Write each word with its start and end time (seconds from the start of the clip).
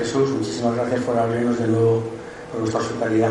Jesús. 0.00 0.30
Muchísimas 0.30 0.76
gracias 0.76 1.02
por 1.02 1.18
abrirnos 1.18 1.58
de 1.58 1.68
nuevo 1.68 2.02
por 2.50 2.60
vuestra 2.60 2.80
hospitalidad. 2.80 3.30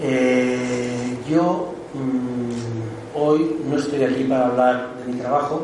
Eh, 0.00 1.18
yo 1.28 1.74
mm, 1.92 3.18
hoy 3.18 3.60
no 3.68 3.76
estoy 3.76 4.04
aquí 4.04 4.24
para 4.24 4.46
hablar 4.46 4.94
de 4.96 5.12
mi 5.12 5.20
trabajo, 5.20 5.62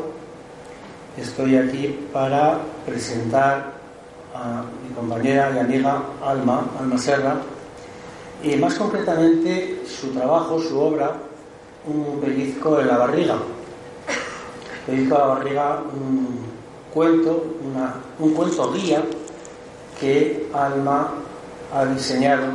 estoy 1.17 1.57
aquí 1.57 1.99
para 2.13 2.59
presentar 2.85 3.71
a 4.35 4.63
mi 4.87 4.93
compañera 4.93 5.51
y 5.55 5.59
amiga 5.59 6.03
Alma, 6.23 6.63
Alma 6.79 6.97
Serra, 6.99 7.37
y 8.43 8.55
más 8.57 8.75
concretamente 8.75 9.81
su 9.87 10.09
trabajo, 10.09 10.61
su 10.61 10.79
obra, 10.79 11.13
un 11.87 12.19
pellizco 12.21 12.79
en 12.79 12.87
la 12.87 12.97
barriga. 12.97 13.35
Pellizco 14.85 15.15
en 15.15 15.21
la 15.21 15.27
barriga, 15.27 15.83
un 15.91 16.39
cuento, 16.93 17.45
un 18.19 18.33
cuento 18.33 18.71
guía 18.73 19.03
que 20.01 20.49
Alma 20.53 21.13
ha 21.73 21.85
diseñado 21.85 22.47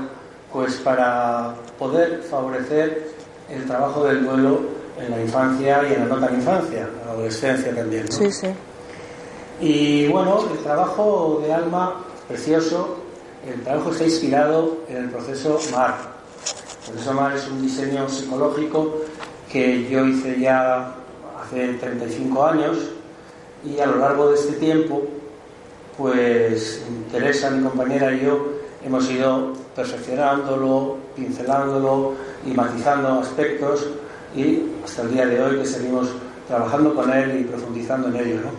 pues 0.52 0.76
para 0.76 1.54
poder 1.78 2.22
favorecer 2.22 3.12
el 3.48 3.64
trabajo 3.66 4.04
del 4.04 4.24
duelo 4.24 4.60
en 4.98 5.10
la 5.10 5.22
infancia 5.22 5.82
y 5.88 5.94
en 5.94 6.00
la 6.00 6.16
no 6.16 6.26
tan 6.26 6.34
infancia, 6.34 6.88
la 7.04 7.12
adolescencia 7.12 7.74
también. 7.74 8.10
Sí, 8.10 8.32
sí. 8.32 8.48
Y 9.60 10.08
bueno, 10.08 10.40
el 10.52 10.58
trabajo 10.58 11.40
de 11.44 11.52
Alma, 11.52 12.04
precioso, 12.28 12.96
el 13.46 13.62
trabajo 13.62 13.92
está 13.92 14.04
inspirado 14.04 14.78
en 14.88 14.96
el 14.96 15.10
proceso 15.10 15.58
MAR. 15.72 15.94
El 16.86 16.92
proceso 16.92 17.12
MAR 17.14 17.36
es 17.36 17.48
un 17.48 17.62
diseño 17.62 18.08
psicológico 18.08 18.96
que 19.50 19.88
yo 19.88 20.04
hice 20.04 20.40
ya 20.40 20.94
hace 21.40 21.74
35 21.74 22.44
años 22.44 22.76
y 23.64 23.78
a 23.78 23.86
lo 23.86 23.98
largo 23.98 24.30
de 24.30 24.34
este 24.34 24.54
tiempo, 24.54 25.02
pues 25.96 26.82
Teresa, 27.10 27.50
mi 27.50 27.62
compañera 27.62 28.12
y 28.12 28.24
yo 28.24 28.46
hemos 28.84 29.10
ido 29.10 29.52
perfeccionándolo, 29.74 30.96
pincelándolo 31.14 32.14
y 32.44 32.50
matizando 32.50 33.20
aspectos 33.20 33.88
y 34.34 34.62
hasta 34.84 35.02
el 35.02 35.12
día 35.12 35.26
de 35.26 35.42
hoy 35.42 35.58
que 35.58 35.66
seguimos 35.66 36.08
trabajando 36.46 36.94
con 36.94 37.12
él 37.12 37.40
y 37.40 37.44
profundizando 37.44 38.08
en 38.08 38.16
ello. 38.16 38.36
¿no? 38.36 38.50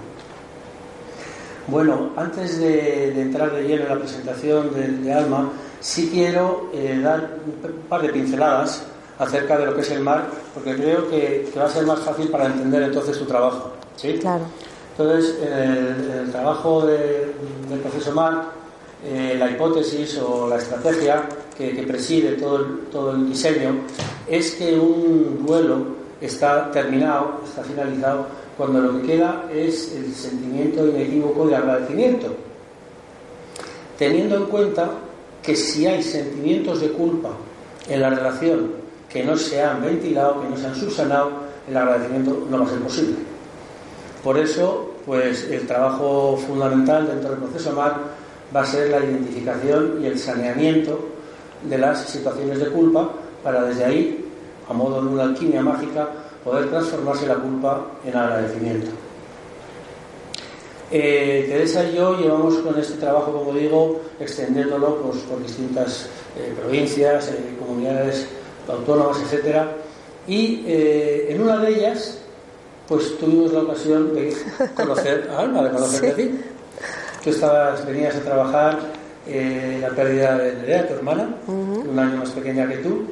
Bueno, 1.68 2.10
antes 2.16 2.60
de, 2.60 3.22
entrar 3.22 3.52
de 3.54 3.64
lleno 3.64 3.84
en 3.84 3.90
la 3.90 4.00
presentación 4.00 4.72
de, 5.04 5.14
Alma, 5.14 5.52
sí 5.80 6.10
quiero 6.12 6.70
eh, 6.74 7.00
dar 7.02 7.38
un 7.46 7.82
par 7.90 8.02
de 8.02 8.10
pinceladas 8.10 8.84
acerca 9.20 9.58
de 9.58 9.66
lo 9.66 9.76
que 9.76 9.82
es 9.82 9.92
el 9.92 10.02
mar, 10.02 10.28
porque 10.54 10.76
creo 10.76 11.10
que, 11.10 11.52
va 11.58 11.66
a 11.66 11.70
ser 11.70 11.86
más 11.86 12.00
fácil 12.00 12.30
para 12.30 12.46
entender 12.46 12.84
entonces 12.84 13.18
tu 13.18 13.26
trabajo. 13.26 13.72
¿sí? 13.96 14.18
Claro. 14.20 14.46
Entonces, 14.98 15.38
el, 15.44 16.32
trabajo 16.32 16.88
del 16.88 17.80
proceso 17.82 18.14
MAR, 18.14 18.46
eh, 19.06 19.36
la 19.38 19.52
hipótesis 19.52 20.18
o 20.18 20.50
la 20.50 20.58
estrategia 20.58 21.30
que, 21.56 21.84
preside 21.88 22.32
todo 22.32 22.66
todo 22.92 23.12
el 23.12 23.30
diseño, 23.30 23.76
es 24.28 24.56
que 24.56 24.76
un 24.76 25.46
duelo 25.46 25.86
está 26.20 26.72
terminado, 26.72 27.42
está 27.46 27.64
finalizado 27.64 28.26
cuando 28.58 28.82
lo 28.82 29.00
que 29.00 29.08
queda 29.08 29.46
es 29.54 29.94
el 29.94 30.12
sentimiento 30.16 30.88
inequívoco 30.88 31.48
de 31.48 31.56
agradecimiento, 31.56 32.36
teniendo 34.00 34.36
en 34.36 34.46
cuenta 34.46 34.90
que 35.44 35.56
si 35.56 35.86
hay 35.86 36.02
sentimientos 36.02 36.82
de 36.82 36.90
culpa 36.90 37.30
en 37.88 38.02
la 38.02 38.10
relación 38.10 38.72
que 39.08 39.24
no 39.24 39.38
se 39.38 39.62
han 39.62 39.80
ventilado, 39.84 40.42
que 40.42 40.50
no 40.50 40.58
se 40.58 40.66
han 40.66 40.76
subsanado, 40.76 41.30
el 41.70 41.78
agradecimiento 41.78 42.48
no 42.50 42.60
va 42.60 42.66
a 42.66 42.70
ser 42.70 42.80
posible. 42.80 43.16
Por 44.24 44.38
eso, 44.38 44.87
pues 45.08 45.50
el 45.50 45.66
trabajo 45.66 46.38
fundamental 46.46 47.08
dentro 47.08 47.30
del 47.30 47.40
proceso 47.40 47.72
MAR 47.72 47.96
va 48.54 48.62
a 48.62 48.66
ser 48.66 48.90
la 48.90 49.00
identificación 49.00 50.00
y 50.04 50.06
el 50.06 50.20
saneamiento 50.20 51.00
de 51.64 51.78
las 51.78 52.10
situaciones 52.10 52.60
de 52.60 52.68
culpa 52.68 53.10
para 53.42 53.64
desde 53.64 53.86
ahí, 53.86 54.26
a 54.70 54.74
modo 54.74 55.02
de 55.02 55.08
una 55.08 55.24
alquimia 55.24 55.62
mágica, 55.62 56.10
poder 56.44 56.70
transformarse 56.70 57.26
la 57.26 57.36
culpa 57.36 57.86
en 58.06 58.18
agradecimiento. 58.18 58.92
Eh, 60.92 61.46
Teresa 61.48 61.86
y 61.86 61.96
yo 61.96 62.18
llevamos 62.20 62.56
con 62.58 62.78
este 62.78 62.96
trabajo, 62.96 63.32
como 63.32 63.58
digo, 63.58 64.02
extendiéndolo 64.20 64.98
pues, 64.98 65.20
por 65.24 65.42
distintas 65.42 66.08
eh, 66.38 66.54
provincias, 66.60 67.30
eh, 67.30 67.56
comunidades 67.58 68.28
autónomas, 68.68 69.18
etc. 69.22 69.68
Y 70.28 70.66
en 70.68 71.42
una 71.42 71.58
de 71.60 71.70
ellas, 71.70 72.20
pues 72.88 73.18
tuvimos 73.18 73.52
la 73.54 73.62
ocasión 73.62 74.14
de 74.16 74.36
conocer 74.76 75.30
a 75.36 75.40
Alma, 75.40 75.64
de 75.64 75.72
conocerte 75.72 76.12
a 76.12 76.16
ti. 76.16 76.40
Tú 77.24 77.30
estabas, 77.32 77.86
venías 77.86 78.16
a 78.16 78.22
trabajar 78.22 78.80
la 79.28 79.90
pérdida 79.90 80.38
de 80.38 80.54
Nerea, 80.54 80.88
tu 80.88 80.94
hermana, 80.94 81.36
un 81.48 82.00
año 82.00 82.18
más 82.18 82.30
pequeña 82.30 82.68
que 82.68 82.78
tú, 82.78 83.04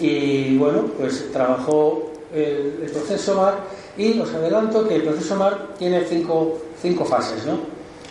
y 0.00 0.56
bueno, 0.58 0.86
pues 0.98 1.32
trabajó 1.32 2.10
el, 2.34 2.90
proceso 2.92 3.34
MAR 3.34 3.54
y 3.96 4.18
os 4.18 4.32
adelanto 4.34 4.86
que 4.86 4.96
el 4.96 5.02
proceso 5.02 5.36
MAR 5.36 5.74
tiene 5.78 6.04
cinco, 6.04 6.58
cinco 6.80 7.04
fases, 7.04 7.46
¿no? 7.46 7.58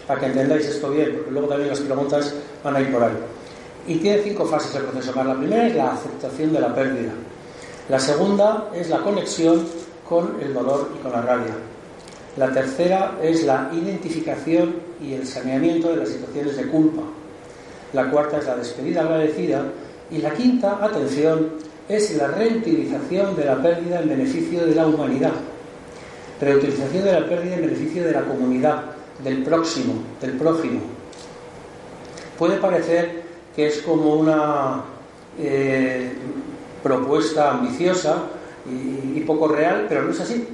Para 0.08 0.20
que 0.20 0.26
entendáis 0.28 0.66
esto 0.66 0.90
bien, 0.90 1.14
porque 1.16 1.32
luego 1.32 1.48
también 1.48 1.70
las 1.70 1.80
preguntas 1.80 2.34
van 2.64 2.76
a 2.76 2.82
ir 2.82 2.92
por 2.92 3.04
ahí. 3.04 3.18
Y 3.88 3.96
tiene 3.98 4.22
cinco 4.24 4.46
fases 4.46 4.76
el 4.76 4.84
proceso 4.84 5.14
MAR. 5.14 5.26
La 5.26 5.36
primera 5.36 5.68
es 5.68 5.76
la 5.76 5.94
aceptación 5.94 6.54
de 6.54 6.60
la 6.60 6.74
pérdida. 6.74 7.12
La 7.90 8.00
segunda 8.00 8.70
es 8.74 8.90
la 8.90 9.00
conexión 9.00 9.66
con 10.08 10.38
el 10.42 10.54
dolor 10.54 10.92
y 10.98 11.02
con 11.02 11.12
la 11.12 11.22
rabia. 11.22 11.54
La 12.38 12.52
tercera 12.52 13.18
es 13.22 13.44
la 13.44 13.70
identificación 13.74 14.76
y 15.02 15.14
el 15.14 15.28
saneamiento 15.28 15.90
de 15.90 15.98
las 15.98 16.10
situaciones 16.10 16.58
de 16.58 16.68
culpa. 16.68 17.04
La 17.94 18.10
cuarta 18.10 18.40
es 18.40 18.46
la 18.46 18.56
despedida 18.56 19.02
agradecida. 19.02 19.64
Y 20.10 20.18
la 20.18 20.34
quinta, 20.34 20.80
atención, 20.82 21.52
es 21.88 22.16
la 22.18 22.28
reutilización 22.28 23.36
de 23.36 23.46
la 23.46 23.62
pérdida 23.62 24.00
en 24.00 24.10
beneficio 24.10 24.66
de 24.66 24.76
la 24.76 24.88
humanidad, 24.88 25.34
reutilización 26.40 27.04
de 27.04 27.12
la 27.12 27.28
pérdida 27.28 27.56
en 27.56 27.62
beneficio 27.62 28.04
de 28.04 28.12
la 28.12 28.22
comunidad, 28.22 28.84
del 29.24 29.44
próximo, 29.44 29.94
del 30.20 30.32
prójimo. 30.34 30.82
Puede 32.38 32.58
parecer 32.58 33.24
que 33.56 33.68
es 33.68 33.82
como 33.82 34.16
una 34.16 34.82
eh, 35.40 36.14
propuesta 36.82 37.52
ambiciosa 37.52 38.24
y, 38.66 39.20
poco 39.22 39.48
real, 39.48 39.86
pero 39.88 40.04
no 40.04 40.12
es 40.12 40.20
así. 40.20 40.46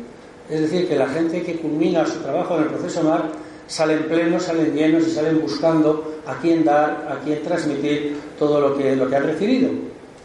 Es 0.50 0.62
decir, 0.62 0.88
que 0.88 0.96
la 0.96 1.08
gente 1.08 1.42
que 1.42 1.58
culmina 1.58 2.06
su 2.06 2.20
trabajo 2.20 2.58
en 2.58 2.64
el 2.64 2.70
proceso 2.70 3.04
MAR 3.04 3.30
salen 3.68 4.08
plenos, 4.08 4.44
salen 4.44 4.74
llenos 4.74 5.08
y 5.08 5.12
salen 5.12 5.42
buscando 5.42 6.20
a 6.26 6.36
quién 6.40 6.64
dar, 6.64 7.08
a 7.10 7.24
quién 7.24 7.42
transmitir 7.44 8.18
todo 8.38 8.60
lo 8.60 8.78
que, 8.78 8.96
lo 8.96 9.10
que 9.10 9.16
han 9.16 9.24
recibido. 9.24 9.70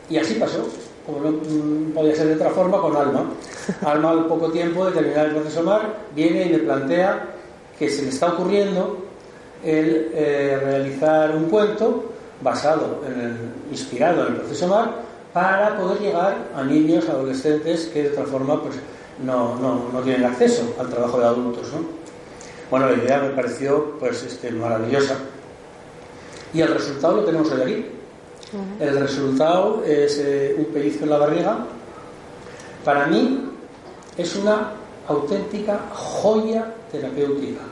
Y 0.08 0.18
así 0.18 0.34
pasó 0.34 0.68
como 1.06 1.20
no 1.20 1.30
mm, 1.32 1.92
podía 1.92 2.14
ser 2.14 2.28
de 2.28 2.34
otra 2.34 2.50
forma, 2.50 2.80
con 2.80 2.96
Alma. 2.96 3.24
Alma, 3.84 4.10
al 4.10 4.26
poco 4.26 4.50
tiempo 4.50 4.86
de 4.86 4.92
terminar 4.92 5.26
el 5.26 5.32
proceso 5.32 5.62
MAR, 5.62 5.82
viene 6.14 6.46
y 6.46 6.50
me 6.50 6.58
plantea 6.58 7.28
que 7.78 7.90
se 7.90 8.02
le 8.02 8.08
está 8.08 8.28
ocurriendo 8.32 8.98
el 9.62 10.10
eh, 10.14 10.58
realizar 10.62 11.34
un 11.36 11.44
cuento 11.44 12.12
basado 12.40 13.02
en 13.06 13.20
el, 13.20 13.36
inspirado 13.70 14.26
en 14.26 14.34
el 14.34 14.40
proceso 14.40 14.68
MAR 14.68 14.92
para 15.34 15.76
poder 15.76 16.00
llegar 16.00 16.36
a 16.54 16.62
niños, 16.62 17.08
adolescentes 17.08 17.86
que 17.92 18.04
de 18.04 18.10
otra 18.10 18.24
forma 18.24 18.62
pues, 18.62 18.76
no, 19.22 19.56
no, 19.56 19.90
no 19.92 20.00
tienen 20.00 20.24
acceso 20.24 20.74
al 20.78 20.88
trabajo 20.88 21.18
de 21.18 21.26
adultos. 21.26 21.72
¿no? 21.72 21.80
Bueno, 22.70 22.88
la 22.88 23.02
idea 23.02 23.18
me 23.18 23.30
pareció 23.30 23.98
pues, 23.98 24.22
este, 24.22 24.52
maravillosa. 24.52 25.16
Y 26.54 26.60
el 26.60 26.68
resultado 26.68 27.16
lo 27.16 27.24
tenemos 27.24 27.50
hoy 27.50 27.62
aquí. 27.62 27.86
El 28.78 29.00
resultado 29.00 29.82
es 29.84 30.18
eh, 30.18 30.54
un 30.56 30.66
pellizco 30.66 31.02
en 31.02 31.10
la 31.10 31.18
barriga. 31.18 31.66
Para 32.84 33.08
mí 33.08 33.50
es 34.16 34.36
una 34.36 34.70
auténtica 35.08 35.80
joya 35.92 36.72
terapéutica. 36.92 37.62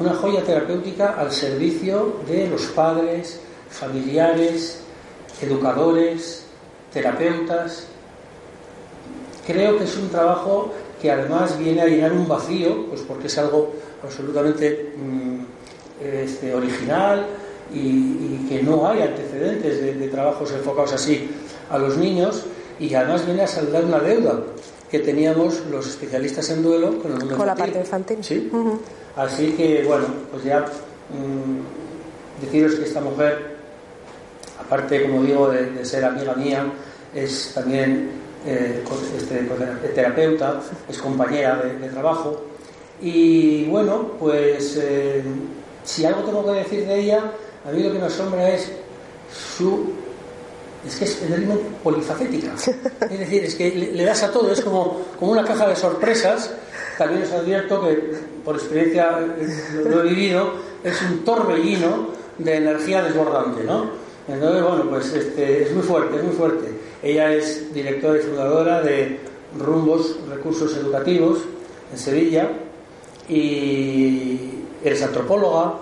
Una 0.00 0.14
joya 0.14 0.42
terapéutica 0.42 1.14
al 1.16 1.30
servicio 1.30 2.16
de 2.26 2.48
los 2.48 2.62
padres, 2.66 3.38
familiares, 3.70 4.82
educadores, 5.40 6.49
terapeutas. 6.92 7.86
Creo 9.46 9.78
que 9.78 9.84
es 9.84 9.96
un 9.96 10.08
trabajo 10.08 10.72
que 11.00 11.10
además 11.10 11.58
viene 11.58 11.80
a 11.80 11.86
llenar 11.86 12.12
un 12.12 12.28
vacío, 12.28 12.86
pues 12.88 13.00
porque 13.02 13.26
es 13.26 13.38
algo 13.38 13.72
absolutamente 14.02 14.92
mm, 14.96 15.40
este, 16.02 16.54
original, 16.54 17.26
y, 17.72 18.46
que 18.48 18.62
no 18.62 18.88
hay 18.88 19.02
antecedentes 19.02 19.80
de, 19.80 20.08
trabajos 20.08 20.50
enfocados 20.52 20.92
así 20.92 21.30
a 21.70 21.78
los 21.78 21.96
niños 21.96 22.44
y 22.78 22.92
además 22.94 23.24
viene 23.24 23.42
a 23.42 23.46
saldar 23.46 23.84
una 23.84 24.00
deuda 24.00 24.40
que 24.90 24.98
teníamos 24.98 25.64
los 25.70 25.86
especialistas 25.86 26.50
en 26.50 26.62
duelo 26.62 26.98
con 26.98 27.12
el 27.12 27.18
mundo 27.18 27.36
con 27.36 27.46
la 27.46 27.54
parte 27.54 27.78
infantil. 27.78 28.18
Sí. 28.22 28.50
Así 29.14 29.52
que 29.52 29.84
bueno 29.84 30.06
pues 30.32 30.42
ya 30.42 30.60
mmm, 31.10 32.44
deciros 32.44 32.74
que 32.74 32.84
esta 32.84 33.00
mujer 33.00 33.49
aparte 34.70 35.02
como 35.02 35.24
digo 35.24 35.48
de, 35.48 35.84
ser 35.84 36.04
amiga 36.04 36.32
mía 36.34 36.64
es 37.12 37.50
también 37.52 38.08
eh, 38.46 38.84
este, 39.16 39.48
terapeuta, 39.92 40.60
es 40.88 40.96
compañera 40.98 41.56
de, 41.56 41.88
trabajo. 41.88 42.40
Y 43.02 43.64
bueno, 43.64 44.12
pues 44.20 44.78
eh, 44.80 45.24
si 45.82 46.04
algo 46.04 46.22
tengo 46.22 46.44
que 46.44 46.60
decir 46.60 46.86
de 46.86 47.00
ella, 47.00 47.32
a 47.66 47.72
mí 47.72 47.82
lo 47.82 47.92
que 47.92 47.98
me 47.98 48.06
asombra 48.06 48.48
es 48.48 48.70
su 49.32 49.92
es 50.86 50.96
que 50.96 51.04
es 51.04 51.28
realmente 51.28 51.64
polifacética. 51.82 52.54
Es 52.54 53.18
decir, 53.18 53.44
es 53.44 53.54
que 53.56 53.70
le, 53.70 54.04
das 54.04 54.22
a 54.22 54.30
todo, 54.30 54.52
es 54.52 54.60
como, 54.60 55.02
como 55.18 55.32
una 55.32 55.44
caja 55.44 55.68
de 55.68 55.74
sorpresas. 55.74 56.54
También 56.96 57.24
os 57.24 57.32
advierto 57.32 57.82
que, 57.82 58.14
por 58.44 58.54
experiencia 58.54 59.18
lo, 59.84 60.04
he 60.04 60.08
vivido, 60.08 60.52
es 60.84 61.02
un 61.02 61.24
torbellino 61.24 62.08
de 62.38 62.56
energía 62.56 63.02
desbordante, 63.02 63.64
¿no? 63.64 64.09
Entonces, 64.30 64.62
bueno, 64.62 64.84
pues 64.88 65.12
este, 65.12 65.64
es 65.64 65.74
muy 65.74 65.82
fuerte, 65.82 66.16
es 66.16 66.22
muy 66.22 66.34
fuerte. 66.34 66.66
Ella 67.02 67.32
es 67.32 67.72
directora 67.74 68.18
y 68.18 68.22
fundadora 68.22 68.80
de 68.80 69.18
Rumbos 69.58 70.16
Recursos 70.28 70.76
Educativos 70.76 71.38
en 71.92 71.98
Sevilla 71.98 72.48
y 73.28 74.38
eres 74.84 75.02
antropóloga, 75.02 75.74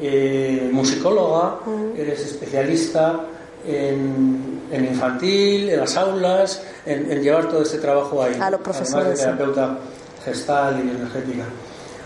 eh, 0.00 0.68
musicóloga, 0.72 1.60
eres 1.96 2.20
especialista 2.26 3.20
en, 3.66 4.60
infantil, 4.72 5.70
en 5.70 5.80
las 5.80 5.96
aulas, 5.96 6.62
en, 6.84 7.22
llevar 7.22 7.48
todo 7.48 7.62
este 7.62 7.78
trabajo 7.78 8.22
ahí. 8.22 8.36
A 8.40 8.50
los 8.50 8.60
profesores. 8.60 8.94
Además 8.94 9.18
de 9.18 9.24
terapeuta 9.24 9.78
gestal 10.24 10.78
y 10.84 10.90
energética. 10.90 11.44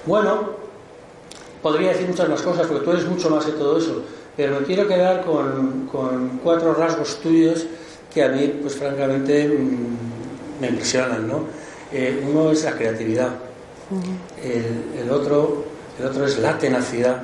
Bueno, 0.06 0.50
podría 1.62 1.90
decir 1.90 2.08
muchas 2.08 2.28
más 2.28 2.42
cosas, 2.42 2.66
porque 2.66 2.84
tú 2.84 2.92
eres 2.92 3.06
mucho 3.06 3.28
más 3.30 3.44
que 3.44 3.52
todo 3.52 3.78
eso, 3.78 4.02
pero 4.36 4.60
me 4.60 4.66
quiero 4.66 4.86
quedar 4.86 5.24
con, 5.24 5.88
con 5.90 6.40
cuatro 6.42 6.74
rasgos 6.74 7.20
tuyos 7.20 7.66
que 8.12 8.22
a 8.24 8.28
mí, 8.28 8.58
pues 8.60 8.74
francamente, 8.74 9.48
mm, 9.48 10.60
me 10.60 10.68
impresionan. 10.68 11.28
¿no? 11.28 11.44
Eh, 11.92 12.24
uno 12.28 12.50
es 12.50 12.64
la 12.64 12.72
creatividad, 12.72 13.30
el, 14.42 15.02
el, 15.02 15.10
otro, 15.10 15.64
el 15.98 16.06
otro 16.06 16.26
es 16.26 16.38
la 16.38 16.56
tenacidad 16.58 17.22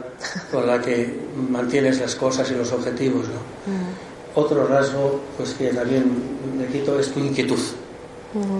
con 0.50 0.66
la 0.66 0.80
que 0.80 1.20
mantienes 1.50 2.00
las 2.00 2.14
cosas 2.14 2.50
y 2.50 2.54
los 2.54 2.72
objetivos. 2.72 3.26
¿no? 3.28 4.40
Otro 4.40 4.66
rasgo, 4.66 5.20
pues 5.36 5.54
que 5.54 5.68
también 5.68 6.04
me 6.58 6.66
quito, 6.66 6.98
es 6.98 7.10
tu 7.12 7.20
inquietud. 7.20 7.60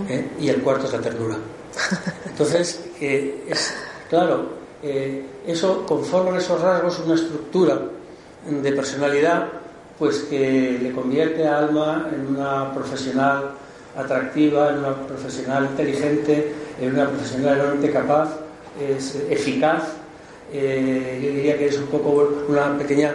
¿eh? 0.09 0.29
Y 0.41 0.49
el 0.49 0.63
cuarto 0.63 0.87
es 0.87 0.93
la 0.93 1.01
ternura. 1.01 1.37
Entonces, 2.27 2.81
es, 3.01 3.75
claro, 4.09 4.47
eh, 4.83 5.25
eso 5.47 5.85
conforma 5.87 6.39
esos 6.39 6.61
rasgos 6.61 7.01
una 7.05 7.15
estructura 7.15 7.81
de 8.49 8.73
personalidad 8.73 9.49
pues 9.99 10.19
que 10.31 10.79
le 10.83 10.93
convierte 10.93 11.47
a 11.47 11.59
Alma 11.59 12.09
en 12.15 12.27
una 12.27 12.73
profesional 12.75 13.53
atractiva, 13.97 14.71
en 14.71 14.79
una 14.81 14.95
profesional 15.07 15.65
inteligente, 15.65 16.53
en 16.81 16.93
una 16.93 17.09
profesional 17.09 17.57
realmente 17.57 17.91
capaz, 17.91 18.29
es 18.79 19.17
eficaz. 19.31 19.85
Eh, 20.53 21.21
yo 21.23 21.31
diría 21.31 21.59
que 21.59 21.69
es 21.69 21.79
un 21.79 21.87
poco 21.87 22.45
una 22.49 22.77
pequeña, 22.79 23.15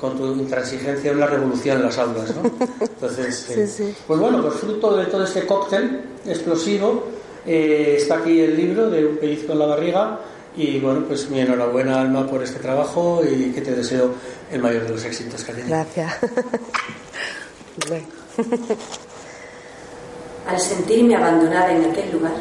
con 0.00 0.16
tu 0.16 0.32
intransigencia, 0.32 1.12
una 1.12 1.26
revolución 1.26 1.78
en 1.78 1.82
las 1.82 1.98
aulas. 1.98 2.34
¿no? 2.34 2.50
Entonces, 2.80 3.50
eh, 3.80 3.94
pues 4.06 4.20
bueno, 4.20 4.40
pues 4.40 4.54
fruto 4.54 4.96
de 4.96 5.06
todo 5.06 5.24
este 5.24 5.44
cóctel 5.44 6.00
explosivo, 6.24 7.08
eh, 7.44 7.96
está 7.98 8.18
aquí 8.18 8.40
el 8.40 8.56
libro 8.56 8.88
de 8.88 9.04
Un 9.04 9.16
pellizco 9.16 9.52
en 9.52 9.58
la 9.58 9.66
barriga, 9.66 10.20
y 10.56 10.80
bueno, 10.80 11.04
pues 11.06 11.30
mi 11.30 11.40
enhorabuena, 11.40 12.00
Alma, 12.00 12.26
por 12.26 12.42
este 12.42 12.58
trabajo 12.58 13.22
y 13.24 13.52
que 13.52 13.60
te 13.60 13.72
deseo 13.72 14.12
el 14.50 14.60
mayor 14.60 14.84
de 14.84 14.90
los 14.90 15.04
éxitos, 15.04 15.44
cariño. 15.44 15.66
Gracias. 15.68 16.14
Al 20.46 20.60
sentirme 20.60 21.16
abandonada 21.16 21.72
en 21.72 21.90
aquel 21.90 22.12
lugar, 22.12 22.34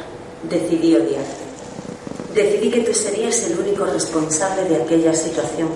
decidí 0.49 0.95
odiarte. 0.95 1.49
Decidí 2.33 2.71
que 2.71 2.81
tú 2.81 2.93
serías 2.93 3.49
el 3.49 3.59
único 3.59 3.85
responsable 3.85 4.69
de 4.69 4.83
aquella 4.83 5.13
situación 5.13 5.69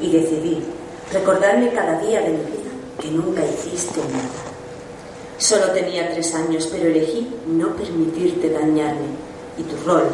y 0.00 0.10
decidí 0.10 0.62
recordarme 1.12 1.72
cada 1.72 2.00
día 2.00 2.20
de 2.20 2.30
mi 2.30 2.38
vida 2.38 2.70
que 3.00 3.10
nunca 3.10 3.44
hiciste 3.44 4.00
nada. 4.00 4.28
Solo 5.38 5.70
tenía 5.72 6.12
tres 6.12 6.34
años, 6.34 6.68
pero 6.70 6.88
elegí 6.88 7.28
no 7.46 7.74
permitirte 7.76 8.50
dañarme 8.50 9.08
y 9.58 9.62
tu 9.62 9.76
rol 9.84 10.04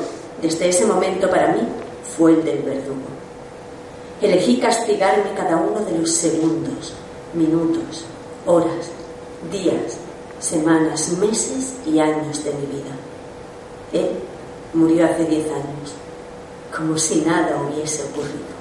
desde 0.43 0.69
ese 0.69 0.87
momento 0.87 1.29
para 1.29 1.49
mí 1.49 1.61
fue 2.17 2.33
el 2.33 2.45
del 2.45 2.63
verdugo. 2.63 3.19
Elegí 4.20 4.58
castigarme 4.58 5.32
cada 5.34 5.56
uno 5.56 5.81
de 5.81 5.99
los 5.99 6.11
segundos, 6.11 6.93
minutos, 7.32 8.05
horas, 8.46 8.90
días, 9.50 9.96
semanas, 10.38 11.08
meses 11.19 11.75
y 11.87 11.99
años 11.99 12.44
de 12.44 12.52
mi 12.52 12.67
vida. 12.67 12.93
Él 13.93 14.11
murió 14.75 15.06
hace 15.06 15.25
diez 15.25 15.46
años, 15.46 15.94
como 16.76 16.99
si 16.99 17.22
nada 17.22 17.62
hubiese 17.62 18.05
ocurrido. 18.05 18.61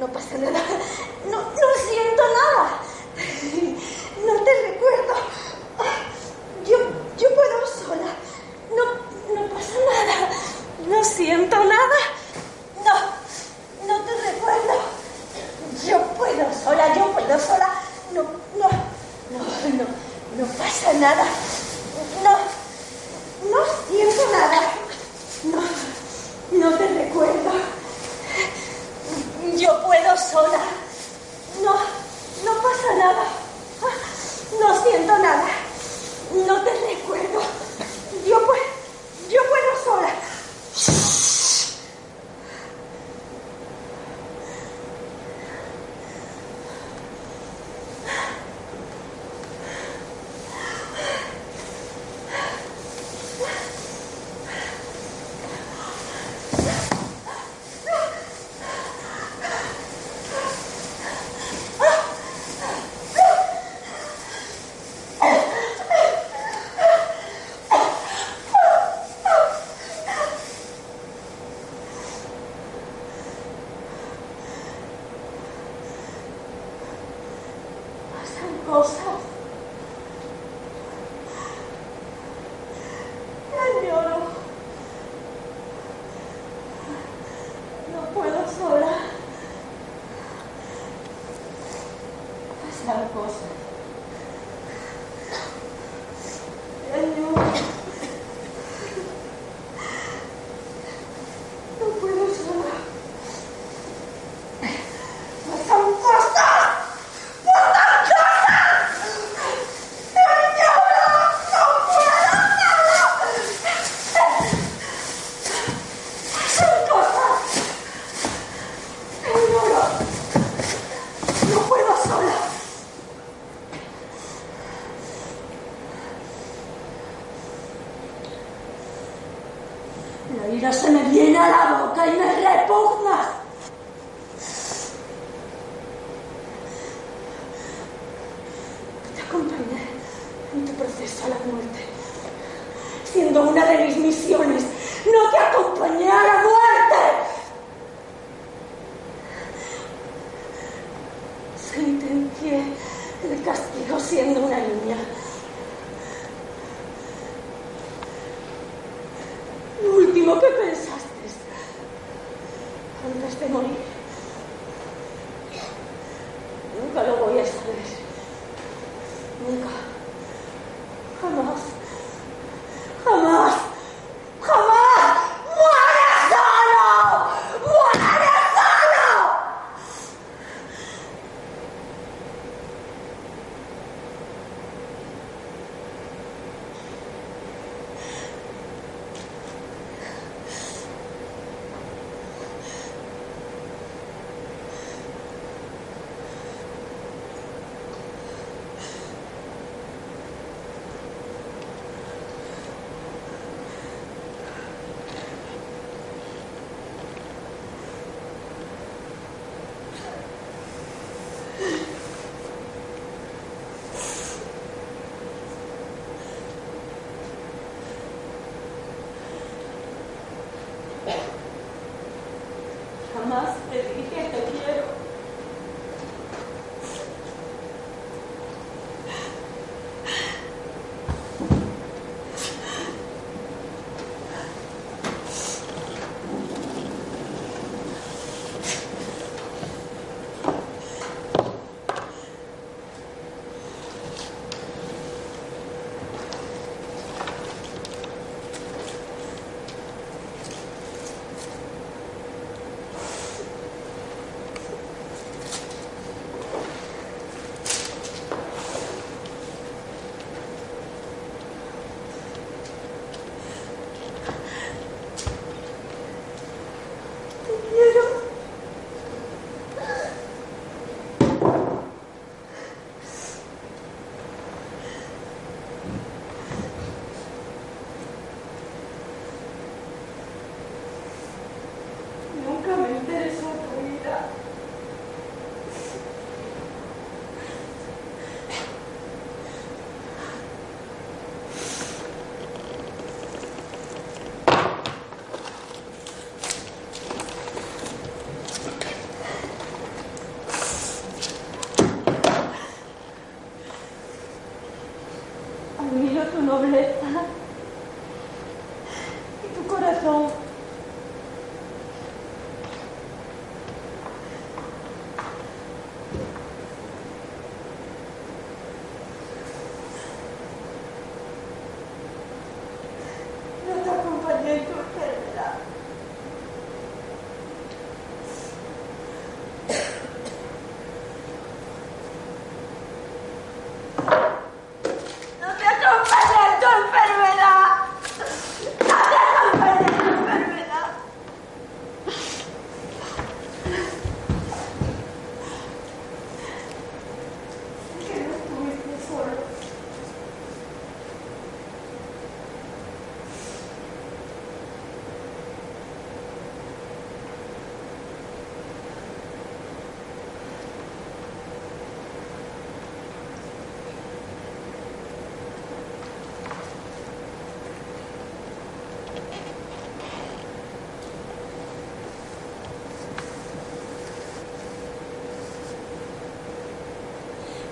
no 0.00 0.06
pasa 0.06 0.38
nada, 0.38 0.58
no, 1.30 1.36
no 1.36 1.68
siento 1.86 2.22
nada, 2.32 2.80
no 4.26 4.44
te 4.44 4.62
recuerdo, 4.62 5.14
yo, 6.66 6.78
yo 7.18 7.28
puedo 7.34 7.66
sola, 7.66 8.10
no, 8.74 9.34
no 9.34 9.48
pasa 9.50 9.74
nada, 9.92 10.30
no 10.88 11.04
siento 11.04 11.56
nada, 11.64 11.98
no, 12.82 13.86
no 13.86 14.04
te 14.06 14.32
recuerdo, 14.32 14.74
yo 15.86 16.00
puedo 16.16 16.46
sola, 16.64 16.96
yo 16.96 17.12
puedo 17.12 17.38
sola, 17.38 17.68
no, 18.14 18.22
no, 18.22 18.68
no, 19.30 19.38
no, 19.76 20.46
no 20.46 20.52
pasa 20.54 20.94
nada. 20.94 21.26
se 92.80 92.90
ela 92.90 93.06
fosse 93.08 93.69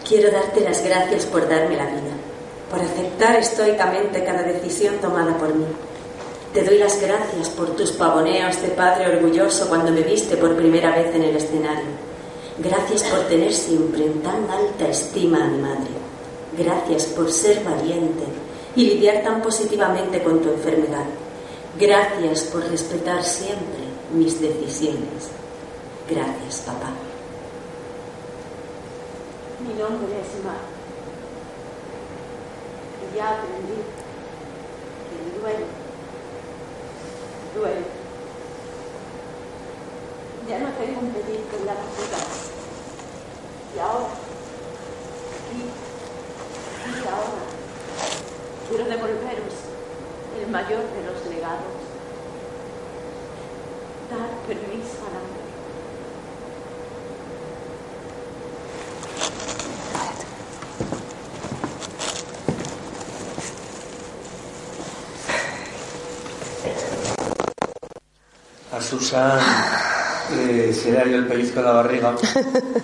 Quiero 0.09 0.31
darte 0.31 0.63
las 0.63 0.83
gracias 0.83 1.27
por 1.27 1.47
darme 1.47 1.77
la 1.77 1.85
vida, 1.85 2.17
por 2.71 2.81
aceptar 2.81 3.37
estoicamente 3.37 4.25
cada 4.25 4.43
decisión 4.43 4.97
tomada 5.03 5.37
por 5.37 5.55
mí. 5.55 5.67
Te 6.55 6.65
doy 6.65 6.79
las 6.79 6.99
gracias 6.99 7.51
por 7.51 7.77
tus 7.77 7.91
pavoneos 7.93 8.63
de 8.63 8.69
padre 8.69 9.15
orgulloso 9.15 9.69
cuando 9.69 9.93
me 9.93 10.01
viste 10.01 10.39
por 10.39 10.57
primera 10.57 10.97
vez 10.97 11.15
en 11.15 11.25
el 11.25 11.37
escenario. 11.37 11.91
Gracias 12.57 13.03
por 13.03 13.21
tener 13.29 13.53
siempre 13.53 14.07
en 14.07 14.23
tan 14.23 14.51
alta 14.51 14.89
estima 14.89 15.45
a 15.45 15.49
mi 15.49 15.59
madre. 15.59 15.91
Gracias 16.57 17.05
por 17.07 17.31
ser 17.31 17.63
valiente 17.63 18.25
y 18.77 18.87
lidiar 18.87 19.23
tan 19.23 19.43
positivamente 19.43 20.23
con 20.23 20.41
tu 20.41 20.49
enfermedad. 20.49 21.05
Gracias 21.79 22.45
por 22.45 22.67
respetar 22.67 23.23
siempre 23.23 23.85
mis 24.15 24.41
decisiones. 24.41 25.29
Gracias, 26.09 26.63
papá. 26.65 27.08
Mi 29.61 29.75
nombre 29.75 30.21
es 30.21 30.45
Mar. 30.45 30.61
Y 33.03 33.17
ya 33.17 33.31
aprendí 33.31 33.83
que 35.09 35.17
el 35.19 35.41
duelo, 35.41 35.67
duelo. 37.57 37.87
Ya 40.49 40.59
no 40.61 40.69
tengo 40.71 41.01
un 41.01 41.11
pellizco 41.11 41.57
en 41.59 41.67
la 41.67 41.75
barriga. 41.75 42.28
Susan 68.89 69.39
eh, 70.33 70.73
se 70.75 70.93
le 70.93 70.99
ha 70.99 71.07
ido 71.07 71.19
el 71.19 71.27
pellizco 71.27 71.59
en 71.61 71.65
la 71.67 71.73
barriga 71.73 72.15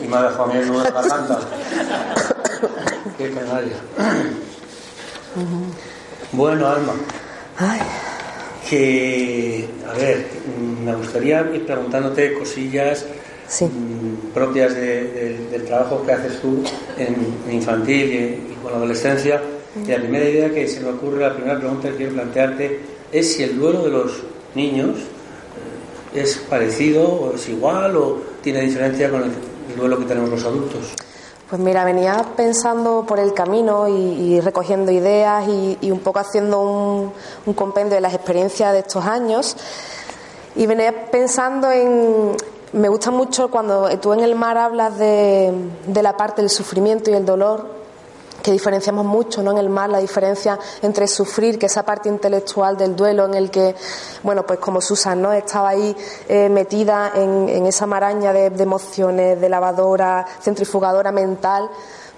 y 0.03 0.07
me 0.09 0.17
ha 0.17 0.23
dejado 0.23 0.45
a 0.45 0.47
mí 0.49 0.55
en 0.61 0.77
la 0.77 0.91
garganta. 0.91 1.39
Qué 3.19 3.31
canalla. 3.31 3.77
Bueno, 6.33 6.69
Alma, 6.69 6.93
Ay, 7.59 7.81
que, 8.69 9.69
a 9.89 9.93
ver, 9.97 10.27
mm, 10.59 10.85
me 10.85 10.95
gustaría 10.97 11.41
ir 11.55 11.65
preguntándote 11.67 12.35
cosillas 12.35 13.05
Sí. 13.47 13.67
mm, 13.67 14.33
propias 14.33 14.75
de- 14.75 15.05
de- 15.05 15.47
del 15.51 15.65
trabajo 15.65 16.03
que 16.05 16.13
haces 16.13 16.41
tú 16.41 16.63
en, 16.97 17.53
infantil 17.53 18.13
y, 18.13 18.53
y 18.53 18.59
con 18.63 18.73
la 18.73 18.79
adolescencia. 18.79 19.41
Y 19.85 19.89
la 19.89 19.99
primera 19.99 20.25
idea 20.29 20.51
que 20.51 20.67
se 20.67 20.81
me 20.81 20.91
ocurre, 20.91 21.21
la 21.21 21.35
primera 21.35 21.59
pregunta 21.59 21.91
que 21.91 21.97
quiero 21.97 22.13
plantearte 22.15 22.81
es 23.13 23.35
si 23.35 23.43
el 23.43 23.59
duelo 23.59 23.83
de 23.85 23.91
los 23.91 24.13
niños 24.55 24.97
es 26.15 26.37
parecido 26.37 27.07
o 27.07 27.35
es 27.35 27.49
igual 27.49 27.97
o 27.97 28.19
tiene 28.43 28.61
diferencia 28.61 29.11
con 29.11 29.25
el, 29.25 29.33
el 29.71 29.77
duelo 29.77 29.99
que 29.99 30.05
tenemos 30.05 30.31
los 30.31 30.45
adultos. 30.45 30.95
Pues 31.49 31.61
mira, 31.61 31.85
venía 31.85 32.25
pensando 32.37 33.05
por 33.07 33.19
el 33.19 33.35
camino 33.35 33.87
y, 33.87 34.41
recogiendo 34.41 34.91
ideas 34.91 35.47
y, 35.47 35.91
un 35.91 36.01
poco 36.01 36.19
haciendo 36.19 36.61
un, 36.61 37.13
un 37.45 37.55
compendio 37.55 37.95
de 37.95 38.01
las 38.01 38.15
experiencias 38.15 38.73
de 38.73 38.79
estos 38.81 39.05
años 39.05 39.57
y 40.57 40.67
venía 40.67 41.11
pensando 41.11 41.71
en... 41.71 42.37
Me 42.73 42.89
gusta 42.89 43.13
mucho 43.13 43.53
cuando 43.53 43.89
tú 44.01 44.13
en 44.15 44.21
el 44.21 44.35
mar 44.35 44.59
hablas 44.59 44.99
de 44.99 45.53
la 46.03 46.17
parte 46.17 46.43
del 46.43 46.51
sufrimiento 46.51 47.09
y 47.09 47.15
el 47.15 47.25
dolor, 47.25 47.84
que 48.45 48.53
diferenciamos 48.53 49.07
mucho 49.07 49.43
¿no? 49.43 49.53
en 49.53 49.57
el 49.57 49.71
mar 49.71 49.89
la 49.89 50.01
diferencia 50.01 50.59
entre 50.83 51.09
sufrir, 51.09 51.59
que 51.59 51.65
esa 51.65 51.83
parte 51.83 52.11
intelectual 52.11 52.77
del 52.77 52.95
duelo 52.95 53.25
en 53.25 53.33
el 53.33 53.51
que, 53.51 53.75
bueno, 54.23 54.45
pues 54.45 54.59
como 54.59 54.83
Susan 54.83 55.23
¿no? 55.23 55.33
estaba 55.33 55.71
ahí 55.71 55.97
eh, 56.29 56.51
metida 56.51 57.13
en, 57.15 57.65
esa 57.65 57.87
maraña 57.87 58.35
de, 58.35 58.51
de 58.51 58.63
emociones, 58.63 59.41
de 59.41 59.49
lavadora, 59.49 60.27
centrifugadora 60.43 61.11
mental 61.11 61.71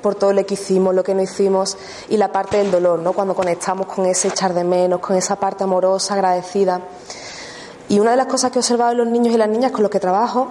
por 0.02 0.16
todo 0.16 0.32
lo 0.32 0.44
que 0.44 0.54
hicimos, 0.54 0.96
lo 0.96 1.04
que 1.04 1.14
no 1.14 1.22
hicimos, 1.22 1.76
y 2.08 2.16
la 2.16 2.32
parte 2.32 2.56
del 2.56 2.72
dolor, 2.72 2.98
¿no? 2.98 3.12
cuando 3.12 3.32
conectamos 3.32 3.86
con 3.86 4.04
ese 4.06 4.26
echar 4.26 4.52
de 4.52 4.64
menos, 4.64 4.98
con 4.98 5.14
esa 5.14 5.36
parte 5.36 5.62
amorosa, 5.62 6.14
agradecida. 6.14 6.80
Y 7.88 8.00
una 8.00 8.10
de 8.10 8.16
las 8.16 8.26
cosas 8.26 8.50
que 8.50 8.58
he 8.58 8.62
observado 8.62 8.90
en 8.90 8.98
los 8.98 9.06
niños 9.06 9.32
y 9.32 9.38
las 9.38 9.48
niñas 9.48 9.70
con 9.70 9.82
los 9.82 9.92
que 9.92 10.00
trabajo 10.00 10.48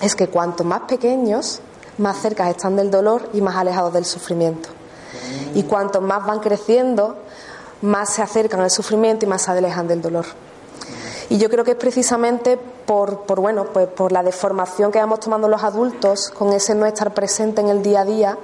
es 0.00 0.16
que 0.16 0.28
cuanto 0.28 0.64
más 0.64 0.80
pequeños, 0.88 1.60
más 1.98 2.16
cerca 2.22 2.48
están 2.48 2.76
del 2.76 2.90
dolor 2.90 3.28
y 3.34 3.42
más 3.42 3.56
alejados 3.56 3.92
del 3.92 4.06
sufrimiento. 4.06 4.81
Y 5.54 5.64
cuanto 5.64 6.00
más 6.00 6.26
van 6.26 6.40
creciendo, 6.40 7.16
más 7.82 8.10
se 8.10 8.22
acercan 8.22 8.60
al 8.60 8.70
sufrimiento 8.70 9.26
y 9.26 9.28
más 9.28 9.42
se 9.42 9.50
alejan 9.50 9.88
del 9.88 10.00
dolor. 10.00 10.26
Y 11.28 11.38
yo 11.38 11.48
creo 11.48 11.64
que 11.64 11.70
es 11.70 11.76
precisamente 11.78 12.58
por, 12.58 13.20
por, 13.20 13.40
bueno, 13.40 13.64
pues 13.72 13.86
por 13.88 14.12
la 14.12 14.22
deformación 14.22 14.92
que 14.92 14.98
vamos 14.98 15.20
tomando 15.20 15.48
los 15.48 15.62
adultos, 15.62 16.28
con 16.28 16.52
ese 16.52 16.74
no 16.74 16.84
estar 16.84 17.14
presente 17.14 17.62
en 17.62 17.68
el 17.68 17.82
día 17.82 18.02
a 18.02 18.04
día, 18.04 18.38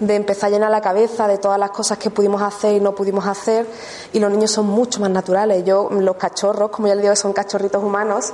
de 0.00 0.16
empezar 0.16 0.48
a 0.48 0.50
llenar 0.50 0.70
la 0.72 0.80
cabeza 0.80 1.28
de 1.28 1.38
todas 1.38 1.58
las 1.58 1.70
cosas 1.70 1.98
que 1.98 2.10
pudimos 2.10 2.42
hacer 2.42 2.74
y 2.74 2.80
no 2.80 2.94
pudimos 2.94 3.26
hacer, 3.26 3.66
y 4.12 4.18
los 4.18 4.30
niños 4.30 4.50
son 4.50 4.66
mucho 4.66 5.00
más 5.00 5.10
naturales. 5.10 5.64
Yo, 5.64 5.88
los 5.90 6.16
cachorros, 6.16 6.70
como 6.70 6.88
ya 6.88 6.94
les 6.94 7.02
digo, 7.02 7.14
son 7.14 7.32
cachorritos 7.32 7.82
humanos, 7.82 8.32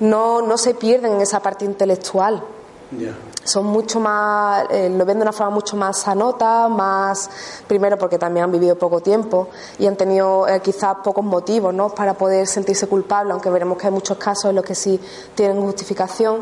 no, 0.00 0.42
no 0.42 0.58
se 0.58 0.74
pierden 0.74 1.12
en 1.12 1.20
esa 1.20 1.40
parte 1.40 1.64
intelectual 1.64 2.42
Ya. 2.90 3.14
son 3.42 3.66
mucho 3.66 3.98
más, 3.98 4.64
eh, 4.70 4.88
lo 4.88 5.04
ven 5.04 5.18
de 5.18 5.22
una 5.22 5.32
forma 5.32 5.50
mucho 5.54 5.76
más 5.76 5.98
sanota, 5.98 6.68
más, 6.68 7.28
primero 7.66 7.98
porque 7.98 8.16
también 8.18 8.44
han 8.44 8.52
vivido 8.52 8.76
poco 8.76 9.00
tiempo 9.00 9.48
y 9.78 9.86
han 9.86 9.96
tenido 9.96 10.46
eh, 10.46 10.60
quizás 10.62 10.96
pocos 11.02 11.24
motivos 11.24 11.74
¿no? 11.74 11.88
para 11.88 12.14
poder 12.14 12.46
sentirse 12.46 12.86
culpables, 12.86 13.32
aunque 13.32 13.50
veremos 13.50 13.76
que 13.78 13.88
hay 13.88 13.92
muchos 13.92 14.16
casos 14.18 14.50
en 14.50 14.56
los 14.56 14.64
que 14.64 14.74
sí 14.76 15.00
tienen 15.34 15.60
justificación. 15.62 16.36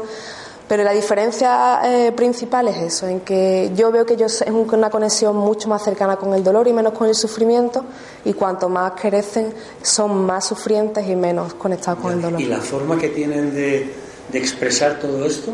Pero 0.68 0.82
la 0.82 0.92
diferencia 0.92 1.80
eh, 1.84 2.12
principal 2.12 2.68
es 2.68 2.76
eso, 2.78 3.06
en 3.06 3.20
que 3.20 3.70
yo 3.74 3.90
veo 3.92 4.06
que 4.06 4.14
ellos 4.14 4.40
es 4.40 4.50
un- 4.50 4.66
una 4.74 4.88
conexión 4.88 5.36
mucho 5.36 5.68
más 5.68 5.82
cercana 5.82 6.16
con 6.16 6.32
el 6.32 6.42
dolor 6.42 6.66
y 6.68 6.72
menos 6.72 6.94
con 6.94 7.06
el 7.06 7.14
sufrimiento, 7.14 7.84
y 8.24 8.32
cuanto 8.32 8.70
más 8.70 8.92
crecen 8.98 9.52
son 9.82 10.24
más 10.24 10.46
sufrientes 10.46 11.06
y 11.06 11.16
menos 11.16 11.52
conectados 11.54 12.00
con 12.00 12.12
el 12.12 12.22
dolor. 12.22 12.40
Y 12.40 12.46
la 12.46 12.60
forma 12.60 12.98
que 12.98 13.08
tienen 13.08 13.54
de, 13.54 13.92
de 14.32 14.38
expresar 14.38 14.98
todo 15.00 15.26
esto, 15.26 15.52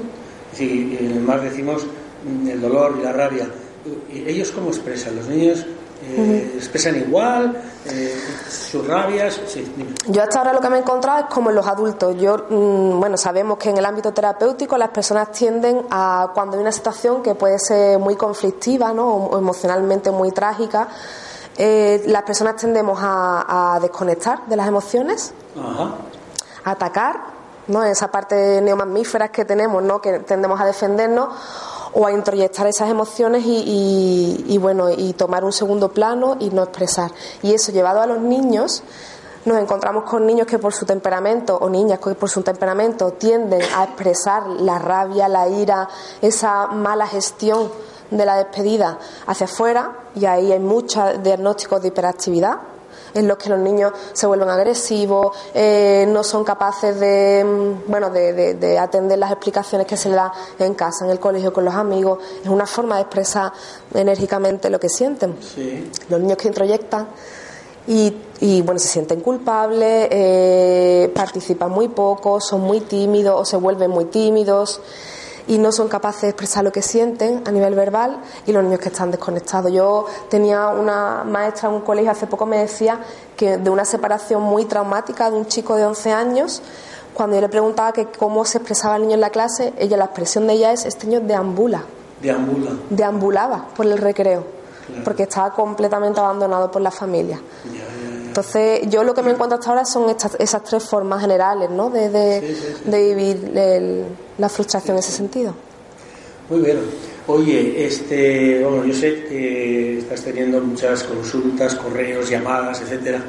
decir, 0.51 0.99
en 1.01 1.13
el 1.13 1.21
mar 1.21 1.41
decimos 1.41 1.87
mm, 2.25 2.49
el 2.49 2.61
dolor 2.61 2.97
y 2.99 3.05
la 3.05 3.13
rabia. 3.13 3.49
¿Y 4.13 4.29
¿Ellos 4.29 4.51
cómo 4.51 4.69
expresan? 4.69 5.17
¿Los 5.17 5.27
niños 5.27 5.65
eh, 6.03 6.53
expresan 6.57 6.97
igual? 6.97 7.57
Eh, 7.87 8.15
¿Sus 8.49 8.87
rabias? 8.87 9.41
Sí. 9.47 9.65
Yo 10.07 10.23
hasta 10.23 10.39
ahora 10.39 10.53
lo 10.53 10.61
que 10.61 10.69
me 10.69 10.77
he 10.77 10.81
encontrado 10.81 11.21
es 11.21 11.35
como 11.35 11.49
en 11.51 11.57
los 11.57 11.67
adultos. 11.67 12.15
Yo, 12.19 12.47
mm, 12.51 13.01
bueno, 13.01 13.17
sabemos 13.17 13.57
que 13.59 13.71
en 13.71 13.79
el 13.79 13.85
ámbito 13.87 14.13
terapéutico 14.13 14.77
las 14.77 14.91
personas 14.91 15.33
tienden 15.33 15.83
a, 15.91 16.31
cuando 16.35 16.57
hay 16.57 16.63
una 16.63 16.73
situación 16.73 17.23
que 17.23 17.35
puede 17.35 17.59
ser 17.59 17.99
muy 17.99 18.17
conflictiva, 18.17 18.93
¿no? 18.93 19.09
O, 19.09 19.31
o 19.31 19.39
emocionalmente 19.39 20.11
muy 20.11 20.31
trágica, 20.31 20.89
eh, 21.57 22.03
las 22.07 22.23
personas 22.23 22.57
tendemos 22.57 22.99
a, 23.03 23.75
a 23.75 23.81
desconectar 23.81 24.47
de 24.47 24.57
las 24.57 24.69
emociones, 24.69 25.33
Ajá. 25.59 25.95
a 26.65 26.71
atacar, 26.71 27.21
¿no? 27.69 27.85
Esa 27.85 28.11
parte 28.11 28.61
neomamíferas 28.61 29.31
que 29.31 29.45
tenemos, 29.45 29.83
¿no? 29.83 30.01
Que 30.01 30.21
tendemos 30.21 30.61
a 30.61 30.67
defendernos 30.67 31.29
o 31.93 32.07
a 32.07 32.13
introyectar 32.13 32.67
esas 32.67 32.89
emociones 32.89 33.45
y, 33.45 33.57
y- 33.67 34.45
y, 34.55 34.59
bueno 34.59 34.91
y 34.91 35.13
tomar 35.15 35.45
un 35.45 35.53
segundo 35.53 35.89
plano 35.91 36.37
y 36.39 36.51
no 36.51 36.63
expresar 36.63 37.11
y 37.43 37.53
eso 37.53 37.73
llevado 37.73 38.01
a 38.01 38.07
los 38.07 38.21
niños 38.21 38.85
nos 39.45 39.59
encontramos 39.59 40.05
con 40.05 40.25
niños 40.27 40.47
que 40.47 40.59
por 40.59 40.73
su 40.73 40.85
temperamento 40.87 41.57
o 41.61 41.69
niñas 41.69 41.99
que 41.99 42.15
por 42.15 42.29
su 42.31 42.43
temperamento 42.43 43.13
tienden 43.15 43.63
a 43.75 43.85
expresar 43.85 44.47
la 44.47 44.79
rabia, 44.79 45.27
la 45.29 45.49
ira, 45.49 45.89
esa 46.23 46.67
mala 46.69 47.07
gestión 47.09 47.73
de 48.11 48.25
la 48.25 48.37
despedida 48.37 48.99
hacia 49.27 49.47
afuera 49.47 49.93
y 50.15 50.27
ahí 50.27 50.53
hay 50.53 50.59
muchos 50.61 51.23
diagnósticos 51.23 51.81
de 51.83 51.89
hiperactividad 51.89 52.59
en 53.15 53.27
los 53.29 53.37
que 53.39 53.49
los 53.51 53.59
niños 53.59 53.93
se 54.13 54.27
vuelven 54.27 54.49
agresivos, 54.51 55.37
eh, 55.55 56.07
no 56.09 56.23
son 56.23 56.45
capaces 56.45 56.99
de, 57.01 57.45
mm, 57.45 57.91
bueno, 57.91 58.11
de, 58.11 58.33
de- 58.33 58.55
de 58.55 58.79
atender 58.79 59.19
las 59.19 59.31
explicaciones 59.31 59.87
que 59.87 59.97
se 59.97 60.09
les 60.09 60.17
da 60.17 60.33
en 60.59 60.75
casa, 60.75 61.05
en 61.05 61.11
el 61.11 61.19
colegio, 61.21 61.53
con 61.53 61.65
los 61.65 61.75
amigos. 61.75 62.19
Es 62.43 62.49
una 62.49 62.67
forma 62.67 62.97
de 62.97 63.03
expresar 63.03 63.53
enérgicamente 63.95 64.71
lo 64.71 64.79
que 64.81 64.89
sienten. 64.89 65.37
Sí. 65.55 65.91
Los 66.09 66.21
niños 66.21 66.37
que 66.39 66.49
introyectan 66.49 67.09
y, 67.87 68.15
y, 68.41 68.63
bueno, 68.63 68.79
se 68.79 68.89
sienten 68.89 69.21
culpables, 69.21 70.09
eh, 70.11 71.11
participan 71.15 71.71
muy 71.71 71.89
poco, 71.89 72.41
son 72.41 72.61
muy 72.61 72.81
tímidos 72.81 73.41
o 73.41 73.45
se 73.45 73.57
vuelven 73.57 73.91
muy 73.91 74.05
tímidos 74.07 74.81
y 75.51 75.59
no 75.59 75.73
son 75.73 75.89
capaces 75.89 76.23
de 76.23 76.29
expresar 76.29 76.63
lo 76.63 76.71
que 76.71 76.81
sienten 76.81 77.43
a 77.45 77.51
nivel 77.51 77.75
verbal 77.75 78.19
y 78.47 78.53
los 78.53 78.63
niños 78.63 78.79
que 78.79 78.89
están 78.89 79.11
desconectados. 79.11 79.73
Yo 79.73 80.07
tenía 80.29 80.69
una 80.69 81.25
maestra 81.25 81.69
en 81.69 81.75
un 81.75 81.81
colegio 81.81 82.13
hace 82.13 82.29
poco 82.29 82.47
me 82.47 82.59
decía 82.59 83.01
que 83.37 83.59
de 83.59 83.69
una 83.69 83.85
separación 83.85 84.43
muy 84.43 84.67
traumática 84.67 85.29
de 85.29 85.37
un 85.37 85.47
chico 85.47 85.75
de 85.75 85.85
11 85.85 86.13
años, 86.13 86.63
cuando 87.15 87.35
yo 87.35 87.41
le 87.41 87.49
preguntaba 87.49 87.93
que 87.93 88.07
cómo 88.07 88.45
se 88.45 88.59
expresaba 88.59 88.95
el 88.95 89.03
niño 89.03 89.15
en 89.15 89.23
la 89.23 89.31
clase, 89.31 89.73
ella 89.77 89.97
la 89.97 90.05
expresión 90.05 90.47
de 90.47 90.53
ella 90.53 90.73
es 90.73 90.85
este 90.85 91.09
niño 91.09 91.21
deambula. 91.21 91.83
Deambula. 92.23 92.71
deambulaba 92.89 93.67
por 93.75 93.87
el 93.87 93.99
recreo, 93.99 94.45
porque 95.03 95.25
estaba 95.25 95.51
completamente 95.53 96.21
abandonado 96.21 96.71
por 96.71 96.81
la 96.81 96.93
familia. 96.93 97.41
Entonces, 98.31 98.81
yo 98.89 99.03
lo 99.05 99.13
que 99.15 99.23
me 99.23 99.33
encuentro 99.33 99.59
hasta 99.59 99.71
ahora 99.71 99.85
son 99.85 100.09
estas, 100.09 100.37
esas 100.39 100.63
tres 100.65 100.85
formas 100.85 101.21
generales, 101.21 101.69
¿no? 101.71 101.91
De, 101.91 102.09
de- 102.09 102.41
Sí, 102.41 102.55
sí, 102.55 102.75
sí. 102.85 102.91
de 102.91 103.15
vivir 103.15 103.53
el- 103.59 104.05
la 104.39 104.49
frustración 104.49 104.97
en 104.97 105.01
ese 105.01 105.13
sentido. 105.13 105.53
Muy 106.49 106.61
bien. 106.61 106.79
Oye, 107.27 107.85
este, 107.87 108.63
bueno, 108.65 108.85
yo 108.85 108.95
sé 108.95 109.25
que 109.25 109.99
estás 109.99 110.23
teniendo 110.23 110.61
muchas 110.61 111.03
consultas, 111.05 111.75
correos, 111.75 112.29
llamadas, 112.29 112.81
etcétera. 112.81 113.23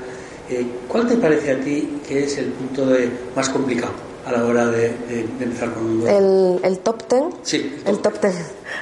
Eh, 0.50 0.66
¿Cuál 0.88 1.08
te 1.08 1.18
parece 1.18 1.52
a 1.52 1.60
ti 1.60 2.00
que 2.08 2.24
es 2.24 2.38
el 2.38 2.46
punto 2.48 2.86
de, 2.88 3.10
más 3.36 3.50
complicado 3.50 3.92
a 4.26 4.32
la 4.32 4.46
hora 4.46 4.66
de, 4.68 4.90
de- 5.08 5.28
de 5.40 5.44
empezar 5.46 5.74
con 5.74 5.84
un? 5.86 6.08
El, 6.08 6.60
el 6.64 6.80
top 6.80 7.04
ten. 7.08 7.30
Sí, 7.44 7.76
El 7.86 8.00
top 8.00 8.20
ten. 8.20 8.34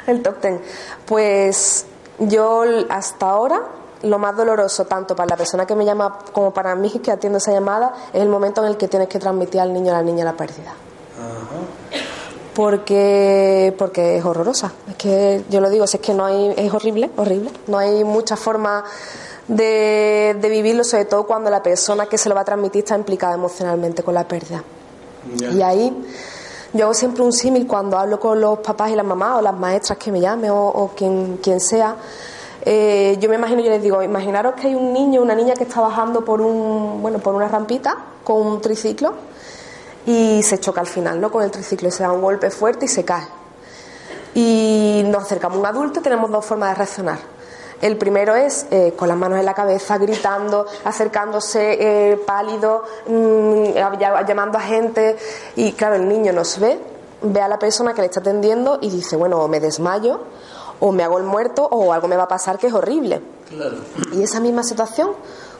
El 0.08 0.21
top 0.21 0.39
ten. 0.39 0.60
Pues 1.05 1.86
yo 2.19 2.63
hasta 2.89 3.29
ahora 3.29 3.62
lo 4.03 4.19
más 4.19 4.35
doloroso 4.35 4.85
tanto 4.85 5.15
para 5.15 5.29
la 5.29 5.38
persona 5.38 5.65
que 5.65 5.75
me 5.75 5.85
llama 5.85 6.19
como 6.31 6.51
para 6.51 6.75
mí 6.75 6.89
que 7.03 7.12
atiendo 7.12 7.38
esa 7.38 7.51
llamada 7.51 7.93
es 8.13 8.21
el 8.21 8.29
momento 8.29 8.62
en 8.63 8.69
el 8.69 8.77
que 8.77 8.88
tienes 8.88 9.09
que 9.09 9.19
transmitir 9.19 9.59
al 9.62 9.73
niño 9.73 9.91
o 9.91 9.95
a 9.95 9.97
la 9.97 10.03
niña 10.03 10.23
la 10.23 10.33
pérdida. 10.33 10.73
Ajá. 11.17 12.03
porque 12.53 13.75
porque 13.77 14.17
es 14.17 14.25
horrorosa 14.25 14.71
es 14.89 14.95
que 14.95 15.43
yo 15.49 15.59
lo 15.59 15.69
digo 15.69 15.83
es 15.83 15.97
que 15.99 16.13
no 16.13 16.25
hay 16.25 16.53
es 16.55 16.73
horrible 16.73 17.12
horrible 17.17 17.51
no 17.67 17.77
hay 17.77 18.05
mucha 18.05 18.38
forma 18.38 18.85
de, 19.49 20.38
de 20.39 20.49
vivirlo 20.49 20.85
sobre 20.85 21.05
todo 21.05 21.27
cuando 21.27 21.49
la 21.49 21.62
persona 21.62 22.05
que 22.05 22.17
se 22.17 22.29
lo 22.29 22.35
va 22.35 22.41
a 22.41 22.45
transmitir 22.45 22.83
está 22.83 22.95
implicada 22.95 23.33
emocionalmente 23.33 24.01
con 24.01 24.13
la 24.13 24.25
pérdida 24.25 24.63
y 25.51 25.62
ahí 25.62 25.93
yo 26.71 26.85
hago 26.85 26.93
siempre 26.93 27.23
un 27.23 27.33
símil 27.33 27.65
cuando 27.65 27.97
hablo 27.97 28.19
con 28.19 28.39
los 28.39 28.59
papás 28.59 28.91
y 28.91 28.95
las 28.95 29.05
mamás 29.05 29.39
o 29.39 29.41
las 29.41 29.57
maestras 29.57 29.97
que 29.97 30.12
me 30.12 30.21
llamen 30.21 30.51
o, 30.51 30.67
o 30.67 30.89
quien, 30.89 31.39
quien 31.41 31.59
sea. 31.59 31.95
Eh, 32.71 33.17
yo 33.19 33.29
me 33.29 33.36
imagino, 33.36 33.62
yo 33.62 33.71
les 33.71 33.82
digo, 33.82 34.03
imaginaros 34.03 34.53
que 34.53 34.67
hay 34.67 34.75
un 34.75 34.93
niño, 34.93 35.23
una 35.23 35.34
niña 35.34 35.55
que 35.55 35.63
está 35.63 35.82
bajando 35.82 36.23
por 36.23 36.39
un, 36.39 37.01
bueno, 37.01 37.17
por 37.17 37.34
una 37.34 37.47
rampita 37.47 37.97
con 38.23 38.45
un 38.45 38.62
triciclo 38.62 39.13
y 40.05 40.43
se 40.43 40.60
choca 40.60 40.79
al 40.79 40.86
final, 40.86 41.19
¿no? 41.19 41.32
Con 41.32 41.41
el 41.41 41.49
triciclo 41.49 41.89
se 41.89 42.03
da 42.03 42.12
un 42.12 42.21
golpe 42.21 42.51
fuerte 42.51 42.86
y 42.86 42.88
se 42.88 43.03
cae. 43.03 43.25
Y 44.36 45.01
nos 45.08 45.23
acercamos 45.23 45.58
a 45.58 45.60
un 45.62 45.65
adulto 45.65 45.99
y 45.99 46.03
tenemos 46.03 46.29
dos 46.29 46.45
formas 46.45 46.69
de 46.69 46.75
reaccionar. 46.75 47.17
El 47.82 47.97
primero 47.97 48.36
es 48.36 48.67
eh, 48.69 48.93
con 48.95 49.08
las 49.08 49.17
manos 49.17 49.39
en 49.39 49.45
la 49.45 49.55
cabeza, 49.55 49.97
gritando, 49.97 50.67
acercándose 50.84 51.77
eh, 52.12 52.17
pálido, 52.17 52.84
mm, 53.08 53.12
ll- 53.73 54.27
llamando 54.27 54.60
a 54.60 54.62
gente. 54.62 55.17
Y 55.55 55.71
claro, 55.71 55.95
el 55.95 56.08
niño 56.08 56.34
nos 56.34 56.60
ve, 56.60 56.77
ve 57.23 57.41
a 57.41 57.47
la 57.47 57.58
persona 57.58 57.95
que 57.95 58.01
le 58.01 58.08
está 58.08 58.19
atendiendo 58.19 58.77
y 58.79 58.91
dice, 58.91 59.15
bueno, 59.15 59.47
me 59.47 59.60
desmayo, 59.60 60.19
o 60.79 60.91
me 60.91 61.03
hago 61.03 61.17
el 61.17 61.23
muerto, 61.25 61.65
o 61.69 61.91
algo 61.93 62.07
me 62.07 62.15
va 62.15 62.23
a 62.23 62.27
pasar 62.27 62.57
que 62.57 62.67
es 62.67 62.73
horrible. 62.73 63.21
Claro. 63.49 63.77
Y 64.13 64.21
esa 64.23 64.39
misma 64.39 64.63
situación 64.63 65.11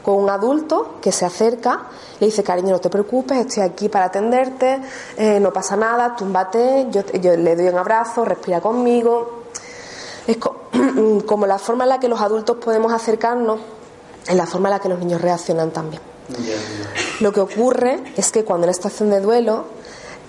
con 0.03 0.15
un 0.15 0.29
adulto 0.29 0.95
que 1.01 1.12
se 1.12 1.25
acerca, 1.25 1.84
le 2.19 2.27
dice, 2.27 2.41
cariño, 2.43 2.71
no 2.71 2.79
te 2.79 2.89
preocupes, 2.89 3.38
estoy 3.45 3.63
aquí 3.63 3.89
para 3.89 4.05
atenderte, 4.05 4.79
eh, 5.17 5.39
no 5.39 5.51
pasa 5.51 5.75
nada, 5.75 6.15
túmbate, 6.15 6.88
yo, 6.89 7.01
yo 7.21 7.36
le 7.36 7.55
doy 7.55 7.67
un 7.67 7.77
abrazo, 7.77 8.23
respira 8.23 8.62
conmigo. 8.62 9.43
Es 10.25 10.38
co- 10.38 10.55
como 11.25 11.45
la 11.45 11.60
forma 11.60 11.84
en 11.84 11.89
la 11.89 11.99
que 11.99 12.08
los 12.08 12.21
adultos 12.21 12.58
podemos 12.58 12.93
acercarnos, 12.93 13.60
es 14.27 14.36
la 14.36 14.45
forma 14.45 14.69
en 14.69 14.73
la 14.75 14.79
que 14.79 14.89
los 14.89 14.99
niños 14.99 15.21
reaccionan 15.21 15.71
también. 15.71 16.01
Lo 17.21 17.34
que 17.34 17.39
ocurre 17.41 17.99
es 18.15 18.32
que 18.32 18.45
cuando 18.45 18.65
en 18.65 18.69
la 18.69 18.73
situación 18.73 19.10
de 19.10 19.19
duelo, 19.19 19.65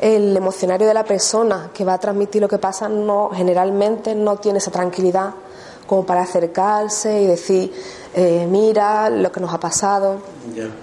el 0.01 0.37
emocionario 0.37 0.87
de 0.89 0.95
la 0.95 1.05
persona 1.05 1.71
que 1.75 1.85
va 1.85 1.95
a 1.95 1.99
transmitir 1.99 2.41
lo 2.41 2.49
que 2.49 2.59
pasa 2.59 2.89
no, 2.89 3.31
generalmente 3.33 4.15
no 4.15 4.37
tiene 4.37 4.59
esa 4.59 4.71
tranquilidad 4.71 5.35
como 5.87 6.07
para 6.07 6.23
acercarse 6.23 7.21
y 7.23 7.27
decir, 7.27 7.73
eh, 8.15 8.47
mira 8.49 9.11
lo 9.11 9.31
que 9.33 9.41
nos 9.41 9.53
ha 9.53 9.59
pasado. 9.61 10.19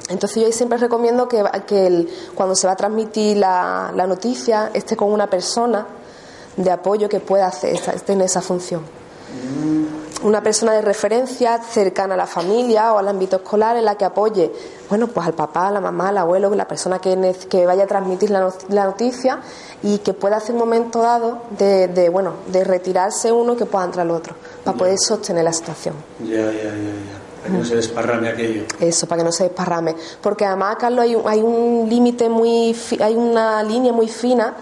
Entonces 0.10 0.44
yo 0.44 0.52
siempre 0.52 0.78
recomiendo 0.78 1.28
que, 1.28 1.44
que 1.66 1.88
el- 1.88 2.10
cuando 2.36 2.56
se 2.56 2.68
va 2.68 2.74
a 2.74 2.76
transmitir 2.76 3.38
la, 3.38 3.92
la 3.96 4.06
noticia 4.06 4.70
esté 4.74 4.96
con 4.98 5.12
una 5.12 5.28
persona 5.30 5.88
de 6.58 6.70
apoyo 6.72 7.08
que 7.08 7.20
pueda 7.22 7.48
hacer 7.48 7.74
esa, 7.76 7.94
tener 7.94 8.26
esa 8.26 8.42
función. 8.42 8.82
Una 10.24 10.42
persona 10.42 10.74
de 10.74 10.82
referencia 10.82 11.60
cercana 11.62 12.16
a 12.16 12.18
la 12.18 12.26
familia 12.26 12.92
o 12.94 12.98
al 12.98 13.08
ámbito 13.08 13.36
escolar 13.36 13.78
en 13.78 13.86
la 13.86 13.96
que 13.96 14.04
apoye, 14.06 14.52
bueno, 14.90 15.08
pues 15.08 15.28
al 15.28 15.34
papá, 15.34 15.68
a 15.68 15.72
la 15.72 15.80
mamá, 15.80 16.10
al 16.10 16.18
abuelo, 16.18 16.54
la 16.56 16.68
persona 16.68 16.98
que, 17.00 17.36
que 17.48 17.66
vaya 17.68 17.84
a 17.84 17.88
transmitir 17.88 18.32
la, 18.32 18.40
no- 18.40 18.54
la 18.70 18.86
noticia 18.86 19.40
y 19.84 20.00
que 20.00 20.14
pueda 20.14 20.38
hacer 20.38 20.54
un 20.56 20.60
momento 20.60 21.02
dado 21.04 21.44
de, 21.60 21.88
de, 21.88 22.10
bueno, 22.10 22.34
de 22.48 22.64
retirarse 22.64 23.32
uno 23.32 23.54
y 23.54 23.58
que 23.58 23.68
pueda 23.68 23.86
entrar 23.86 24.08
el 24.08 24.12
otro, 24.12 24.34
para 24.64 24.76
poder 24.76 24.98
sostener 24.98 25.44
la 25.44 25.54
situación. 25.54 25.94
Ya, 26.24 26.36
ya, 26.38 26.52
ya, 26.52 26.64
ya. 26.64 27.18
Para 27.44 27.54
que 27.54 27.60
no 27.60 27.64
se 27.66 27.76
desparrame 27.76 28.30
aquello. 28.30 28.64
Eso, 28.80 29.08
para 29.08 29.20
que 29.20 29.26
no 29.26 29.32
se 29.32 29.44
desparrame. 29.44 29.96
Porque 30.20 30.46
además, 30.46 30.78
Carlos, 30.80 31.02
hay 31.04 31.14
un, 31.16 31.28
hay 31.28 31.42
un 31.42 31.88
límite 31.88 32.28
muy, 32.28 32.74
fi- 32.74 33.02
hay 33.02 33.16
una 33.16 33.62
línea 33.62 33.94
muy 33.94 34.08
fina 34.08 34.56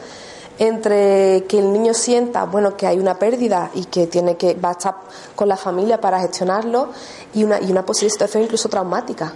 entre 0.60 1.44
que 1.48 1.60
el 1.60 1.72
niño 1.74 1.94
sienta, 1.94 2.46
bueno, 2.46 2.76
que 2.78 2.88
hay 2.88 2.98
una 3.00 3.20
pérdida 3.20 3.72
y 3.74 3.86
que 3.86 4.08
tiene 4.08 4.38
que 4.38 4.54
va 4.54 4.70
a 4.70 4.72
estar 4.74 4.96
con 5.36 5.48
la 5.48 5.58
familia 5.58 6.00
para 6.00 6.20
gestionarlo 6.20 6.90
y 7.34 7.44
una, 7.44 7.60
y 7.62 7.72
una 7.72 7.86
posible 7.86 8.10
situación 8.12 8.44
incluso 8.44 8.70
traumática. 8.70 9.34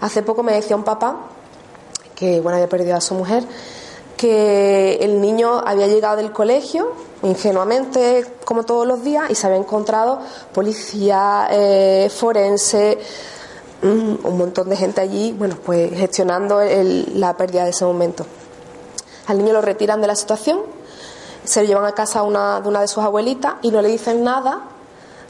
Hace 0.00 0.22
poco 0.22 0.42
me 0.42 0.52
decía 0.54 0.76
un 0.76 0.84
papá 0.84 1.16
que, 2.14 2.40
bueno, 2.40 2.56
había 2.56 2.68
perdido 2.68 2.96
a 2.96 3.00
su 3.00 3.14
mujer, 3.14 3.44
que 4.16 4.96
el 5.00 5.20
niño 5.20 5.58
había 5.66 5.86
llegado 5.86 6.16
del 6.16 6.32
colegio 6.32 6.92
ingenuamente 7.22 8.24
como 8.44 8.62
todos 8.64 8.86
los 8.86 9.02
días 9.02 9.30
y 9.30 9.34
se 9.34 9.46
había 9.46 9.58
encontrado 9.58 10.20
policía, 10.52 11.48
eh, 11.50 12.10
forense, 12.14 12.98
mm, 13.82 14.26
un 14.26 14.38
montón 14.38 14.68
de 14.68 14.76
gente 14.76 15.00
allí, 15.00 15.32
bueno, 15.32 15.56
pues 15.64 15.90
gestionando 15.98 16.60
el- 16.60 17.18
la 17.20 17.36
pérdida 17.36 17.64
de 17.64 17.70
ese 17.70 17.84
momento. 17.84 18.24
Al 19.26 19.38
niño 19.38 19.52
lo 19.52 19.62
retiran 19.62 20.00
de 20.00 20.06
la 20.06 20.16
situación, 20.16 20.60
se 21.44 21.62
lo 21.62 21.68
llevan 21.68 21.86
a 21.86 21.92
casa 21.92 22.22
una, 22.22 22.60
de 22.60 22.68
una 22.68 22.80
de 22.80 22.88
sus 22.88 23.02
abuelitas 23.02 23.54
y 23.62 23.70
no 23.70 23.82
le 23.82 23.88
dicen 23.88 24.24
nada 24.24 24.62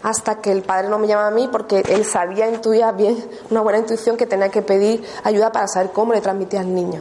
hasta 0.04 0.40
que 0.40 0.52
el 0.52 0.62
padre 0.62 0.88
no 0.88 0.98
me 0.98 1.06
llama 1.06 1.28
a 1.28 1.30
mí 1.30 1.48
porque 1.50 1.82
él 1.88 2.04
sabía, 2.04 2.48
intuía 2.48 2.92
bien, 2.92 3.24
una 3.50 3.62
buena 3.62 3.78
intuición 3.78 4.16
que 4.16 4.26
tenía 4.26 4.50
que 4.50 4.60
pedir 4.60 5.02
ayuda 5.24 5.50
para 5.50 5.66
saber 5.66 5.92
cómo 5.92 6.12
le 6.12 6.20
transmitía 6.20 6.60
al 6.60 6.74
niño. 6.74 7.00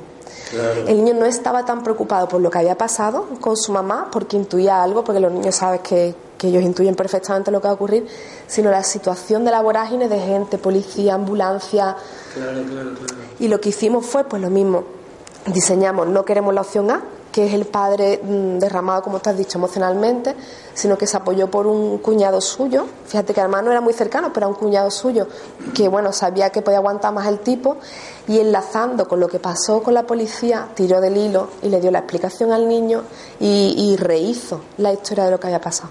Claro. 0.50 0.88
El 0.88 1.04
niño 1.04 1.14
no 1.14 1.26
estaba 1.26 1.66
tan 1.66 1.84
preocupado 1.84 2.30
por 2.30 2.40
lo 2.40 2.50
que 2.50 2.60
había 2.60 2.78
pasado 2.78 3.28
con 3.42 3.58
su 3.58 3.74
mamá, 3.74 4.08
porque 4.10 4.38
intuía 4.38 4.82
algo, 4.82 5.04
porque 5.04 5.20
los 5.20 5.32
niños 5.34 5.56
saben 5.56 5.82
que, 5.82 6.16
que 6.38 6.48
ellos 6.48 6.64
intuyen 6.64 6.96
perfectamente 6.96 7.52
lo 7.52 7.60
que 7.60 7.68
va 7.68 7.72
a 7.72 7.76
ocurrir, 7.76 8.08
sino 8.48 8.72
la 8.72 8.84
situación 8.84 9.44
de 9.44 9.52
la 9.52 9.62
vorágine 9.62 10.08
de 10.08 10.20
gente, 10.20 10.58
policía, 10.58 11.16
ambulancia. 11.16 11.98
Claro, 12.34 12.64
claro, 12.64 12.94
claro. 12.94 13.14
Y 13.40 13.50
lo 13.50 13.60
que 13.60 13.70
hicimos 13.70 14.06
fue, 14.06 14.24
pues 14.24 14.42
lo 14.42 14.50
mismo, 14.50 14.86
diseñamos, 15.48 16.08
no 16.08 16.26
queremos 16.26 16.54
la 16.54 16.62
opción 16.62 16.90
A, 16.92 17.04
que 17.34 17.48
es 17.48 17.54
el 17.54 17.66
padre 17.66 18.22
mm, 18.24 18.60
derramado, 18.60 19.02
como 19.02 19.20
te 19.20 19.32
has 19.32 19.38
dicho, 19.38 19.58
emocionalmente, 19.58 20.36
sino 20.74 20.98
que 20.98 21.08
se 21.08 21.18
apoyó 21.18 21.50
por 21.50 21.66
un 21.66 21.98
cuñado 21.98 22.40
suyo, 22.40 22.86
fíjate 23.08 23.34
que 23.34 23.42
además 23.42 23.64
no 23.64 23.72
era 23.72 23.82
muy 23.82 23.94
cercano, 23.94 24.32
pero 24.32 24.46
era 24.46 24.48
un 24.48 24.54
cuñado 24.54 24.92
suyo, 24.92 25.28
que 25.74 25.88
bueno, 25.88 26.14
sabía 26.14 26.52
que 26.52 26.62
podía 26.62 26.78
aguantar 26.78 27.12
más 27.12 27.28
el 27.28 27.40
tipo, 27.40 27.78
y 28.28 28.40
enlazando 28.40 29.08
con 29.08 29.20
lo 29.20 29.28
que 29.28 29.40
pasó 29.40 29.82
con 29.82 29.96
la 29.96 30.04
policía, 30.04 30.70
tiró 30.76 31.02
del 31.02 31.18
hilo 31.18 31.50
y 31.64 31.70
le 31.70 31.82
dio 31.82 31.92
la 31.92 32.00
explicación 32.00 32.52
al 32.52 32.68
niño 32.68 33.04
y, 33.40 33.96
rehizo 33.98 34.62
la 34.78 34.92
historia 34.92 35.26
de 35.26 35.32
lo 35.32 35.40
que 35.40 35.48
había 35.48 35.62
pasado. 35.62 35.90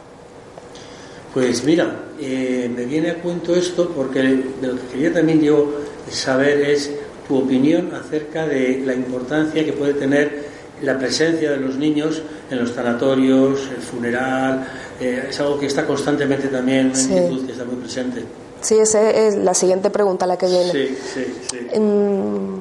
Pues 1.33 1.65
mira, 1.65 2.09
eh, 2.21 2.71
me 2.75 2.85
viene 2.85 3.11
a 3.11 3.23
cuento 3.23 3.55
esto 3.55 3.89
porque 3.89 4.21
de 4.21 4.67
lo 4.67 4.75
que 4.77 4.87
quería 4.89 5.13
también 5.13 5.41
yo 5.41 5.67
saber 6.11 6.61
es 6.61 6.91
tu 7.29 7.39
opinión 7.39 7.91
acerca 7.95 8.47
de 8.47 8.83
la 8.85 8.95
importancia 8.95 9.65
que 9.65 9.73
puede 9.73 9.95
tener 9.95 10.51
la 10.83 10.99
presencia 10.99 11.53
de 11.53 11.59
los 11.59 11.77
niños 11.77 12.23
en 12.51 12.59
los 12.59 12.75
tanatorios, 12.75 13.69
el 13.75 13.81
funeral, 13.83 14.67
eh, 15.01 15.27
es 15.31 15.39
algo 15.41 15.59
que 15.59 15.67
está 15.67 15.87
constantemente 15.87 16.49
también, 16.49 16.87
una 16.87 16.95
Sí. 16.97 17.13
inquietud 17.13 17.47
que 17.47 17.53
está 17.53 17.65
muy 17.65 17.77
presente. 17.77 18.23
Sí, 18.61 18.79
esa 18.79 19.11
es 19.11 19.37
la 19.37 19.55
siguiente 19.55 19.91
pregunta 19.91 20.27
la 20.27 20.37
que 20.37 20.47
viene. 20.47 20.71
Sí, 20.73 20.97
sí, 21.15 21.35
sí. 21.51 21.79
Mm, 21.81 22.57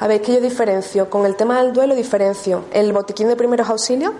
a 0.00 0.06
ver, 0.08 0.20
que 0.22 0.34
yo 0.34 0.40
diferencio. 0.40 1.08
Con 1.10 1.26
el 1.26 1.36
tema 1.36 1.62
del 1.62 1.72
duelo 1.72 1.94
diferencio 1.94 2.64
el 2.72 2.92
botiquín 2.92 3.28
de 3.28 3.36
primeros 3.36 3.68
auxilios, 3.68 4.12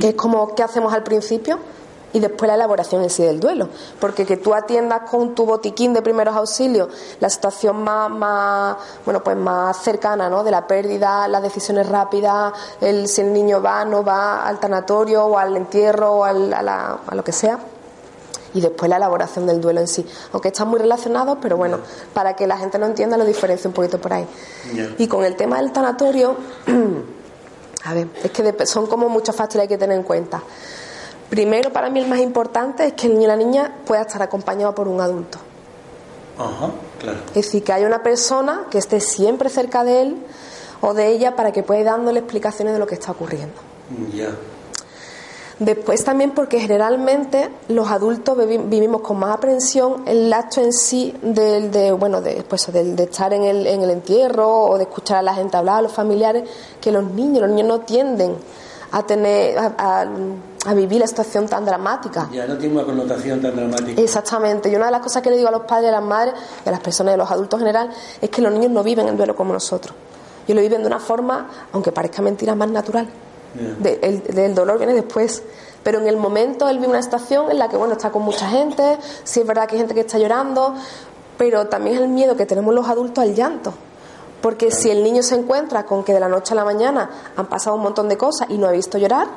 que 0.00 0.08
es 0.10 0.14
como 0.14 0.54
qué 0.54 0.62
hacemos 0.62 0.92
al 0.92 1.02
principio, 1.04 1.58
y 2.12 2.20
después 2.20 2.48
la 2.48 2.54
elaboración 2.54 3.02
en 3.02 3.10
sí 3.10 3.22
del 3.22 3.38
duelo. 3.38 3.68
Porque 4.00 4.24
que 4.24 4.36
tú 4.38 4.54
atiendas 4.54 5.02
con 5.10 5.34
tu 5.34 5.44
botiquín 5.44 5.92
de 5.92 6.00
primeros 6.02 6.34
auxilios 6.36 6.88
la 7.20 7.28
situación 7.28 7.82
más, 7.84 8.10
más 8.10 8.76
bueno, 9.04 9.22
pues 9.22 9.36
más 9.36 9.76
cercana, 9.82 10.28
¿no? 10.30 10.42
De 10.42 10.50
la 10.50 10.66
pérdida, 10.66 11.28
las 11.28 11.42
decisiones 11.42 11.88
rápidas, 11.88 12.52
el, 12.80 13.08
si 13.08 13.20
el 13.20 13.32
niño 13.32 13.60
va, 13.62 13.84
no 13.84 14.02
va 14.02 14.46
al 14.46 14.58
tanatorio 14.58 15.26
o 15.26 15.36
al 15.38 15.56
entierro 15.56 16.12
o 16.12 16.24
al- 16.24 16.52
a, 16.54 16.62
la- 16.62 16.98
a 17.06 17.14
lo 17.14 17.22
que 17.22 17.32
sea 17.32 17.58
y 18.54 18.62
después 18.62 18.88
la 18.88 18.96
elaboración 18.96 19.46
del 19.46 19.60
duelo 19.60 19.80
en 19.80 19.86
sí. 19.88 20.06
Aunque 20.32 20.48
están 20.48 20.68
muy 20.68 20.78
relacionados, 20.78 21.36
pero 21.42 21.58
bueno, 21.58 21.80
para 22.14 22.34
que 22.34 22.46
la 22.46 22.56
gente 22.56 22.78
lo 22.78 22.86
entienda, 22.86 23.18
lo 23.18 23.26
diferencio 23.26 23.68
un 23.68 23.74
poquito 23.74 24.00
por 24.00 24.14
ahí. 24.14 24.26
Y 24.96 25.06
con 25.06 25.22
el 25.26 25.36
tema 25.36 25.58
del 25.58 25.70
tanatorio, 25.72 26.34
a 27.84 27.94
ver, 27.94 28.08
es 28.22 28.30
que 28.30 28.66
son 28.66 28.86
como 28.86 29.08
muchos 29.10 29.36
factores 29.36 29.68
que 29.68 29.74
hay 29.74 29.78
que 29.78 29.84
tener 29.84 29.96
en 29.98 30.02
cuenta. 30.02 30.42
Primero, 31.30 31.72
para 31.72 31.90
mí 31.90 32.00
el 32.00 32.08
más 32.08 32.20
importante 32.20 32.86
es 32.86 32.92
que 32.94 33.06
el 33.06 33.14
niño 33.14 33.24
y 33.24 33.26
la 33.28 33.36
niña 33.36 33.74
pueda 33.86 34.02
estar 34.02 34.22
acompañado 34.22 34.74
por 34.74 34.88
un 34.88 35.00
adulto. 35.00 35.38
Ajá, 36.38 36.70
claro. 37.00 37.18
Es 37.28 37.34
decir, 37.34 37.62
que 37.64 37.72
haya 37.72 37.86
una 37.86 38.02
persona 38.02 38.66
que 38.70 38.78
esté 38.78 39.00
siempre 39.00 39.48
cerca 39.50 39.84
de 39.84 40.02
él 40.02 40.16
o 40.80 40.94
de 40.94 41.08
ella 41.08 41.36
para 41.36 41.52
que 41.52 41.62
pueda 41.62 41.80
ir 41.80 41.86
dándole 41.86 42.20
explicaciones 42.20 42.72
de 42.72 42.78
lo 42.78 42.86
que 42.86 42.94
está 42.94 43.12
ocurriendo. 43.12 43.54
Ya. 44.14 44.30
Después 45.58 46.04
también 46.04 46.30
porque 46.30 46.60
generalmente 46.60 47.50
los 47.66 47.90
adultos 47.90 48.38
vivi- 48.38 48.68
vivimos 48.68 49.00
con 49.02 49.18
más 49.18 49.34
aprensión 49.34 50.04
el 50.06 50.32
acto 50.32 50.60
en 50.60 50.72
sí 50.72 51.12
del, 51.20 51.72
de, 51.72 51.90
bueno, 51.90 52.20
de, 52.20 52.44
pues, 52.48 52.72
del- 52.72 52.94
de 52.94 53.02
estar 53.04 53.32
en 53.34 53.42
el, 53.42 53.66
en 53.66 53.82
el 53.82 53.90
entierro 53.90 54.48
o 54.66 54.76
de 54.76 54.84
escuchar 54.84 55.16
a 55.18 55.22
la 55.22 55.34
gente 55.34 55.56
hablar, 55.56 55.78
a 55.78 55.82
los 55.82 55.92
familiares, 55.92 56.48
que 56.80 56.92
los 56.92 57.02
niños. 57.02 57.40
Los 57.40 57.50
niños 57.50 57.66
no 57.66 57.80
tienden 57.80 58.36
a 58.92 59.02
tener 59.04 59.58
a, 59.58 59.74
a- 59.76 60.06
a 60.66 60.74
vivir 60.74 61.00
la 61.00 61.06
situación 61.06 61.46
tan 61.46 61.64
dramática. 61.64 62.28
Ya 62.32 62.46
no 62.46 62.56
tiene 62.58 62.74
una 62.74 62.84
connotación 62.84 63.40
tan 63.40 63.54
dramática. 63.56 64.00
Exactamente. 64.00 64.68
Y 64.70 64.76
una 64.76 64.86
de 64.86 64.92
las 64.92 65.00
cosas 65.00 65.22
que 65.22 65.30
le 65.30 65.36
digo 65.36 65.48
a 65.48 65.52
los 65.52 65.62
padres, 65.62 65.88
a 65.88 65.92
las 65.92 66.02
madres 66.02 66.34
y 66.64 66.68
a 66.68 66.72
las 66.72 66.80
personas, 66.80 67.14
a 67.14 67.16
los 67.16 67.30
adultos 67.30 67.60
en 67.60 67.66
general, 67.66 67.90
es 68.20 68.28
que 68.30 68.42
los 68.42 68.52
niños 68.52 68.70
no 68.70 68.82
viven 68.82 69.08
el 69.08 69.16
duelo 69.16 69.34
como 69.36 69.52
nosotros. 69.52 69.94
Ellos 70.46 70.56
lo 70.56 70.62
viven 70.62 70.80
de 70.82 70.86
una 70.88 70.98
forma, 70.98 71.48
aunque 71.72 71.92
parezca 71.92 72.22
mentira, 72.22 72.54
más 72.54 72.68
natural. 72.70 73.08
De- 73.80 73.98
el, 74.02 74.22
del 74.22 74.54
dolor 74.54 74.78
viene 74.78 74.94
después. 74.94 75.42
Pero 75.82 76.00
en 76.00 76.06
el 76.08 76.16
momento 76.16 76.68
él 76.68 76.78
vive 76.78 76.88
una 76.90 77.02
situación 77.02 77.50
en 77.50 77.58
la 77.58 77.68
que, 77.68 77.76
bueno, 77.76 77.94
está 77.94 78.10
con 78.10 78.22
mucha 78.22 78.48
gente, 78.48 78.98
sí 79.24 79.40
es 79.40 79.46
verdad 79.46 79.66
que 79.66 79.74
hay 79.76 79.78
gente 79.78 79.94
que 79.94 80.00
está 80.00 80.18
llorando, 80.18 80.74
pero 81.38 81.68
también 81.68 81.96
es 81.96 82.02
el 82.02 82.08
miedo 82.08 82.36
que 82.36 82.46
tenemos 82.46 82.74
los 82.74 82.88
adultos 82.88 83.22
al 83.22 83.34
llanto. 83.34 83.72
Porque 84.42 84.70
si 84.70 84.90
el 84.90 85.02
niño 85.02 85.22
se 85.22 85.34
encuentra 85.36 85.84
con 85.84 86.04
que 86.04 86.12
de 86.12 86.20
la 86.20 86.28
noche 86.28 86.52
a 86.52 86.56
la 86.56 86.64
mañana 86.64 87.10
han 87.36 87.46
pasado 87.46 87.76
un 87.76 87.82
montón 87.82 88.08
de 88.08 88.16
cosas 88.16 88.48
y 88.50 88.58
no 88.58 88.66
ha 88.66 88.72
visto 88.72 88.98
llorar, 88.98 89.28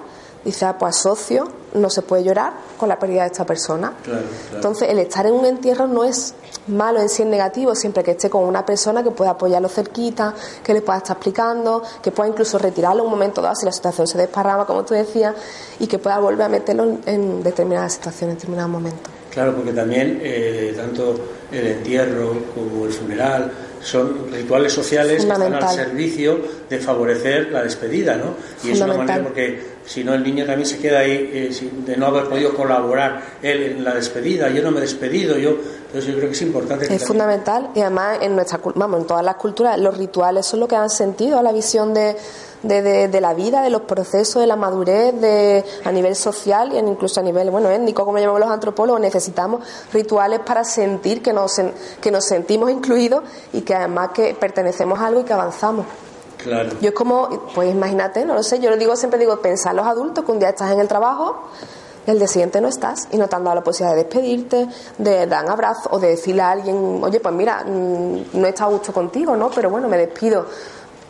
dice, 0.44 0.66
ah, 0.66 0.78
pues 0.78 0.98
asocio, 0.98 1.48
no 1.74 1.90
se 1.90 2.02
puede 2.02 2.24
llorar 2.24 2.54
con 2.78 2.90
la 2.90 3.00
pérdida 3.00 3.22
de 3.22 3.28
esta 3.28 3.46
persona. 3.46 3.94
Claro, 4.04 4.22
claro. 4.22 4.56
Entonces, 4.56 4.90
el 4.90 5.00
estar 5.00 5.26
en 5.26 5.34
un 5.34 5.46
entierro 5.46 5.88
no 5.88 6.04
es 6.04 6.34
malo 6.68 7.00
en 7.00 7.10
sí, 7.10 7.24
es 7.24 7.28
negativo, 7.28 7.76
siempre 7.76 8.04
que 8.04 8.12
esté 8.12 8.30
con 8.30 8.44
una 8.44 8.66
persona 8.66 9.04
que 9.04 9.12
pueda 9.12 9.32
apoyarlo 9.32 9.70
cerquita, 9.70 10.34
que 10.64 10.74
le 10.74 10.82
pueda 10.82 11.00
estar 11.00 11.16
explicando, 11.18 11.84
que 12.02 12.12
pueda 12.12 12.30
incluso 12.30 12.58
retirarlo 12.58 13.04
un 13.04 13.12
momento 13.12 13.42
dado 13.42 13.56
si 13.56 13.66
la 13.66 13.72
situación 13.72 14.08
se 14.08 14.18
desparrama, 14.18 14.66
como 14.66 14.84
tú 14.84 14.94
decías, 14.94 15.36
y 15.80 15.88
que 15.88 16.00
pueda 16.00 16.20
volver 16.20 16.44
a 16.44 16.50
meterlo 16.50 16.98
en, 17.06 17.44
determinadas 17.44 17.94
situaciones, 17.94 18.34
en 18.34 18.38
determinados 18.38 18.72
momentos. 18.72 19.12
Claro, 19.32 19.56
porque 19.56 19.72
también 19.72 20.20
eh, 20.22 20.74
tanto 20.76 21.16
el 21.52 21.68
entierro 21.68 22.34
como 22.54 22.86
el 22.86 22.92
funeral 22.92 23.52
son 23.82 24.32
rituales 24.32 24.74
sociales 24.74 25.26
que 25.26 25.32
están 25.32 25.54
al 25.54 25.70
servicio 25.70 26.40
de 26.70 26.80
favorecer 26.80 27.52
la 27.52 27.64
despedida, 27.64 28.16
¿no? 28.16 28.36
Y 28.64 28.72
es 28.72 28.82
una 28.82 28.94
manera 28.94 29.24
porque 29.24 29.71
si 29.86 30.04
no 30.04 30.14
el 30.14 30.24
niño 30.24 30.46
también 30.46 30.68
se 30.68 30.78
queda 30.80 31.00
ahí 31.00 31.30
eh, 31.34 31.50
sin- 31.54 31.86
de 31.86 31.98
no 31.98 32.08
haber 32.08 32.26
podido 32.30 32.54
colaborar 32.54 33.22
él 33.42 33.64
en 33.64 33.84
la 33.84 33.94
despedida, 33.94 34.50
yo 34.50 34.62
no 34.62 34.72
me 34.72 34.78
he 34.78 34.82
despedido, 34.82 35.38
yo 35.38 35.52
entonces 35.88 36.06
yo 36.06 36.16
creo 36.18 36.30
que 36.30 36.36
es 36.36 36.42
importante 36.42 36.88
que 36.88 36.94
Es 36.94 37.00
también- 37.02 37.08
fundamental 37.08 37.70
y 37.76 37.82
además 37.82 38.20
en 38.22 38.36
nuestra 38.36 38.60
vamos 38.76 39.02
en 39.02 39.08
todas 39.08 39.24
las 39.26 39.36
culturas 39.36 39.78
los 39.80 39.98
rituales 39.98 40.46
son 40.46 40.60
lo 40.62 40.68
que 40.68 40.76
dan 40.76 40.90
sentido 40.90 41.38
a 41.40 41.44
la 41.44 41.52
visión 41.52 41.94
de, 41.94 42.16
de, 42.64 42.82
de- 42.84 43.08
de 43.08 43.22
la 43.22 43.34
vida, 43.34 43.62
de 43.64 43.70
los 43.72 43.82
procesos, 43.82 44.40
de 44.42 44.48
la 44.48 44.56
madurez, 44.56 45.20
de 45.20 45.66
a 45.84 45.92
nivel 45.92 46.16
social 46.16 46.72
y 46.74 46.78
incluso 46.78 47.20
a 47.20 47.24
nivel 47.24 47.50
bueno 47.50 47.70
étnico 47.70 48.06
como 48.06 48.20
llamamos 48.20 48.40
los 48.40 48.50
antropólogos 48.52 49.02
necesitamos 49.02 49.62
rituales 49.92 50.40
para 50.46 50.64
sentir 50.64 51.22
que 51.22 51.34
nos 51.34 51.60
que 52.00 52.12
nos 52.12 52.24
sentimos 52.26 52.70
incluidos 52.72 53.24
y 53.52 53.62
que 53.62 53.74
además 53.76 54.12
que 54.14 54.36
pertenecemos 54.40 55.00
a 55.00 55.08
algo 55.08 55.22
y 55.22 55.24
que 55.24 55.34
avanzamos. 55.34 55.86
Claro. 56.44 56.70
Yo 56.82 56.90
es 56.90 56.96
como, 56.96 57.30
pues 57.54 57.72
imagínate, 57.72 58.26
no 58.26 58.34
lo 58.34 58.44
sé, 58.44 58.60
yo 58.60 58.70
lo 58.70 58.78
digo 58.78 58.96
siempre, 58.96 59.20
digo, 59.20 59.40
pensar 59.42 59.76
los 59.76 59.86
adultos 59.86 60.26
que 60.26 60.32
un 60.32 60.40
día 60.40 60.50
estás 60.50 60.72
en 60.72 60.80
el 60.80 60.88
trabajo 60.88 61.44
el 62.08 62.18
día 62.18 62.28
siguiente 62.28 62.60
no 62.62 62.68
estás 62.68 63.08
y 63.12 63.18
no 63.18 63.28
te 63.28 63.36
han 63.36 63.44
dado 63.44 63.56
la 63.56 63.64
posibilidad 63.64 63.96
de 63.96 64.04
despedirte, 64.04 64.68
de 64.98 65.28
dar 65.28 65.46
un 65.46 65.52
abrazo 65.52 65.90
o 65.92 66.00
de 66.00 66.10
decirle 66.10 66.42
a 66.42 66.52
alguien, 66.52 67.00
oye, 67.04 67.20
pues 67.20 67.34
mira, 67.34 67.64
mm, 67.64 68.24
no 68.34 68.46
he 68.48 68.50
estado 68.50 68.72
a 68.72 68.74
gusto 68.74 68.92
contigo, 68.94 69.36
¿no? 69.36 69.50
Pero 69.52 69.70
bueno, 69.70 69.88
me 69.88 69.98
despido. 69.98 70.46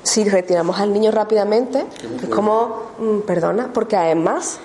Si 0.04 0.28
retiramos 0.28 0.80
al 0.80 0.92
niño 0.92 1.12
rápidamente, 1.12 1.86
es 2.22 2.30
como, 2.30 2.88
mm, 2.98 3.20
perdona, 3.20 3.70
porque 3.72 3.96
además, 3.96 4.58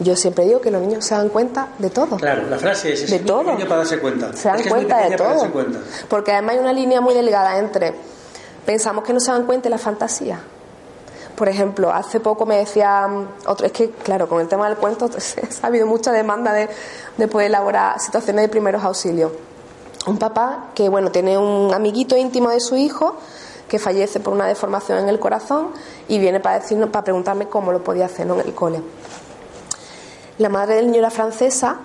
yo 0.00 0.16
siempre 0.16 0.46
digo 0.46 0.60
que 0.60 0.70
los 0.70 0.80
niños 0.80 1.04
se 1.04 1.14
dan 1.14 1.28
cuenta 1.28 1.68
de 1.78 1.90
todo. 1.90 2.16
Claro, 2.16 2.48
la 2.48 2.58
frase 2.58 2.94
es, 2.94 3.02
es 3.02 3.10
De 3.10 3.18
todo. 3.20 3.44
pequeño 3.44 3.68
para 3.68 3.76
darse 3.78 3.98
cuenta. 4.00 4.32
Se 4.32 4.48
dan 4.48 4.56
Es 4.58 4.62
que 4.64 4.70
cuenta 4.70 5.08
de 5.08 5.16
todo. 5.16 5.48
Porque 6.08 6.32
además 6.32 6.54
hay 6.54 6.58
una 6.58 6.72
línea 6.72 7.00
muy 7.00 7.14
delgada 7.14 7.58
entre 7.58 7.94
pensamos 8.66 9.04
que 9.04 9.12
no 9.12 9.20
se 9.20 9.30
dan 9.30 9.46
cuenta 9.46 9.64
de 9.64 9.70
la 9.70 9.78
fantasía. 9.78 10.40
Por 11.36 11.48
ejemplo, 11.48 11.92
hace 11.92 12.18
poco 12.18 12.44
me 12.46 12.56
decía 12.56 13.06
mm, 13.06 13.28
otro, 13.46 13.66
es 13.66 13.72
que 13.72 13.90
claro, 13.90 14.28
con 14.28 14.40
el 14.40 14.48
tema 14.48 14.68
del 14.68 14.76
cuento 14.76 15.08
ha 15.62 15.66
habido 15.66 15.86
mucha 15.86 16.12
demanda 16.12 16.52
de, 16.52 16.68
de 17.16 17.28
poder 17.28 17.46
elaborar 17.48 18.00
situaciones 18.00 18.42
de 18.42 18.48
primeros 18.48 18.82
auxilios. 18.82 19.32
Un 20.06 20.18
papá 20.18 20.70
que 20.74 20.88
bueno 20.88 21.10
tiene 21.10 21.36
un 21.38 21.72
amiguito 21.74 22.16
íntimo 22.16 22.50
de 22.50 22.60
su 22.60 22.76
hijo 22.76 23.16
que 23.68 23.78
fallece 23.78 24.20
por 24.20 24.32
una 24.32 24.46
deformación 24.46 24.98
en 24.98 25.08
el 25.08 25.18
corazón 25.18 25.68
y 26.08 26.18
viene 26.18 26.40
para 26.40 26.60
decirnos, 26.60 26.90
para 26.90 27.04
preguntarme 27.04 27.48
cómo 27.48 27.72
lo 27.72 27.82
podía 27.82 28.06
hacer 28.06 28.26
en 28.28 28.40
el 28.40 28.54
cole. 28.54 28.80
La 30.38 30.48
madre 30.48 30.76
del 30.76 30.86
niño 30.86 30.98
era 30.98 31.10
francesa 31.10 31.78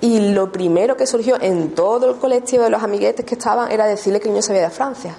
y 0.00 0.32
lo 0.32 0.52
primero 0.52 0.96
que 0.96 1.06
surgió 1.06 1.40
en 1.40 1.74
todo 1.74 2.10
el 2.10 2.16
colectivo 2.16 2.64
de 2.64 2.70
los 2.70 2.82
amiguetes 2.82 3.24
que 3.24 3.36
estaban 3.36 3.70
era 3.70 3.86
decirle 3.86 4.20
que 4.20 4.28
el 4.28 4.34
niño 4.34 4.42
se 4.42 4.52
había 4.52 4.66
a 4.66 4.70
Francia. 4.70 5.14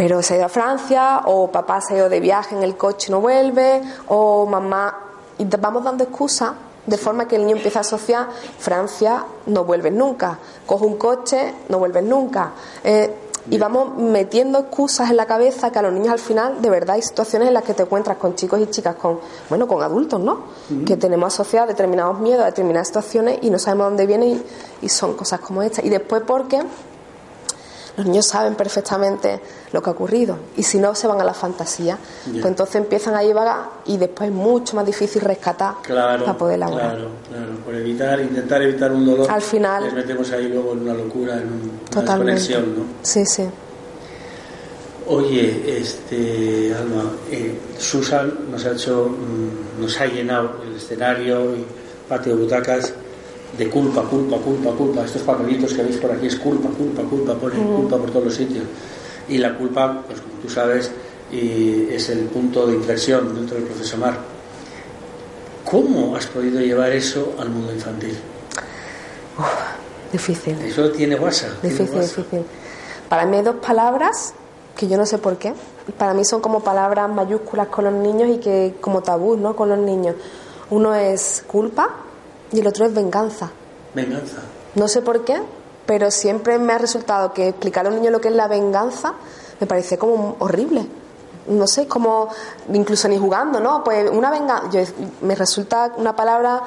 Pero 0.00 0.22
se 0.22 0.32
ha 0.32 0.36
ido 0.38 0.46
a 0.46 0.48
Francia, 0.48 1.20
o 1.26 1.52
papá 1.52 1.82
se 1.82 1.92
ha 1.92 1.96
ido 1.98 2.08
de 2.08 2.20
viaje 2.20 2.56
en 2.56 2.62
el 2.62 2.74
coche 2.74 3.08
y 3.08 3.10
no 3.10 3.20
vuelve, 3.20 3.82
o 4.08 4.46
mamá. 4.46 4.98
Y 5.36 5.44
vamos 5.44 5.84
dando 5.84 6.04
excusas 6.04 6.52
de 6.86 6.96
forma 6.96 7.28
que 7.28 7.36
el 7.36 7.42
niño 7.44 7.56
empieza 7.56 7.80
a 7.80 7.82
asociar 7.82 8.28
Francia, 8.58 9.26
no 9.44 9.64
vuelves 9.64 9.92
nunca. 9.92 10.38
Coge 10.64 10.86
un 10.86 10.96
coche, 10.96 11.52
no 11.68 11.80
vuelves 11.80 12.02
nunca. 12.02 12.52
Eh, 12.82 13.14
y 13.50 13.58
vamos 13.58 13.94
metiendo 13.98 14.60
excusas 14.60 15.10
en 15.10 15.18
la 15.18 15.26
cabeza 15.26 15.70
que 15.70 15.78
a 15.78 15.82
los 15.82 15.92
niños 15.92 16.12
al 16.12 16.18
final, 16.18 16.62
de 16.62 16.70
verdad, 16.70 16.96
hay 16.96 17.02
situaciones 17.02 17.48
en 17.48 17.52
las 17.52 17.64
que 17.64 17.74
te 17.74 17.82
encuentras 17.82 18.16
con 18.16 18.34
chicos 18.34 18.58
y 18.58 18.68
chicas, 18.68 18.94
con, 18.94 19.20
bueno, 19.50 19.68
con 19.68 19.82
adultos, 19.82 20.18
¿no? 20.18 20.44
Que 20.86 20.96
tenemos 20.96 21.34
asociados 21.34 21.68
determinados 21.68 22.18
miedos 22.20 22.44
a 22.44 22.46
determinadas 22.46 22.86
situaciones 22.86 23.40
y 23.42 23.50
no 23.50 23.58
sabemos 23.58 23.88
dónde 23.88 24.06
vienen 24.06 24.28
y, 24.30 24.42
y 24.86 24.88
son 24.88 25.12
cosas 25.12 25.40
como 25.40 25.62
estas. 25.62 25.84
Y 25.84 25.90
después 25.90 26.22
porque 26.26 26.62
los 27.96 28.06
niños 28.06 28.26
saben 28.26 28.54
perfectamente 28.54 29.40
lo 29.72 29.82
que 29.82 29.90
ha 29.90 29.92
ocurrido 29.92 30.36
y 30.56 30.62
si 30.62 30.78
no 30.78 30.94
se 30.94 31.06
van 31.06 31.20
a 31.20 31.24
la 31.24 31.34
fantasía, 31.34 31.98
pues 32.30 32.44
entonces 32.44 32.76
empiezan 32.76 33.14
a 33.14 33.22
llevar 33.22 33.48
y 33.86 33.96
después 33.98 34.30
es 34.30 34.34
mucho 34.34 34.76
más 34.76 34.86
difícil 34.86 35.22
rescatar 35.22 35.74
Claro, 35.82 36.24
para 36.24 36.38
poder 36.38 36.54
elaborar. 36.56 36.90
claro, 36.96 37.08
claro, 37.28 37.52
por 37.64 37.74
evitar, 37.74 38.20
intentar 38.20 38.62
evitar 38.62 38.92
un 38.92 39.04
dolor. 39.06 39.30
Al 39.30 39.42
final- 39.42 39.84
les 39.84 39.92
metemos 39.92 40.30
ahí 40.32 40.48
luego 40.48 40.72
en 40.72 40.82
una 40.82 40.94
locura, 40.94 41.34
en 41.34 41.46
un- 41.48 41.52
una 41.80 41.90
Totalmente. 41.90 42.32
desconexión, 42.40 42.78
¿no? 42.78 42.84
Sí, 43.02 43.24
sí. 43.26 43.44
Oye, 45.06 45.78
este 45.80 46.72
Alma, 46.74 47.10
eh, 47.32 47.58
Susan 47.78 48.32
nos 48.50 48.64
ha 48.64 48.72
hecho, 48.72 49.08
mm, 49.08 49.80
nos 49.82 50.00
ha 50.00 50.06
llenado 50.06 50.52
el 50.64 50.76
escenario 50.76 51.56
y 51.56 51.64
patio 52.08 52.36
de 52.36 52.42
butacas 52.42 52.92
de 53.56 53.68
culpa, 53.68 54.02
culpa, 54.02 54.36
culpa, 54.38 54.70
culpa. 54.72 55.04
Estos 55.04 55.22
papelitos 55.22 55.74
que 55.74 55.82
veis 55.82 55.96
por 55.96 56.12
aquí 56.12 56.26
es 56.26 56.36
culpa, 56.36 56.68
culpa, 56.68 57.02
culpa, 57.02 57.34
ponen 57.34 57.74
culpa 57.74 57.96
por 57.96 58.10
todos 58.10 58.26
los 58.26 58.34
sitios. 58.34 58.64
Y 59.28 59.38
la 59.38 59.56
culpa, 59.56 60.02
pues 60.06 60.20
como 60.20 60.34
tú 60.42 60.48
sabes, 60.48 60.90
y 61.30 61.88
es 61.90 62.08
el 62.10 62.20
punto 62.26 62.66
de 62.66 62.74
inflexión 62.74 63.34
dentro 63.34 63.56
del 63.56 63.64
proceso 63.64 63.96
MAR. 63.98 64.18
¿Cómo 65.64 66.16
has 66.16 66.26
podido 66.26 66.60
llevar 66.60 66.90
eso 66.92 67.34
al 67.38 67.50
mundo 67.50 67.72
infantil? 67.72 68.16
Difícil. 70.12 70.60
Eso 70.62 70.90
tiene 70.90 71.14
WhatsApp. 71.16 71.60
tiene 71.60 71.76
Difícil, 71.76 71.96
WhatsApp. 72.00 72.16
difícil. 72.16 72.44
Para 73.08 73.26
mí 73.26 73.36
hay 73.36 73.42
dos 73.44 73.56
palabras 73.56 74.34
que 74.76 74.88
yo 74.88 74.96
no 74.96 75.06
sé 75.06 75.18
por 75.18 75.36
qué. 75.36 75.52
Para 75.96 76.14
mí 76.14 76.24
son 76.24 76.40
como 76.40 76.60
palabras 76.60 77.08
mayúsculas 77.10 77.68
con 77.68 77.84
los 77.84 77.94
niños 77.94 78.28
y 78.30 78.38
que 78.38 78.74
como 78.80 79.02
tabú, 79.02 79.36
¿no? 79.36 79.54
Con 79.54 79.68
los 79.68 79.78
niños. 79.78 80.16
Uno 80.70 80.94
es 80.94 81.44
culpa 81.46 81.90
y 82.52 82.60
el 82.60 82.66
otro 82.66 82.86
es 82.86 82.94
venganza. 82.94 83.50
Venganza. 83.94 84.38
No 84.74 84.88
sé 84.88 85.02
por 85.02 85.24
qué, 85.24 85.40
pero 85.86 86.10
siempre 86.10 86.58
me 86.58 86.72
ha 86.72 86.78
resultado 86.78 87.32
que 87.32 87.48
explicar 87.48 87.86
a 87.86 87.90
los 87.90 87.98
niños 87.98 88.12
lo 88.12 88.20
que 88.20 88.28
es 88.28 88.34
la 88.34 88.48
venganza 88.48 89.14
me 89.60 89.66
parece 89.66 89.98
como 89.98 90.36
horrible. 90.38 90.86
No 91.48 91.66
sé, 91.66 91.86
como 91.88 92.28
incluso 92.72 93.08
ni 93.08 93.18
jugando, 93.18 93.60
¿no? 93.60 93.82
Pues 93.82 94.08
una 94.10 94.30
venganza, 94.30 94.70
yo- 94.70 94.82
me 95.22 95.34
resulta 95.34 95.92
una 95.96 96.14
palabra 96.14 96.62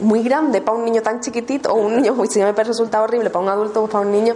muy 0.00 0.22
grande 0.22 0.60
para 0.62 0.76
un 0.78 0.84
niño 0.84 1.02
tan 1.02 1.20
chiquitito, 1.20 1.70
o 1.72 1.76
un 1.76 1.96
niño, 1.96 2.16
si 2.30 2.40
me 2.40 2.52
resulta 2.52 3.02
horrible 3.02 3.30
para 3.30 3.44
un 3.44 3.50
adulto, 3.50 3.80
pues 3.80 3.92
para 3.92 4.06
un 4.06 4.12
niño. 4.12 4.34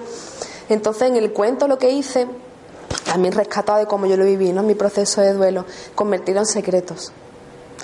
Entonces, 0.68 1.08
en 1.08 1.16
el 1.16 1.32
cuento 1.32 1.66
lo 1.68 1.78
que 1.78 1.90
hice, 1.90 2.26
también 3.04 3.32
rescatado 3.34 3.78
de 3.78 3.86
cómo 3.86 4.06
yo 4.06 4.16
lo 4.16 4.24
viví, 4.24 4.52
¿no? 4.52 4.62
Mi 4.62 4.74
proceso 4.74 5.20
de 5.20 5.32
duelo, 5.32 5.64
convertirlo 5.94 6.40
en 6.42 6.46
secretos. 6.46 7.12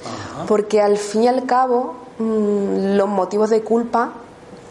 Ajá. 0.05 0.47
Porque 0.47 0.81
al 0.83 0.99
fin 0.99 1.25
y 1.25 1.29
al 1.29 1.47
cabo, 1.47 1.95
los 2.97 3.09
motivos 3.09 3.51
de 3.51 3.63
culpa, 3.63 4.13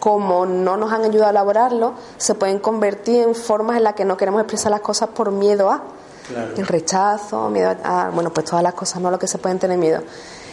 como 0.00 0.46
no 0.46 0.76
nos 0.76 0.92
han 0.92 1.02
ayudado 1.04 1.26
a 1.28 1.30
elaborarlo, 1.30 1.92
se 2.16 2.34
pueden 2.34 2.58
convertir 2.58 3.20
en 3.22 3.34
formas 3.34 3.76
en 3.76 3.84
las 3.84 3.94
que 3.94 4.04
no 4.04 4.16
queremos 4.16 4.40
expresar 4.40 4.70
las 4.72 4.80
cosas 4.80 5.10
por 5.10 5.30
miedo 5.30 5.70
a. 5.70 5.82
Claro. 6.28 6.54
El 6.56 6.66
rechazo, 6.66 7.48
miedo 7.50 7.74
a, 7.84 8.06
a- 8.06 8.10
bueno, 8.10 8.30
pues 8.32 8.46
todas 8.46 8.62
las 8.62 8.74
cosas, 8.74 9.00
no 9.02 9.10
lo 9.10 9.18
que 9.18 9.26
se 9.26 9.38
pueden 9.38 9.58
tener 9.58 9.78
miedo. 9.78 10.02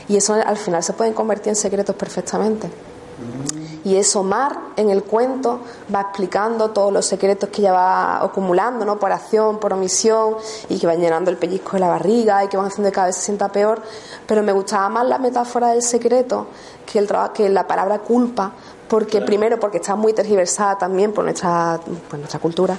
Y 0.07 0.17
eso 0.17 0.33
al 0.33 0.57
final 0.57 0.83
se 0.83 0.93
pueden 0.93 1.13
convertir 1.13 1.49
en 1.49 1.55
secretos 1.55 1.95
perfectamente. 1.95 2.69
Y 3.83 3.95
eso 3.95 4.23
Mar 4.23 4.57
en 4.75 4.89
el 4.89 5.03
cuento 5.03 5.59
va 5.93 6.01
explicando 6.01 6.71
todos 6.71 6.91
los 6.91 7.05
secretos 7.05 7.49
que 7.49 7.61
ella 7.61 7.71
va 7.71 8.23
acumulando, 8.23 8.85
¿no? 8.85 8.99
Por 8.99 9.11
acción, 9.11 9.59
por 9.59 9.73
omisión, 9.73 10.35
y 10.67 10.77
que 10.79 10.87
van 10.87 10.99
llenando 10.99 11.31
el 11.31 11.37
pellizco 11.37 11.73
de 11.73 11.79
la 11.79 11.87
barriga 11.87 12.43
y 12.43 12.47
que 12.47 12.57
van 12.57 12.67
haciendo 12.67 12.89
que 12.89 12.95
cada 12.95 13.07
vez 13.07 13.15
se 13.15 13.21
sienta 13.23 13.49
peor. 13.49 13.81
Pero 14.27 14.43
me 14.43 14.51
gustaba 14.51 14.89
más 14.89 15.07
la 15.07 15.17
metáfora 15.17 15.69
del 15.69 15.81
secreto 15.81 16.47
que, 16.85 16.99
el, 16.99 17.09
que 17.33 17.49
la 17.49 17.67
palabra 17.67 17.99
culpa, 17.99 18.51
porque 18.87 19.21
primero 19.21 19.59
porque 19.59 19.77
está 19.77 19.95
muy 19.95 20.13
tergiversada 20.13 20.77
también 20.77 21.13
por 21.13 21.23
nuestra, 21.23 21.79
por 22.09 22.19
nuestra 22.19 22.39
cultura, 22.39 22.77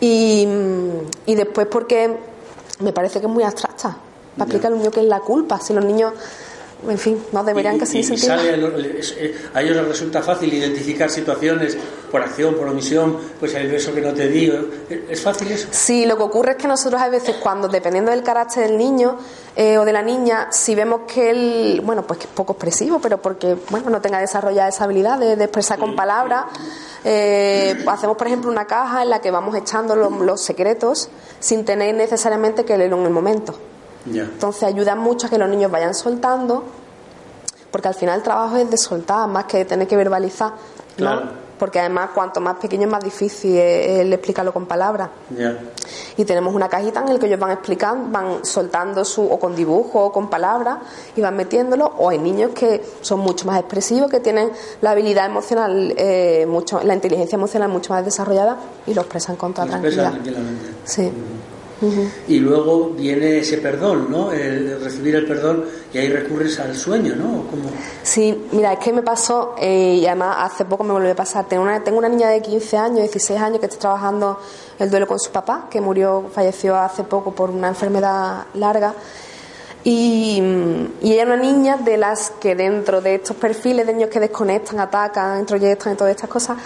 y, 0.00 0.48
y 1.26 1.34
después 1.34 1.66
porque 1.68 2.18
me 2.80 2.92
parece 2.92 3.20
que 3.20 3.26
es 3.26 3.32
muy 3.32 3.44
abstracta. 3.44 3.96
Para 4.36 4.44
explicar 4.44 4.72
al 4.72 4.78
niño 4.78 4.90
que 4.90 5.00
es 5.00 5.06
la 5.06 5.20
culpa. 5.20 5.60
Si 5.60 5.74
los 5.74 5.84
niños 5.84 6.14
en 6.88 6.98
fin, 6.98 7.22
no 7.32 7.44
deberían 7.44 7.78
casi 7.78 7.98
y, 7.98 8.00
y 8.00 8.26
eh, 8.26 9.34
a 9.54 9.62
ellos 9.62 9.76
les 9.76 9.88
resulta 9.88 10.22
fácil 10.22 10.52
identificar 10.52 11.10
situaciones 11.10 11.76
por 12.10 12.22
acción, 12.22 12.54
por 12.54 12.68
omisión, 12.68 13.16
pues 13.40 13.54
el 13.54 13.70
beso 13.70 13.94
que 13.94 14.00
no 14.00 14.12
te 14.12 14.28
digo. 14.28 14.58
¿Es 15.08 15.22
fácil 15.22 15.50
eso? 15.50 15.68
Sí, 15.70 16.04
lo 16.06 16.16
que 16.16 16.22
ocurre 16.22 16.52
es 16.52 16.56
que 16.58 16.68
nosotros 16.68 17.00
a 17.00 17.08
veces 17.08 17.36
cuando, 17.36 17.68
dependiendo 17.68 18.10
del 18.10 18.22
carácter 18.22 18.68
del 18.68 18.76
niño 18.76 19.16
eh, 19.56 19.78
o 19.78 19.84
de 19.84 19.92
la 19.92 20.02
niña, 20.02 20.48
si 20.50 20.74
vemos 20.74 21.02
que 21.06 21.30
él, 21.30 21.80
bueno, 21.84 22.06
pues 22.06 22.18
que 22.18 22.26
es 22.26 22.32
poco 22.32 22.52
expresivo, 22.52 22.98
pero 23.00 23.20
porque, 23.20 23.56
bueno, 23.70 23.88
no 23.88 24.00
tenga 24.00 24.18
desarrollada 24.18 24.68
esa 24.68 24.84
habilidad 24.84 25.18
de, 25.18 25.32
expresar 25.32 25.78
con 25.78 25.96
palabras, 25.96 26.46
eh, 27.04 27.82
hacemos, 27.86 28.16
por 28.16 28.26
ejemplo, 28.26 28.50
una 28.50 28.66
caja 28.66 29.02
en 29.02 29.10
la 29.10 29.20
que 29.20 29.30
vamos 29.30 29.56
echando 29.56 29.96
los, 29.96 30.40
secretos 30.42 31.08
sin 31.40 31.64
tener 31.64 31.94
necesariamente 31.94 32.64
que 32.64 32.76
leerlo 32.76 32.98
en 32.98 33.06
el 33.06 33.12
momento. 33.12 33.54
Entonces 34.06 34.64
ayuda 34.64 34.94
mucho 34.94 35.26
a 35.26 35.30
que 35.30 35.38
los 35.38 35.48
niños 35.48 35.70
vayan 35.70 35.94
soltando, 35.94 36.64
porque 37.70 37.88
al 37.88 37.94
final 37.94 38.18
el 38.18 38.22
trabajo 38.22 38.56
es 38.56 38.70
de 38.70 38.76
soltar 38.76 39.28
más 39.28 39.44
que 39.44 39.58
de 39.58 39.64
tener 39.64 39.88
que 39.88 39.96
verbalizar, 39.96 40.52
Porque 41.58 41.78
además 41.78 42.10
cuanto 42.12 42.40
más 42.40 42.56
pequeño 42.56 42.86
es 42.86 42.90
más 42.90 43.04
difícil 43.04 43.56
el 43.56 44.12
explicarlo 44.12 44.52
con 44.52 44.66
palabras. 44.66 45.10
Y 46.16 46.24
tenemos 46.24 46.52
una 46.54 46.68
cajita 46.68 47.00
en 47.00 47.14
la 47.14 47.20
que 47.20 47.26
ellos 47.26 47.38
van 47.38 47.52
explicando, 47.52 48.10
van 48.10 48.44
soltando 48.44 49.04
su 49.04 49.22
o 49.22 49.38
con 49.38 49.54
dibujo 49.54 50.06
o 50.06 50.12
con 50.12 50.28
palabras 50.28 50.78
y 51.14 51.20
van 51.20 51.36
metiéndolo. 51.36 51.86
O 51.98 52.10
hay 52.10 52.18
niños 52.18 52.50
que 52.50 52.82
son 53.00 53.20
mucho 53.20 53.46
más 53.46 53.60
expresivos, 53.60 54.10
que 54.10 54.18
tienen 54.18 54.50
la 54.80 54.90
habilidad 54.90 55.26
emocional, 55.26 55.94
eh, 55.96 56.46
mucho, 56.48 56.82
la 56.82 56.94
inteligencia 56.94 57.36
emocional 57.36 57.68
mucho 57.68 57.92
más 57.92 58.04
desarrollada 58.04 58.58
y 58.84 58.92
lo 58.92 59.02
expresan 59.02 59.36
con 59.36 59.54
toda 59.54 59.68
tranquilidad. 59.68 60.14
Sí. 60.84 61.12
Y 62.28 62.38
luego 62.38 62.90
viene 62.90 63.38
ese 63.38 63.58
perdón, 63.58 64.06
¿no? 64.10 64.32
El 64.32 64.80
recibir 64.82 65.16
el 65.16 65.26
perdón 65.26 65.64
y 65.92 65.98
ahí 65.98 66.08
recurres 66.08 66.58
al 66.60 66.76
sueño, 66.76 67.16
¿no? 67.16 67.44
Sí, 68.02 68.46
mira, 68.52 68.72
es 68.74 68.78
que 68.78 68.92
me 68.92 69.02
pasó, 69.02 69.54
eh, 69.58 69.98
y 70.00 70.06
además 70.06 70.36
hace 70.40 70.64
poco 70.64 70.84
me 70.84 70.92
volvió 70.92 71.12
a 71.12 71.14
pasar. 71.14 71.46
Tengo 71.48 71.62
una, 71.64 71.82
tengo 71.82 71.98
una 71.98 72.08
niña 72.08 72.28
de 72.28 72.40
15 72.40 72.76
años, 72.76 72.98
16 72.98 73.40
años 73.40 73.58
que 73.58 73.66
está 73.66 73.78
trabajando 73.78 74.38
el 74.78 74.90
duelo 74.90 75.06
con 75.06 75.18
su 75.18 75.30
papá, 75.30 75.66
que 75.70 75.80
murió, 75.80 76.24
falleció 76.32 76.76
hace 76.76 77.02
poco 77.04 77.32
por 77.32 77.50
una 77.50 77.68
enfermedad 77.68 78.46
larga. 78.54 78.94
Y, 79.84 80.40
y, 81.02 81.12
ella 81.12 81.22
es 81.22 81.26
una 81.26 81.36
niña 81.36 81.76
de 81.78 81.96
las 81.96 82.30
que 82.30 82.54
dentro 82.54 83.00
de 83.00 83.16
estos 83.16 83.36
perfiles 83.36 83.84
de 83.84 83.92
niños 83.92 84.10
que 84.10 84.20
desconectan, 84.20 84.78
atacan, 84.78 85.40
introyectan 85.40 85.94
y 85.94 85.96
todas 85.96 86.12
estas 86.12 86.30
cosas, 86.30 86.56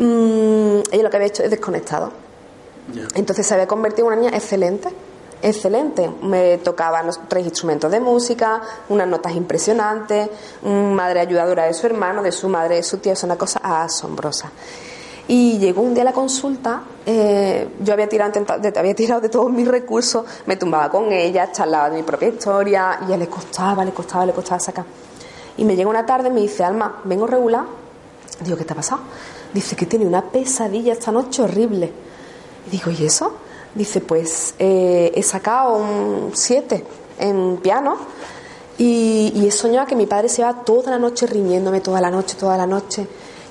mmm, 0.00 0.80
ella 0.90 1.02
lo 1.04 1.10
que 1.10 1.16
había 1.16 1.28
hecho 1.28 1.44
es 1.44 1.50
desconectado 1.50 2.23
entonces 3.14 3.46
se 3.46 3.54
había 3.54 3.66
convertido 3.66 4.08
en 4.08 4.18
una 4.18 4.22
niña 4.22 4.36
excelente, 4.36 4.88
excelente. 5.42 6.10
Me 6.22 6.58
tocaba 6.58 7.02
tres 7.28 7.44
instrumentos 7.44 7.90
de 7.90 8.00
música, 8.00 8.60
unas 8.88 9.08
notas 9.08 9.34
impresionantes, 9.34 10.28
madre 10.62 11.20
ayudadora 11.20 11.64
de 11.64 11.74
su 11.74 11.86
hermano, 11.86 12.22
de 12.22 12.32
su 12.32 12.48
madre, 12.48 12.76
de 12.76 12.82
su 12.82 12.98
tía, 12.98 13.12
es 13.12 13.22
una 13.22 13.36
cosa 13.36 13.60
asombrosa. 13.62 14.50
Y 15.26 15.58
llegó 15.58 15.80
un 15.80 15.94
día 15.94 16.02
a 16.02 16.06
la 16.06 16.12
consulta, 16.12 16.82
eh, 17.06 17.68
yo 17.80 17.94
había 17.94 18.08
tirado, 18.08 18.32
de, 18.60 19.28
todos 19.30 19.50
mis 19.50 19.66
recursos, 19.66 20.24
me 20.44 20.56
tumbaba 20.56 20.90
con 20.90 21.10
ella, 21.12 21.50
charlaba 21.50 21.88
de 21.88 21.96
mi 21.96 22.02
propia 22.02 22.28
historia, 22.28 23.00
y 23.08 23.12
a 23.12 23.16
le 23.16 23.26
costaba, 23.26 23.86
le 23.86 23.92
costaba, 23.92 24.26
le 24.26 24.32
costaba 24.32 24.60
sacar. 24.60 24.84
Y 25.56 25.64
me 25.64 25.76
llega 25.76 25.88
una 25.88 26.04
tarde 26.04 26.28
y 26.28 26.32
me 26.32 26.40
dice, 26.42 26.62
Alma, 26.62 27.00
vengo 27.04 27.26
regular. 27.26 27.64
Digo, 28.40 28.56
¿qué 28.58 28.64
te 28.64 28.74
ha 28.74 28.76
pasado? 28.76 29.00
Dice 29.54 29.76
que 29.76 29.86
tiene 29.86 30.04
una 30.04 30.20
pesadilla 30.20 30.92
esta 30.92 31.10
noche 31.10 31.40
horrible 31.40 31.90
digo, 32.70 32.90
¿y 32.90 33.04
eso? 33.04 33.34
Dice, 33.74 34.00
pues 34.00 34.54
eh, 34.58 35.12
he 35.14 35.22
sacado 35.22 35.76
un 35.76 36.30
7 36.32 36.84
en 37.18 37.56
piano 37.58 37.96
y, 38.78 39.46
he 39.46 39.50
soñado 39.50 39.86
que 39.86 39.96
mi 39.96 40.06
padre 40.06 40.28
se 40.28 40.42
va 40.42 40.64
toda 40.64 40.90
la 40.90 40.98
noche 40.98 41.26
riñéndome, 41.26 41.80
toda 41.80 42.00
la 42.00 42.10
noche, 42.10 42.36
toda 42.38 42.56
la 42.56 42.66
noche. 42.66 43.06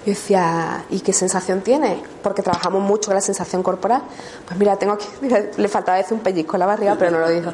Yo 0.06 0.10
decía, 0.12 0.84
¿y 0.90 1.00
qué 1.00 1.14
sensación 1.14 1.62
tiene? 1.62 2.04
Porque 2.22 2.42
trabajamos 2.42 2.82
mucho 2.82 3.08
con 3.08 3.16
la 3.16 3.22
sensación 3.22 3.64
corporal. 3.64 4.02
Pues 4.46 4.60
mira, 4.60 4.76
tengo 4.76 4.94
aquí, 4.94 5.08
le 5.58 5.68
faltaba 5.70 5.98
decir 5.98 6.14
un 6.14 6.20
pellizco 6.20 6.58
en 6.58 6.60
la 6.60 6.66
barriga, 6.66 6.96
pero 7.00 7.12
no 7.12 7.20
lo 7.20 7.30
dijo. 7.30 7.54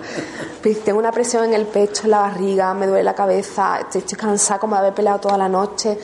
Pues 0.64 0.84
tengo 0.84 0.97
una 0.97 1.12
presión 1.12 1.45
en 1.45 1.53
el 1.53 1.68
pecho, 1.68 2.03
en 2.05 2.12
la 2.12 2.20
barriga, 2.22 2.74
me 2.74 2.88
duele 2.88 3.03
la 3.03 3.14
cabeza, 3.14 3.82
estoy, 3.82 4.01
estoy 4.01 4.18
cansada 4.18 4.60
como 4.60 4.76
de 4.76 4.80
haber 4.80 4.93
peleado 4.95 5.20
toda 5.20 5.38
la 5.38 5.47
noche. 5.47 5.95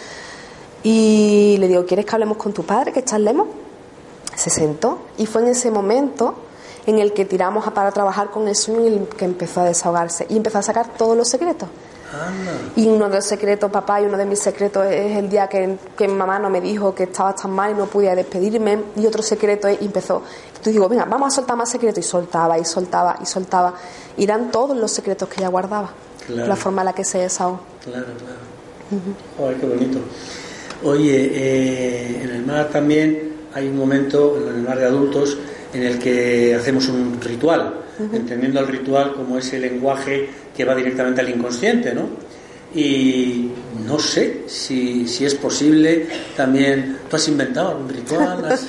Y 0.84 1.58
le 1.60 1.68
digo, 1.68 1.84
¿quieres 1.84 2.06
que 2.06 2.14
hablemos 2.14 2.38
con 2.38 2.54
tu 2.54 2.64
padre, 2.64 2.92
que 2.92 3.04
charlemos? 3.04 3.48
Se 4.36 4.50
sentó 4.50 5.00
y 5.18 5.26
fue 5.26 5.42
en 5.42 5.50
ese 5.50 5.72
momento 5.72 6.36
en 6.86 7.00
el 7.00 7.14
que 7.14 7.26
tiramos 7.26 7.70
para 7.72 7.92
trabajar 7.92 8.30
con 8.30 8.48
el 8.48 8.56
sueño 8.56 8.88
y 8.88 9.00
que 9.16 9.26
empezó 9.26 9.62
a 9.62 9.64
desahogarse 9.66 10.28
y 10.30 10.38
empezó 10.38 10.60
a 10.60 10.62
sacar 10.62 10.90
todos 10.98 11.18
los 11.18 11.28
secretos. 11.28 11.70
Y 12.76 12.88
uno 12.88 13.10
de 13.10 13.16
los 13.16 13.26
secretos, 13.26 13.70
papá, 13.72 14.02
y 14.02 14.06
uno 14.06 14.18
de 14.18 14.26
mis 14.26 14.40
secretos 14.40 14.86
es 14.86 15.18
el 15.18 15.30
día 15.30 15.48
que, 15.48 15.78
que, 15.98 16.08
mi 16.08 16.14
mamá 16.14 16.40
no 16.40 16.50
me 16.50 16.62
dijo 16.62 16.96
que 16.96 17.04
estaba 17.04 17.36
tan 17.36 17.52
mal 17.52 17.72
y 17.72 17.74
no 17.74 17.88
podía 17.88 18.16
despedirme. 18.16 18.84
Y 18.96 19.06
otro 19.06 19.22
secreto 19.22 19.68
es, 19.68 19.82
y 19.82 19.86
empezó. 19.86 20.22
Tú 20.64 20.70
digo, 20.70 20.88
venga, 20.88 21.06
vamos 21.06 21.34
a 21.34 21.36
soltar 21.36 21.58
más 21.58 21.70
secretos. 21.70 22.00
Y 22.00 22.08
soltaba, 22.08 22.58
y 22.58 22.64
soltaba, 22.64 23.18
y 23.22 23.26
soltaba. 23.26 23.74
Y 24.16 24.24
eran 24.24 24.52
todos 24.52 24.78
los 24.78 24.92
secretos 24.92 25.28
que 25.28 25.42
ella 25.42 25.50
guardaba. 25.50 25.90
La 26.30 26.56
forma 26.56 26.82
en 26.82 26.86
la 26.86 26.94
que 26.94 27.04
se 27.04 27.20
desahogó. 27.20 27.60
Claro, 27.84 28.06
claro. 28.06 29.50
Ay, 29.50 29.58
qué 29.60 29.66
bonito. 29.66 30.00
Oye, 30.84 31.32
eh, 31.34 32.24
en 32.24 32.30
el 32.30 32.46
mar 32.46 32.70
también 32.70 33.35
hay 33.56 33.70
un 33.70 33.78
momento 33.78 34.38
en 34.38 34.56
el 34.56 34.62
mar 34.62 34.78
de 34.78 34.86
adultos 34.86 35.38
en 35.74 35.84
el 35.84 35.98
que 35.98 36.54
hacemos 36.54 36.90
un 36.90 37.20
ritual, 37.22 37.86
entendiendo 38.12 38.60
el 38.60 38.68
ritual 38.68 39.14
como 39.14 39.38
ese 39.38 39.58
lenguaje 39.58 40.30
que 40.56 40.66
va 40.66 40.76
directamente 40.76 41.22
al 41.22 41.30
inconsciente, 41.30 41.94
¿no? 41.94 42.10
Y 42.76 43.52
no 43.88 43.98
sé 43.98 44.44
si, 44.48 45.08
si 45.08 45.24
es 45.26 45.36
posible 45.36 46.06
también. 46.36 46.98
¿Tú 47.10 47.16
has 47.16 47.26
inventado 47.30 47.70
algún 47.70 47.88
ritual? 47.88 48.44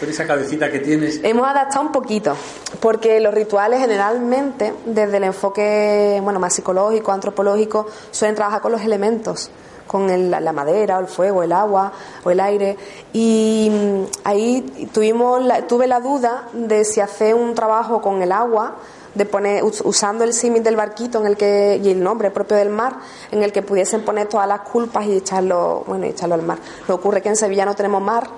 con 0.00 0.08
esa 0.10 0.26
cabecita 0.26 0.70
que 0.70 0.80
tienes. 0.80 1.20
Hemos 1.22 1.46
adaptado 1.48 1.86
un 1.86 1.92
poquito, 1.92 2.36
porque 2.80 3.20
los 3.20 3.32
rituales 3.32 3.80
generalmente, 3.80 4.74
desde 4.84 5.16
el 5.16 5.24
enfoque 5.24 6.20
bueno, 6.22 6.38
más 6.38 6.52
psicológico, 6.52 7.10
antropológico, 7.10 7.86
suelen 8.10 8.36
trabajar 8.36 8.60
con 8.60 8.72
los 8.72 8.82
elementos 8.82 9.50
con 9.86 10.30
la 10.30 10.52
madera, 10.52 10.98
o 10.98 11.00
el 11.00 11.06
fuego, 11.06 11.42
el 11.42 11.52
agua 11.52 11.92
o 12.24 12.30
el 12.30 12.40
aire. 12.40 12.76
Y 13.12 13.70
mm, 13.70 14.02
ahí 14.24 14.88
tuvimos 14.92 15.42
tuve 15.68 15.86
la 15.86 16.00
duda 16.00 16.48
de 16.52 16.84
si 16.84 17.00
hacer 17.00 17.34
un 17.34 17.54
trabajo 17.54 18.00
con 18.00 18.22
el 18.22 18.32
agua, 18.32 18.76
de 19.14 19.26
poner, 19.26 19.62
usando 19.62 20.24
el 20.24 20.32
símil 20.32 20.62
del 20.62 20.76
barquito 20.76 21.20
en 21.20 21.26
el 21.26 21.36
que, 21.36 21.80
y 21.82 21.90
el 21.90 22.02
nombre 22.02 22.30
propio 22.30 22.56
del 22.56 22.70
mar, 22.70 22.96
en 23.30 23.42
el 23.42 23.52
que 23.52 23.62
pudiesen 23.62 24.02
poner 24.02 24.28
todas 24.28 24.48
las 24.48 24.60
culpas 24.62 25.06
y 25.06 25.16
echarlo, 25.16 25.84
bueno, 25.86 26.06
echarlo 26.06 26.34
al 26.34 26.42
mar. 26.42 26.58
Lo 26.88 26.96
ocurre 26.96 27.22
que 27.22 27.28
en 27.28 27.36
Sevilla 27.36 27.64
no 27.64 27.74
tenemos 27.74 28.02
mar 28.02 28.28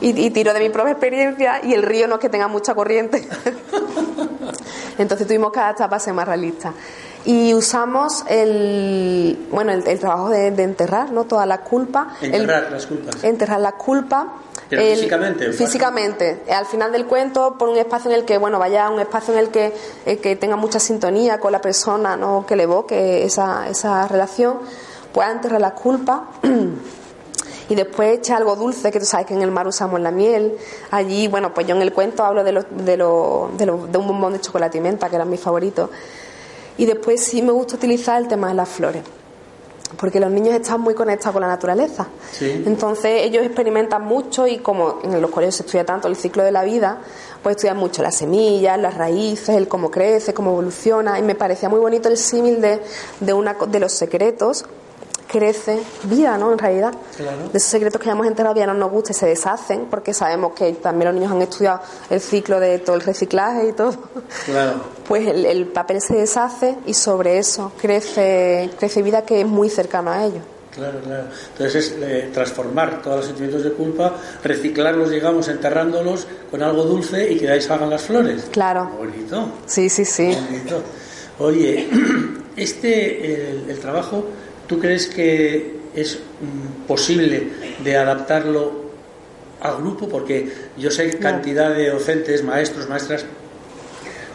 y, 0.00 0.30
tiro 0.30 0.52
de 0.52 0.60
mi 0.60 0.68
propia 0.70 0.92
experiencia 0.92 1.60
y 1.62 1.74
el 1.74 1.82
río 1.82 2.08
no 2.08 2.14
es 2.14 2.20
que 2.20 2.28
tenga 2.28 2.48
mucha 2.48 2.74
corriente. 2.74 3.28
Entonces 4.98 5.26
tuvimos 5.26 5.52
que 5.52 5.60
adaptar 5.60 5.88
para 5.88 6.00
ser 6.00 6.14
más 6.14 6.26
realistas 6.26 6.72
y 7.24 7.54
usamos 7.54 8.24
el 8.28 9.46
bueno 9.50 9.72
el, 9.72 9.98
trabajo 10.00 10.30
de, 10.30 10.48
enterrar 10.48 11.12
no 11.12 11.24
toda 11.24 11.46
la 11.46 11.58
culpa. 11.58 12.14
Enterrar 12.20 12.70
las 12.70 12.86
culpas. 12.86 13.24
Enterrar 13.24 13.60
la 13.60 13.72
culpa. 13.72 14.34
Físicamente 14.68 15.52
físicamente. 15.52 16.42
Al 16.50 16.66
final 16.66 16.92
del 16.92 17.06
cuento 17.06 17.56
por 17.58 17.68
un 17.68 17.76
espacio 17.76 18.10
en 18.10 18.16
el 18.16 18.24
que 18.24 18.38
bueno 18.38 18.58
vaya 18.58 18.88
un 18.88 19.00
espacio 19.00 19.34
en 19.34 19.40
el 19.40 19.48
que, 19.50 19.72
eh, 20.06 20.16
que 20.18 20.36
tenga 20.36 20.56
mucha 20.56 20.80
sintonía 20.80 21.38
con 21.38 21.52
la 21.52 21.60
persona 21.60 22.16
no 22.16 22.44
que 22.46 22.56
le 22.56 22.64
evoque 22.64 23.24
esa, 23.24 23.68
esa 23.68 24.08
relación 24.08 24.58
pueda 25.12 25.30
enterrar 25.30 25.60
la 25.60 25.74
culpa. 25.74 26.28
Y 27.68 27.74
después 27.74 28.18
echa 28.18 28.36
algo 28.36 28.54
dulce, 28.54 28.90
que 28.90 28.98
tú 28.98 29.06
sabes 29.06 29.24
que 29.26 29.32
en 29.32 29.40
el 29.40 29.50
mar 29.50 29.66
usamos 29.66 29.98
la 29.98 30.10
miel. 30.10 30.58
Allí, 30.90 31.26
bueno, 31.28 31.54
pues 31.54 31.66
yo 31.66 31.74
en 31.74 31.80
el 31.80 31.92
cuento 31.92 32.22
hablo 32.22 32.44
de, 32.44 32.52
lo, 32.52 32.64
de, 32.64 32.96
lo, 32.98 33.50
de, 33.56 33.64
de 33.64 33.98
un 33.98 34.06
bombón 34.06 34.34
de 34.34 34.40
chocolate 34.40 34.76
y 34.76 34.80
menta, 34.82 35.08
que 35.08 35.16
era 35.16 35.24
mi 35.24 35.38
favorito. 35.38 35.88
Y 36.78 36.86
después 36.86 37.22
sí 37.22 37.42
me 37.42 37.52
gusta 37.52 37.76
utilizar 37.76 38.20
el 38.20 38.28
tema 38.28 38.48
de 38.48 38.54
las 38.54 38.68
flores. 38.68 39.02
porque 39.98 40.18
los 40.20 40.30
niños 40.30 40.54
están 40.54 40.80
muy 40.80 40.94
conectados 40.94 41.34
con 41.34 41.42
la 41.42 41.48
naturaleza. 41.48 42.06
Sí. 42.32 42.62
Entonces 42.64 43.24
ellos 43.24 43.44
experimentan 43.44 44.02
mucho 44.04 44.46
y 44.46 44.58
como 44.58 45.00
en 45.04 45.20
los 45.20 45.30
colegios 45.30 45.56
se 45.56 45.64
estudia 45.64 45.84
tanto 45.84 46.08
el 46.08 46.16
ciclo 46.16 46.42
de 46.42 46.50
la 46.50 46.64
vida, 46.64 47.02
pues 47.42 47.56
estudian 47.56 47.76
mucho 47.76 48.02
las 48.02 48.14
semillas, 48.14 48.78
las 48.78 48.94
raíces, 48.96 49.50
el 49.50 49.68
cómo 49.68 49.90
crece, 49.90 50.32
cómo 50.32 50.52
evoluciona 50.52 51.18
y 51.18 51.22
me 51.22 51.34
parecía 51.34 51.68
muy 51.68 51.78
bonito 51.78 52.08
el 52.08 52.16
símil 52.16 52.60
de, 52.62 52.80
de, 53.20 53.32
una, 53.34 53.52
de 53.54 53.80
los 53.80 53.92
secretos 53.92 54.64
crece 55.32 55.80
vida, 56.04 56.36
¿no? 56.36 56.52
En 56.52 56.58
realidad. 56.58 56.94
Claro. 57.16 57.48
De 57.50 57.58
esos 57.58 57.70
secretos 57.70 58.00
que 58.00 58.06
ya 58.06 58.12
hemos 58.12 58.26
enterado 58.26 58.54
ya 58.54 58.66
no 58.66 58.74
nos 58.74 58.90
gusta 58.90 59.12
y 59.12 59.14
se 59.14 59.26
deshacen, 59.26 59.86
porque 59.86 60.12
sabemos 60.12 60.52
que 60.52 60.72
también 60.74 61.06
los 61.06 61.14
niños 61.14 61.32
han 61.32 61.42
estudiado 61.42 61.80
el 62.10 62.20
ciclo 62.20 62.60
de 62.60 62.78
todo 62.78 62.96
el 62.96 63.02
reciclaje 63.02 63.68
y 63.68 63.72
todo. 63.72 63.94
Claro. 64.44 64.92
Pues 65.02 65.26
el, 65.26 65.44
el 65.44 65.66
papel 65.66 66.00
se 66.00 66.14
deshace 66.14 66.78
y 66.86 66.94
sobre 66.94 67.36
eso 67.36 67.72
crece, 67.78 68.70
crece 68.78 69.02
vida 69.02 69.22
que 69.26 69.40
es 69.42 69.46
muy 69.46 69.68
cercana 69.68 70.14
a 70.14 70.24
ellos. 70.24 70.42
Claro, 70.74 71.00
claro. 71.00 71.24
Entonces 71.52 71.74
es 71.74 71.96
eh, 72.00 72.30
transformar 72.32 73.02
todos 73.02 73.18
los 73.18 73.26
sentimientos 73.26 73.62
de 73.62 73.72
culpa, 73.72 74.14
reciclarlos, 74.42 75.10
digamos, 75.10 75.48
enterrándolos 75.48 76.26
con 76.50 76.62
algo 76.62 76.84
dulce 76.84 77.30
y 77.30 77.38
que 77.38 77.46
de 77.46 77.52
ahí 77.52 77.60
salgan 77.60 77.90
las 77.90 78.02
flores. 78.02 78.48
Claro. 78.50 78.90
Bonito. 78.96 79.48
Sí, 79.66 79.90
sí, 79.90 80.04
sí. 80.04 80.34
bonito. 80.48 80.82
Oye, 81.40 81.88
este, 82.56 83.50
el, 83.50 83.70
el 83.70 83.78
trabajo, 83.80 84.24
¿tú 84.66 84.78
crees 84.78 85.06
que 85.06 85.76
es 85.94 86.16
mm, 86.16 86.86
posible 86.86 87.48
de 87.82 87.96
adaptarlo 87.96 88.72
al 89.60 89.76
grupo? 89.76 90.08
Porque 90.08 90.50
yo 90.76 90.90
sé 90.90 91.18
cantidad 91.18 91.74
de 91.74 91.90
docentes, 91.90 92.42
maestros, 92.42 92.88
maestras, 92.88 93.24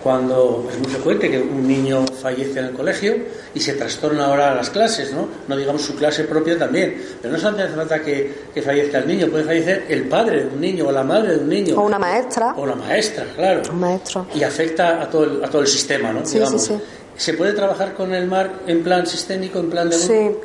cuando 0.08 0.66
es 0.72 0.80
muy 0.80 0.90
frecuente 0.90 1.30
que 1.30 1.38
un 1.38 1.68
niño 1.68 2.06
fallece 2.08 2.60
en 2.60 2.66
el 2.68 2.72
colegio 2.72 3.16
y 3.54 3.60
se 3.60 3.74
trastorna 3.74 4.28
ahora 4.28 4.52
a 4.52 4.56
las 4.56 4.70
clases, 4.70 5.12
¿no? 5.12 5.28
No 5.50 5.58
digamos 5.58 5.82
su 5.82 5.96
clase 5.96 6.24
propia 6.24 6.58
también. 6.58 6.96
Pero 7.22 7.34
no 7.34 7.38
solamente 7.38 7.68
hace 7.68 7.76
falta 7.76 8.02
que, 8.02 8.34
que 8.54 8.62
fallezca 8.62 9.00
el 9.00 9.08
niño, 9.08 9.28
puede 9.28 9.44
fallecer 9.44 9.86
el 9.90 10.04
padre 10.04 10.46
de 10.46 10.48
un 10.48 10.62
niño 10.62 10.88
o 10.88 10.92
la 10.94 11.04
madre 11.04 11.34
de 11.34 11.40
un 11.40 11.50
niño. 11.50 11.76
O 11.76 11.82
una 11.82 12.00
maestra. 12.00 12.54
O 12.56 12.66
la 12.66 12.76
maestra, 12.76 13.26
claro. 13.36 13.64
Un 13.70 13.80
maestro. 13.80 14.28
Y 14.34 14.44
afecta 14.44 15.02
a 15.02 15.10
todo 15.10 15.26
el, 15.26 15.44
a 15.44 15.50
todo 15.50 15.62
el 15.62 15.68
sistema, 15.68 16.14
¿no? 16.14 16.26
Sí, 16.26 16.36
digamos. 16.36 16.62
sí, 16.62 16.74
sí. 16.74 16.82
¿Se 17.18 17.34
puede 17.34 17.53
trabajar 17.53 17.93
con 17.95 18.13
el 18.13 18.28
mar 18.28 18.51
en 18.68 18.84
plan 18.84 19.05
sistémico, 19.07 19.59
en 19.59 19.70
plan 19.70 19.89
de... 19.89 19.97
Sí. 19.97 20.36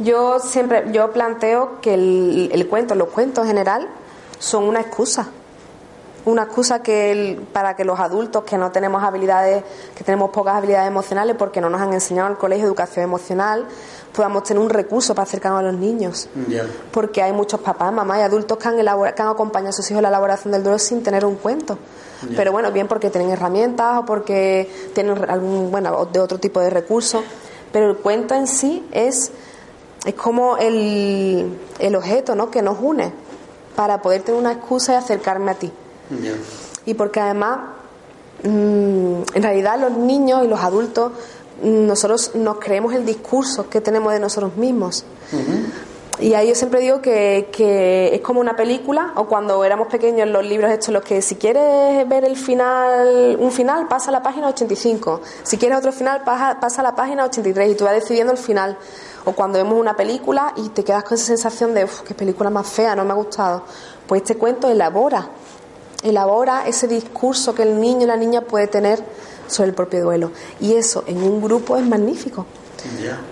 Yo 0.00 0.38
siempre, 0.38 0.84
yo 0.92 1.10
planteo 1.10 1.80
que 1.80 1.94
el, 1.94 2.50
el 2.52 2.68
cuento, 2.68 2.94
los 2.94 3.08
cuentos 3.08 3.42
en 3.44 3.48
general, 3.48 3.88
son 4.38 4.64
una 4.64 4.80
excusa. 4.80 5.28
Una 6.24 6.42
excusa 6.44 6.82
que 6.82 7.10
el- 7.10 7.36
para 7.52 7.74
que 7.74 7.84
los 7.84 7.98
adultos 7.98 8.44
que 8.44 8.58
no 8.58 8.70
tenemos 8.70 9.02
habilidades, 9.02 9.64
que 9.96 10.04
tenemos 10.04 10.30
pocas 10.30 10.54
habilidades 10.56 10.86
emocionales 10.88 11.34
porque 11.38 11.60
no 11.60 11.70
nos 11.70 11.80
han 11.80 11.92
enseñado 11.94 12.28
en 12.28 12.32
el 12.34 12.38
colegio 12.38 12.66
educación 12.66 13.04
emocional, 13.04 13.64
podamos 14.14 14.42
tener 14.44 14.62
un 14.62 14.68
recurso 14.70 15.14
para 15.14 15.24
acercarnos 15.26 15.60
a 15.60 15.62
los 15.62 15.74
niños. 15.74 16.28
Porque 16.92 17.22
hay 17.22 17.32
muchos 17.32 17.60
papás, 17.60 17.92
mamás 17.92 18.18
y 18.18 18.22
adultos 18.22 18.58
que 18.58 18.68
han, 18.68 18.78
elabora- 18.78 19.14
que 19.14 19.22
han 19.22 19.28
acompañado 19.28 19.70
a 19.70 19.72
sus 19.72 19.86
hijos 19.90 19.98
en 19.98 20.02
la 20.02 20.08
elaboración 20.10 20.52
del 20.52 20.62
duelo 20.62 20.78
sin 20.78 21.02
tener 21.02 21.24
un 21.24 21.36
cuento. 21.36 21.78
Pero 22.34 22.52
bueno, 22.52 22.72
bien 22.72 22.88
porque 22.88 23.10
tienen 23.10 23.30
herramientas 23.30 23.98
o 23.98 24.04
porque 24.04 24.68
tienen 24.94 25.18
algún, 25.30 25.70
bueno, 25.70 26.06
de 26.06 26.20
otro 26.20 26.38
tipo 26.38 26.60
de 26.60 26.70
recursos. 26.70 27.22
Pero 27.72 27.90
el 27.90 27.96
cuento 27.96 28.34
en 28.34 28.46
sí 28.46 28.86
es, 28.92 29.30
es 30.04 30.14
como 30.14 30.56
el, 30.56 31.58
el 31.78 31.96
objeto 31.96 32.34
¿no? 32.34 32.50
que 32.50 32.62
nos 32.62 32.78
une 32.80 33.12
para 33.76 34.02
poder 34.02 34.22
tener 34.22 34.40
una 34.40 34.52
excusa 34.52 34.94
y 34.94 34.96
acercarme 34.96 35.52
a 35.52 35.54
ti. 35.54 35.70
Y 36.86 36.94
porque 36.94 37.20
además, 37.20 37.58
mm, 38.42 38.48
en 39.34 39.42
realidad 39.42 39.78
los 39.78 39.92
niños 39.92 40.44
y 40.44 40.48
los 40.48 40.60
adultos, 40.60 41.12
mm, 41.62 41.86
nosotros 41.86 42.32
nos 42.34 42.58
creemos 42.58 42.94
el 42.94 43.06
discurso 43.06 43.68
que 43.68 43.80
tenemos 43.80 44.12
de 44.12 44.18
nosotros 44.18 44.56
mismos. 44.56 45.04
Y 46.20 46.34
ahí 46.34 46.48
yo 46.48 46.54
siempre 46.56 46.80
digo 46.80 47.00
que, 47.00 47.48
que 47.52 48.14
es 48.14 48.20
como 48.22 48.40
una 48.40 48.56
película, 48.56 49.12
o 49.14 49.26
cuando 49.26 49.64
éramos 49.64 49.86
pequeños 49.86 50.22
en 50.22 50.32
los 50.32 50.44
libros 50.44 50.70
estos, 50.70 50.92
los 50.92 51.04
que 51.04 51.22
si 51.22 51.36
quieres 51.36 52.08
ver 52.08 52.24
el 52.24 52.36
final, 52.36 53.36
un 53.38 53.52
final, 53.52 53.86
pasa 53.86 54.10
a 54.10 54.12
la 54.12 54.22
página 54.22 54.48
85. 54.48 55.20
Si 55.44 55.58
quieres 55.58 55.78
otro 55.78 55.92
final, 55.92 56.24
pasa, 56.24 56.58
pasa 56.60 56.80
a 56.80 56.84
la 56.84 56.96
página 56.96 57.24
83 57.24 57.70
y 57.70 57.74
tú 57.76 57.84
vas 57.84 57.94
decidiendo 57.94 58.32
el 58.32 58.38
final. 58.38 58.76
O 59.26 59.32
cuando 59.32 59.58
vemos 59.58 59.78
una 59.78 59.94
película 59.94 60.54
y 60.56 60.70
te 60.70 60.82
quedas 60.82 61.04
con 61.04 61.14
esa 61.14 61.26
sensación 61.26 61.72
de, 61.72 61.84
uff, 61.84 62.00
qué 62.00 62.14
película 62.14 62.50
más 62.50 62.66
fea, 62.66 62.96
no 62.96 63.04
me 63.04 63.12
ha 63.12 63.16
gustado. 63.16 63.62
Pues 64.08 64.22
este 64.22 64.36
cuento 64.36 64.68
elabora, 64.68 65.28
elabora 66.02 66.66
ese 66.66 66.88
discurso 66.88 67.54
que 67.54 67.62
el 67.62 67.80
niño 67.80 68.02
y 68.02 68.06
la 68.06 68.16
niña 68.16 68.40
puede 68.40 68.66
tener 68.66 69.04
sobre 69.46 69.68
el 69.68 69.74
propio 69.74 70.02
duelo. 70.02 70.32
Y 70.60 70.74
eso 70.74 71.04
en 71.06 71.22
un 71.22 71.40
grupo 71.40 71.76
es 71.76 71.86
magnífico. 71.86 72.44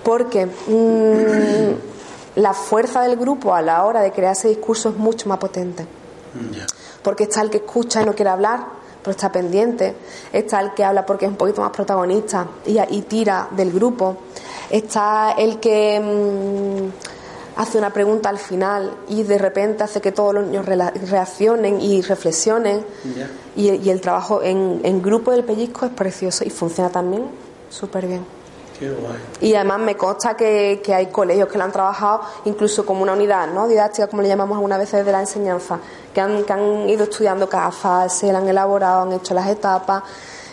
Porque 0.05 0.47
mm, 0.47 1.96
la 2.37 2.53
fuerza 2.53 3.03
del 3.03 3.17
grupo 3.17 3.55
a 3.55 3.63
la 3.63 3.85
hora 3.85 4.01
de 4.01 4.13
crear 4.13 4.33
ese 4.33 4.49
discurso 4.49 4.91
es 4.91 4.97
mucho 4.97 5.29
más 5.29 5.39
potente. 5.39 5.87
Porque 7.03 7.25
está 7.25 7.41
el 7.41 7.51
que 7.51 7.59
escucha 7.59 8.03
y 8.03 8.05
no 8.05 8.15
quiere 8.15 8.31
hablar, 8.31 8.67
pero 9.03 9.13
está 9.13 9.33
pendiente. 9.33 9.95
Está 10.33 10.61
el 10.61 10.75
que 10.75 10.85
habla 10.85 11.07
porque 11.07 11.25
es 11.25 11.31
un 11.31 11.37
poquito 11.37 11.63
más 11.63 11.71
protagonista 11.71 12.47
y, 12.67 12.79
y 12.79 13.03
tira 13.03 13.49
del 13.51 13.73
grupo. 13.73 14.17
Está 14.69 15.33
el 15.39 15.59
que 15.61 15.99
mm, 15.99 17.61
hace 17.61 17.79
una 17.79 17.91
pregunta 17.91 18.29
al 18.29 18.39
final 18.39 18.93
y 19.09 19.23
de 19.23 19.39
repente 19.39 19.85
hace 19.85 20.03
que 20.03 20.13
todos 20.13 20.35
los 20.35 20.45
niños 20.45 20.67
reaccionen 20.67 21.81
y 21.81 22.03
reflexionen. 22.03 22.85
Y 23.57 23.89
el 23.89 24.01
trabajo 24.03 24.43
en, 24.43 24.81
en 24.85 25.01
grupo 25.01 25.31
del 25.31 25.45
pellizco 25.45 25.87
es 25.87 25.93
precioso 25.93 26.45
y 26.45 26.51
funciona 26.51 26.91
también 26.91 27.25
súper 27.71 28.07
bien. 28.07 28.36
Y 29.41 29.55
además 29.55 29.79
me 29.81 29.97
consta 29.97 30.37
que, 30.37 30.81
que 30.85 30.95
hay 30.95 31.07
colegios 31.07 31.49
que 31.49 31.59
lo 31.59 31.65
han 31.65 31.73
trabajado 31.73 32.21
incluso 32.45 32.85
como 32.85 33.03
una 33.03 33.13
unidad 33.15 33.47
¿no? 33.49 33.67
didáctica, 33.69 34.07
como 34.09 34.23
le 34.23 34.29
llamamos 34.29 34.57
algunas 34.57 34.79
veces 34.79 35.05
de 35.05 35.13
la 35.13 35.21
enseñanza, 35.21 35.79
que 36.15 36.21
han, 36.21 36.45
que 36.45 36.53
han 36.53 36.89
ido 36.89 37.05
estudiando 37.05 37.49
cada 37.49 37.71
fase, 37.71 38.33
la 38.33 38.39
han 38.39 38.49
elaborado, 38.49 39.03
han 39.03 39.13
hecho 39.13 39.35
las 39.35 39.49
etapas, 39.49 40.03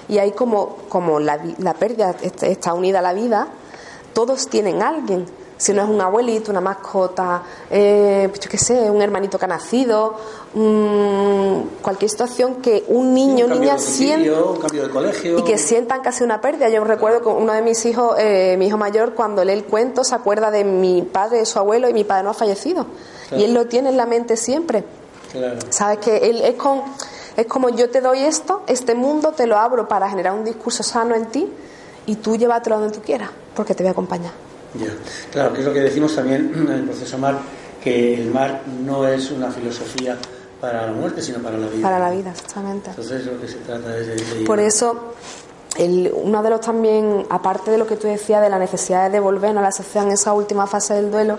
y 0.07 0.17
hay 0.17 0.31
como, 0.31 0.77
como 0.89 1.19
la, 1.19 1.39
la 1.59 1.73
pérdida 1.73 2.15
est- 2.21 2.43
está 2.43 2.73
unida 2.73 2.99
a 2.99 3.01
la 3.01 3.13
vida, 3.13 3.47
todos 4.13 4.47
tienen 4.47 4.81
alguien. 4.83 5.25
Si 5.63 5.71
no 5.71 5.81
es 5.81 5.87
un 5.87 6.01
abuelito, 6.01 6.51
una 6.51 6.59
mascota, 6.59 7.41
eh, 7.71 8.29
yo 8.37 8.49
qué 8.49 8.57
sé, 8.57 8.91
un 8.91 9.01
hermanito 9.01 9.39
que 9.39 9.45
ha 9.45 9.47
nacido, 9.47 10.13
mm, 10.53 11.81
cualquier 11.81 12.11
situación 12.11 12.55
que 12.55 12.83
un 12.89 13.13
niño 13.13 13.45
o 13.45 13.47
cambio 13.47 13.71
niña 13.71 13.79
sienta 13.79 14.41
y 15.37 15.41
que 15.43 15.57
sientan 15.57 16.01
casi 16.01 16.25
una 16.25 16.41
pérdida. 16.41 16.67
Yo 16.67 16.83
recuerdo 16.83 17.21
que 17.21 17.29
uno 17.29 17.53
de 17.53 17.61
mis 17.61 17.85
hijos, 17.85 18.13
eh, 18.19 18.57
mi 18.59 18.67
hijo 18.67 18.77
mayor, 18.77 19.13
cuando 19.13 19.45
lee 19.45 19.53
el 19.53 19.63
cuento, 19.63 20.03
se 20.03 20.13
acuerda 20.13 20.51
de 20.51 20.65
mi 20.65 21.01
padre, 21.01 21.37
de 21.37 21.45
su 21.45 21.57
abuelo, 21.59 21.87
y 21.87 21.93
mi 21.93 22.03
padre 22.03 22.23
no 22.23 22.31
ha 22.31 22.33
fallecido. 22.33 22.85
Claro. 23.29 23.41
Y 23.41 23.45
él 23.45 23.53
lo 23.53 23.65
tiene 23.65 23.87
en 23.87 23.95
la 23.95 24.05
mente 24.05 24.35
siempre. 24.35 24.83
Claro. 25.31 25.59
Sabes 25.69 25.99
que 25.99 26.29
él 26.29 26.41
es, 26.41 26.55
con, 26.55 26.81
es 27.37 27.45
como 27.45 27.69
yo 27.69 27.89
te 27.89 28.01
doy 28.01 28.19
esto, 28.19 28.63
este 28.67 28.95
mundo 28.95 29.31
te 29.31 29.47
lo 29.47 29.57
abro 29.57 29.87
para 29.87 30.09
generar 30.09 30.33
un 30.33 30.43
discurso 30.43 30.83
sano 30.83 31.15
en 31.15 31.27
ti, 31.27 31.49
y 32.05 32.17
tú 32.17 32.35
llévatelo 32.35 32.79
donde 32.79 32.93
tú 32.93 33.01
quieras, 33.01 33.29
porque 33.55 33.73
te 33.73 33.83
voy 33.83 33.87
a 33.87 33.91
acompañar. 33.91 34.33
Ya. 34.75 34.87
Claro, 35.31 35.53
que 35.53 35.59
es 35.59 35.65
lo 35.65 35.73
que 35.73 35.81
decimos 35.81 36.15
también 36.15 36.51
en 36.55 36.67
el 36.71 36.83
proceso 36.83 37.17
mar, 37.17 37.37
que 37.83 38.15
el 38.15 38.31
mar 38.31 38.61
no 38.85 39.07
es 39.07 39.29
una 39.31 39.51
filosofía 39.51 40.17
para 40.59 40.85
la 40.87 40.91
muerte, 40.93 41.21
sino 41.21 41.39
para 41.39 41.57
la 41.57 41.67
vida. 41.67 41.81
Para 41.83 41.99
la 41.99 42.09
vida, 42.11 42.31
exactamente. 42.31 42.89
Entonces 42.91 43.25
lo 43.25 43.39
que 43.39 43.47
se 43.47 43.57
trata 43.57 43.97
es 43.97 44.07
de... 44.07 44.15
de- 44.39 44.45
Por 44.45 44.59
eso, 44.59 45.13
el- 45.77 46.11
uno 46.15 46.41
de 46.41 46.49
los 46.49 46.61
también, 46.61 47.25
aparte 47.29 47.69
de 47.71 47.77
lo 47.77 47.85
que 47.85 47.97
tú 47.97 48.07
decías 48.07 48.41
de 48.41 48.49
la 48.49 48.57
necesidad 48.59 49.03
de 49.05 49.09
devolvernos 49.11 49.59
a 49.61 49.65
la 49.65 49.71
sociedad 49.71 50.07
en 50.07 50.13
esa 50.13 50.33
última 50.33 50.65
fase 50.67 50.93
del 50.95 51.11
duelo, 51.11 51.37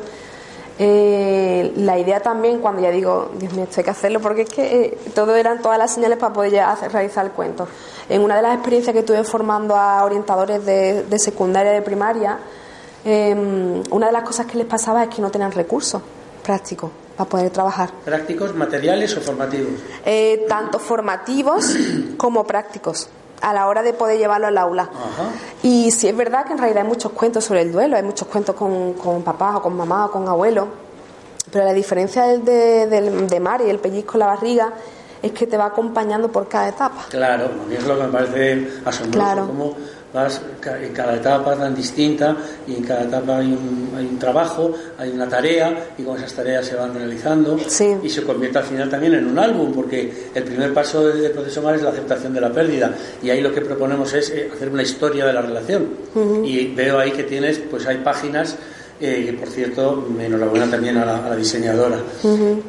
eh, 0.78 1.72
la 1.76 1.99
idea 1.99 2.20
también, 2.20 2.59
cuando 2.59 2.82
ya 2.82 2.91
digo, 2.91 3.30
Dios 3.39 3.53
mío, 3.53 3.64
esto 3.64 3.80
hay 3.80 3.85
que 3.85 3.91
hacerlo, 3.91 4.20
porque 4.20 4.43
es 4.43 4.49
que 4.51 4.85
eh, 4.85 4.99
todo 5.14 5.35
eran 5.37 5.62
todas 5.62 5.78
las 5.78 5.95
señales 5.95 6.18
para 6.18 6.32
poder 6.32 6.51
ya 6.53 6.70
hacer- 6.72 6.93
realizar 6.93 7.24
el 7.24 7.32
cuento. 7.32 7.66
En 8.09 8.20
una 8.22 8.37
de 8.37 8.43
las 8.43 8.55
experiencias 8.55 8.95
que 8.95 9.03
tuve 9.03 9.22
formando 9.24 9.76
a 9.76 10.05
orientadores 10.05 10.64
de, 10.66 11.05
de 11.05 11.18
secundaria 11.18 11.72
y 11.72 11.74
de 11.76 11.82
primaria, 11.82 12.39
eh, 13.05 13.82
una 13.90 14.07
de 14.07 14.12
las 14.12 14.22
cosas 14.22 14.46
que 14.46 14.57
les 14.59 14.66
pasaba 14.66 15.02
es 15.05 15.09
que 15.14 15.20
no 15.22 15.30
tenían 15.30 15.52
recursos 15.52 16.00
prácticos 16.42 16.90
para 17.16 17.28
poder 17.30 17.50
trabajar 17.50 17.90
¿Prácticos, 18.05 18.55
materiales 18.55 19.16
o 19.16 19.20
formativos? 19.20 19.72
eh, 20.05 20.44
tanto 20.48 20.78
formativos 20.78 21.74
como 22.16 22.44
prácticos 22.44 23.09
a 23.40 23.52
la 23.52 23.66
hora 23.68 23.82
de 23.82 23.92
poder 23.92 24.16
llevarlo 24.18 24.46
al 24.46 24.57
aula. 24.57 24.82
Ajá. 24.84 25.28
Y 25.62 25.90
sí 25.90 26.09
es 26.09 26.16
verdad 26.16 26.46
que 26.46 26.52
en 26.52 26.59
realidad 26.59 26.82
hay 26.82 26.88
muchos 26.88 27.12
cuentos 27.12 27.44
sobre 27.44 27.61
el 27.62 27.72
duelo, 27.72 27.96
hay 27.96 28.02
muchos 28.02 28.26
cuentos 28.28 28.55
con, 28.55 28.94
con 28.94 29.22
papás 29.22 29.57
o 29.57 29.62
con 29.62 29.76
mamá 29.76 30.07
o 30.07 30.11
con 30.11 30.26
abuelos, 30.28 30.66
pero 31.52 31.64
la 31.66 31.74
diferencia 31.74 32.22
del 32.24 32.42
de, 32.44 32.86
del 32.86 33.26
de 33.28 33.40
Mari, 33.40 33.68
el 33.68 33.78
pellizco 33.80 34.14
en 34.14 34.20
la 34.20 34.26
barriga, 34.26 34.72
es 35.22 35.32
que 35.32 35.46
te 35.46 35.57
va 35.59 35.66
acompañando 35.66 36.30
por 36.32 36.48
cada 36.48 36.68
etapa. 36.68 37.05
Claro, 37.11 37.50
es 37.70 37.86
lo 37.86 37.96
que 37.98 38.02
me 38.05 38.09
parece 38.12 38.68
asombroso, 38.84 39.11
Claro. 39.12 39.46
cómo 39.46 39.74
vas 40.15 40.41
en 40.81 40.93
cada 40.93 41.17
etapa 41.17 41.57
tan 41.57 41.75
distinta 41.75 42.37
y 42.69 42.77
en 42.77 42.85
cada 42.85 43.03
etapa 43.03 43.39
hay 43.39 43.49
un, 43.49 43.93
hay 43.99 44.07
un 44.07 44.19
trabajo, 44.19 44.73
hay 44.97 45.11
una 45.11 45.29
tarea 45.29 45.89
y 45.99 46.03
con 46.05 46.17
esas 46.17 46.33
tareas 46.33 46.65
se 46.65 46.77
van 46.77 46.95
realizando 46.95 47.59
Sí. 47.67 47.97
y 48.03 48.09
se 48.09 48.23
convierte 48.23 48.59
al 48.59 48.65
final 48.65 48.89
también 48.89 49.15
en 49.15 49.27
un 49.27 49.39
álbum 49.39 49.73
porque 49.75 50.31
el 50.33 50.45
primer 50.45 50.73
paso 50.73 51.05
del 51.09 51.33
proceso 51.33 51.61
MAR 51.62 51.75
es 51.75 51.83
la 51.83 51.91
aceptación 51.91 52.33
de 52.33 52.41
la 52.41 52.51
pérdida 52.53 52.95
y 53.23 53.31
ahí 53.31 53.41
lo 53.41 53.53
que 53.53 53.61
proponemos 53.61 54.15
es 54.15 54.31
eh, 54.31 54.49
hacer 54.55 54.69
una 54.69 54.83
historia 54.83 55.27
de 55.27 55.33
la 55.33 55.43
relación 55.43 55.89
y 56.45 56.69
veo 56.69 56.99
ahí 57.01 57.11
que 57.11 57.25
tienes, 57.25 57.59
pues 57.71 57.85
hay 57.87 57.97
páginas 57.99 58.57
eh, 59.05 59.26
que 59.26 59.32
por 59.34 59.48
cierto, 59.48 60.07
enhorabuena 60.18 60.70
también 60.70 60.96
a 60.96 61.05
la, 61.05 61.36
diseñadora, 61.36 61.98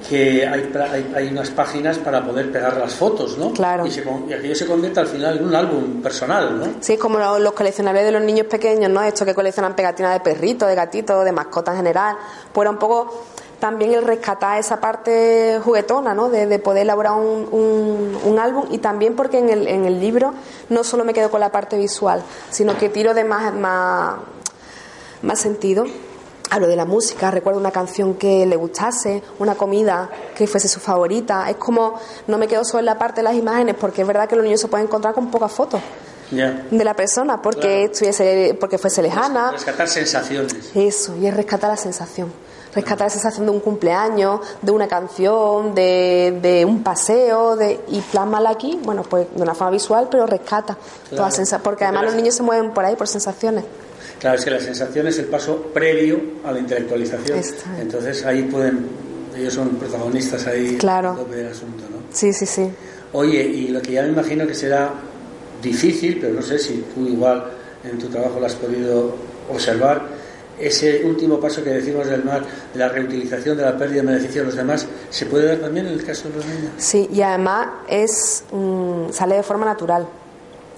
que 0.09 0.45
hay, 0.45 1.13
hay, 1.15 1.27
unas 1.29 1.49
páginas 1.51 1.97
para 1.97 2.25
poder 2.25 2.51
pegar 2.51 2.77
las 2.77 2.93
fotos, 2.93 3.37
¿no? 3.37 3.53
Claro. 3.53 3.85
Y, 3.87 4.33
aquello 4.33 4.55
se 4.55 4.65
convierte 4.65 4.99
al 4.99 5.07
final 5.07 5.37
en 5.37 5.45
un 5.45 5.55
álbum 5.55 6.01
personal, 6.01 6.59
¿no? 6.59 6.65
Sí, 6.81 6.97
como 6.97 7.19
los, 7.19 7.53
coleccionables 7.53 8.03
de 8.03 8.11
los 8.11 8.21
niños 8.21 8.47
pequeños, 8.47 8.91
¿no? 8.91 9.01
Estos 9.01 9.25
que 9.25 9.33
coleccionan 9.33 9.75
pegatinas 9.75 10.13
de 10.13 10.19
perritos, 10.19 10.67
de 10.67 10.75
gatitos, 10.75 11.23
de 11.23 11.31
mascotas 11.31 11.73
en 11.75 11.77
general, 11.77 12.17
pues 12.51 12.65
era 12.65 12.71
un 12.71 12.79
poco 12.79 13.23
también 13.59 13.93
el 13.93 14.03
rescatar 14.03 14.59
esa 14.59 14.81
parte 14.81 15.59
juguetona, 15.63 16.13
¿no? 16.13 16.29
De, 16.29 16.59
poder 16.59 16.83
elaborar 16.83 17.13
un, 17.13 18.17
un, 18.23 18.39
álbum 18.39 18.65
y 18.71 18.79
también 18.79 19.15
porque 19.15 19.39
en 19.39 19.49
el, 19.49 19.67
en 19.67 19.85
el 19.85 19.99
libro 19.99 20.33
no 20.69 20.83
solo 20.83 21.05
me 21.05 21.13
quedo 21.13 21.29
con 21.29 21.39
la 21.39 21.51
parte 21.51 21.77
visual, 21.77 22.21
sino 22.49 22.77
que 22.77 22.89
tiro 22.89 23.13
de 23.13 23.23
más, 23.23 23.53
más, 23.53 24.15
más 25.21 25.39
sentido 25.39 25.85
Hablo 26.51 26.67
de 26.67 26.75
la 26.75 26.85
música, 26.85 27.31
recuerdo 27.31 27.59
una 27.59 27.71
canción 27.71 28.13
que 28.15 28.45
le 28.45 28.55
gustase, 28.55 29.23
una 29.39 29.55
comida 29.55 30.09
que 30.35 30.47
fuese 30.47 30.67
su 30.67 30.79
favorita. 30.79 31.49
Es 31.49 31.55
como, 31.55 31.99
no 32.27 32.37
me 32.37 32.47
quedo 32.47 32.63
solo 32.63 32.79
en 32.79 32.85
la 32.85 32.97
parte 32.97 33.21
de 33.21 33.23
las 33.23 33.35
imágenes, 33.35 33.75
porque 33.79 34.01
es 34.01 34.07
verdad 34.07 34.29
que 34.29 34.35
los 34.35 34.43
niños 34.45 34.61
se 34.61 34.67
pueden 34.67 34.87
encontrar 34.87 35.13
con 35.13 35.31
pocas 35.31 35.51
fotos 35.51 35.81
de 36.29 36.83
la 36.83 36.93
persona, 36.93 37.41
porque, 37.41 37.85
estuviese, 37.85 38.57
porque 38.59 38.77
fuese 38.77 39.01
lejana. 39.01 39.51
Rescatar 39.51 39.87
sensaciones. 39.87 40.71
Eso, 40.73 41.15
y 41.17 41.27
es 41.27 41.33
rescatar 41.33 41.69
la 41.69 41.77
sensación. 41.77 42.31
Rescatar 42.73 43.07
la 43.07 43.09
sensación 43.09 43.45
de 43.45 43.51
un 43.51 43.59
cumpleaños, 43.61 44.41
de 44.61 44.71
una 44.71 44.87
canción, 44.87 45.73
de, 45.73 46.39
de 46.41 46.65
un 46.65 46.83
paseo, 46.83 47.55
de, 47.55 47.79
y 47.87 48.01
plasmarla 48.01 48.49
aquí, 48.49 48.79
bueno, 48.83 49.03
pues 49.03 49.27
de 49.33 49.41
una 49.41 49.55
forma 49.55 49.71
visual, 49.71 50.07
pero 50.11 50.25
rescata 50.25 50.77
toda 51.09 51.31
sensación, 51.31 51.63
porque 51.63 51.85
además 51.85 52.05
los 52.05 52.15
niños 52.15 52.35
se 52.35 52.43
mueven 52.43 52.71
por 52.71 52.83
ahí 52.83 52.95
por 52.95 53.07
sensaciones. 53.07 53.63
Claro, 54.19 54.37
es 54.37 54.45
que 54.45 54.51
la 54.51 54.59
sensación 54.59 55.07
es 55.07 55.19
el 55.19 55.25
paso 55.25 55.57
previo 55.73 56.19
a 56.43 56.51
la 56.51 56.59
intelectualización. 56.59 57.41
Entonces 57.79 58.25
ahí 58.25 58.43
pueden, 58.43 58.85
ellos 59.35 59.53
son 59.53 59.69
protagonistas 59.75 60.47
ahí 60.47 60.77
claro. 60.77 61.25
del 61.29 61.47
asunto, 61.47 61.83
¿no? 61.91 61.97
Sí, 62.11 62.33
sí, 62.33 62.45
sí. 62.45 62.71
Oye, 63.13 63.43
y 63.43 63.67
lo 63.69 63.81
que 63.81 63.93
ya 63.93 64.03
me 64.03 64.09
imagino 64.09 64.47
que 64.47 64.55
será 64.55 64.91
difícil, 65.61 66.17
pero 66.19 66.33
no 66.33 66.41
sé 66.41 66.59
si 66.59 66.85
tú 66.93 67.07
igual 67.07 67.45
en 67.83 67.97
tu 67.99 68.07
trabajo 68.07 68.39
lo 68.39 68.45
has 68.45 68.55
podido 68.55 69.15
observar, 69.51 70.01
ese 70.59 71.03
último 71.03 71.39
paso 71.39 71.63
que 71.63 71.69
decimos 71.69 72.07
del 72.07 72.23
mar, 72.23 72.43
de 72.73 72.79
la 72.79 72.87
reutilización 72.87 73.57
de 73.57 73.63
la 73.63 73.77
pérdida 73.77 74.01
de 74.01 74.07
beneficio 74.07 74.41
de 74.41 74.47
los 74.47 74.55
demás, 74.55 74.87
¿se 75.09 75.25
puede 75.25 75.47
dar 75.47 75.57
también 75.57 75.87
en 75.87 75.93
el 75.93 76.03
caso 76.03 76.29
de 76.29 76.35
los 76.35 76.45
niños? 76.45 76.71
Sí, 76.77 77.09
y 77.11 77.21
además 77.21 77.67
es 77.87 78.43
mm, 78.51 79.11
sale 79.11 79.35
de 79.35 79.43
forma 79.43 79.65
natural. 79.65 80.07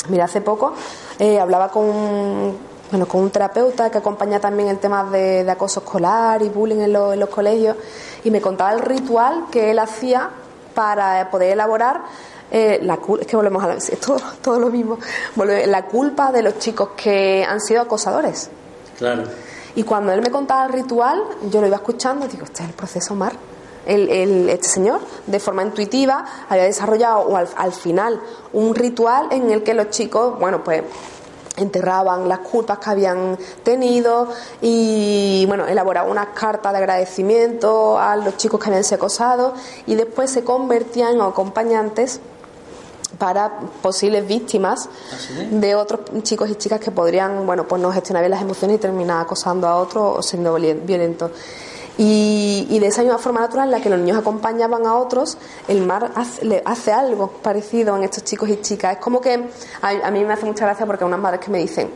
Mira, 0.10 0.26
hace 0.26 0.42
poco 0.42 0.74
eh, 1.20 1.40
hablaba 1.40 1.70
con 1.70 2.56
bueno, 2.90 3.08
con 3.08 3.22
un 3.22 3.30
terapeuta 3.30 3.90
que 3.90 3.98
acompaña 3.98 4.40
también 4.40 4.70
el 4.70 4.80
tema 4.80 5.04
de, 5.04 5.50
acoso 5.50 5.82
escolar 5.82 6.42
y 6.42 6.50
bullying 6.50 6.82
en, 6.82 6.94
los 6.94 7.30
colegios, 7.30 7.76
y 8.24 8.32
me 8.32 8.42
contaba 8.42 8.74
el 8.74 8.82
ritual 8.82 9.46
que 9.52 9.72
él 9.72 9.80
hacía 9.80 10.30
para 10.74 11.30
poder 11.30 11.54
elaborar 11.54 12.02
eh, 12.50 12.80
la 12.82 12.98
es 13.20 13.28
que 13.28 13.36
volvemos 13.36 13.62
a 13.64 13.68
la, 13.68 13.74
es 13.74 14.00
todo, 14.00 14.22
todo 14.42 14.60
lo 14.60 14.70
mismo, 14.70 14.98
la 15.36 15.86
culpa 15.86 16.32
de 16.32 16.42
los 16.42 16.60
chicos 16.60 16.90
que 16.96 17.44
han 17.44 17.60
sido 17.60 17.82
acosadores. 17.82 18.50
Claro. 18.98 19.24
Y 19.76 19.84
cuando 19.84 20.12
él 20.12 20.22
me 20.22 20.32
contaba 20.32 20.66
el 20.66 20.74
ritual, 20.74 21.22
yo 21.52 21.62
lo 21.62 21.68
iba 21.68 21.76
escuchando 21.76 22.26
y 22.26 22.30
digo, 22.30 22.46
este 22.46 22.64
es 22.64 22.70
el 22.70 22.76
proceso 22.76 23.16
Mar. 23.16 23.34
El, 23.86 24.50
este 24.50 24.68
señor, 24.68 25.00
de 25.28 25.40
forma 25.40 25.64
intuitiva, 25.64 26.26
había 26.50 26.64
desarrollado 26.64 27.38
al, 27.38 27.48
al 27.56 27.72
final 27.72 28.20
un 28.52 28.76
ritual 28.76 29.28
en 29.32 29.50
el 29.50 29.64
que 29.64 29.74
los 29.74 29.92
chicos, 29.92 30.38
bueno, 30.40 30.62
pues 30.62 30.84
enterraban 31.58 32.30
las 32.30 32.40
culpas 32.40 32.78
que 32.80 32.90
habían 32.90 33.38
tenido 33.64 34.30
y 34.62 35.46
bueno, 35.48 35.68
elaboraba 35.68 36.10
una 36.10 36.34
carta 36.34 36.72
de 36.72 36.78
agradecimiento 36.78 38.00
a 38.00 38.16
los 38.16 38.38
chicos 38.38 38.60
que 38.60 38.70
habían 38.70 38.84
sido 38.84 38.98
acosados 38.98 39.54
y 39.86 39.96
después 39.96 40.32
se 40.32 40.44
convertían 40.44 41.16
en 41.16 41.22
acompañantes 41.22 42.22
para 43.18 43.60
posibles 43.82 44.28
víctimas 44.28 44.90
¿Ah, 45.12 45.44
de 45.50 45.76
otros 45.76 46.02
chicos 46.24 46.50
y 46.50 46.56
chicas 46.56 46.80
que 46.80 46.92
podrían, 46.92 47.46
bueno, 47.46 47.68
pues 47.68 47.82
no 47.82 47.92
gestionar 47.92 48.22
bien 48.22 48.32
las 48.32 48.42
emociones 48.42 48.78
y 48.78 48.80
terminar 48.80 49.22
acosando 49.22 49.68
a 49.68 49.76
otros 49.78 50.20
o 50.20 50.22
siendo 50.22 50.54
violentos. 50.56 51.32
Y, 51.98 52.78
de 52.80 52.88
esa 52.88 53.02
misma 53.02 53.18
forma 53.18 53.40
natural 53.40 53.66
en 53.66 53.72
la 53.72 53.82
que 53.82 53.90
los 53.90 54.00
niños 54.00 54.20
acompañaban 54.20 54.86
a 54.86 54.96
otros, 54.96 55.38
el 55.68 55.86
mar 55.86 56.12
hace, 56.16 56.46
le 56.46 56.62
hace 56.64 56.92
algo 56.92 57.32
parecido 57.42 57.98
en 57.98 58.04
estos 58.04 58.24
chicos 58.24 58.50
y 58.50 58.62
chicas. 58.62 58.94
Es 58.94 59.00
como 59.00 59.20
que 59.20 59.50
a, 59.82 60.12
mí 60.12 60.24
me 60.24 60.34
hace 60.34 60.46
mucha 60.46 60.66
gracia 60.66 60.86
porque 60.86 61.04
hay 61.04 61.08
unas 61.08 61.20
madres 61.20 61.42
que 61.42 61.50
me 61.50 61.58
dicen, 61.58 61.90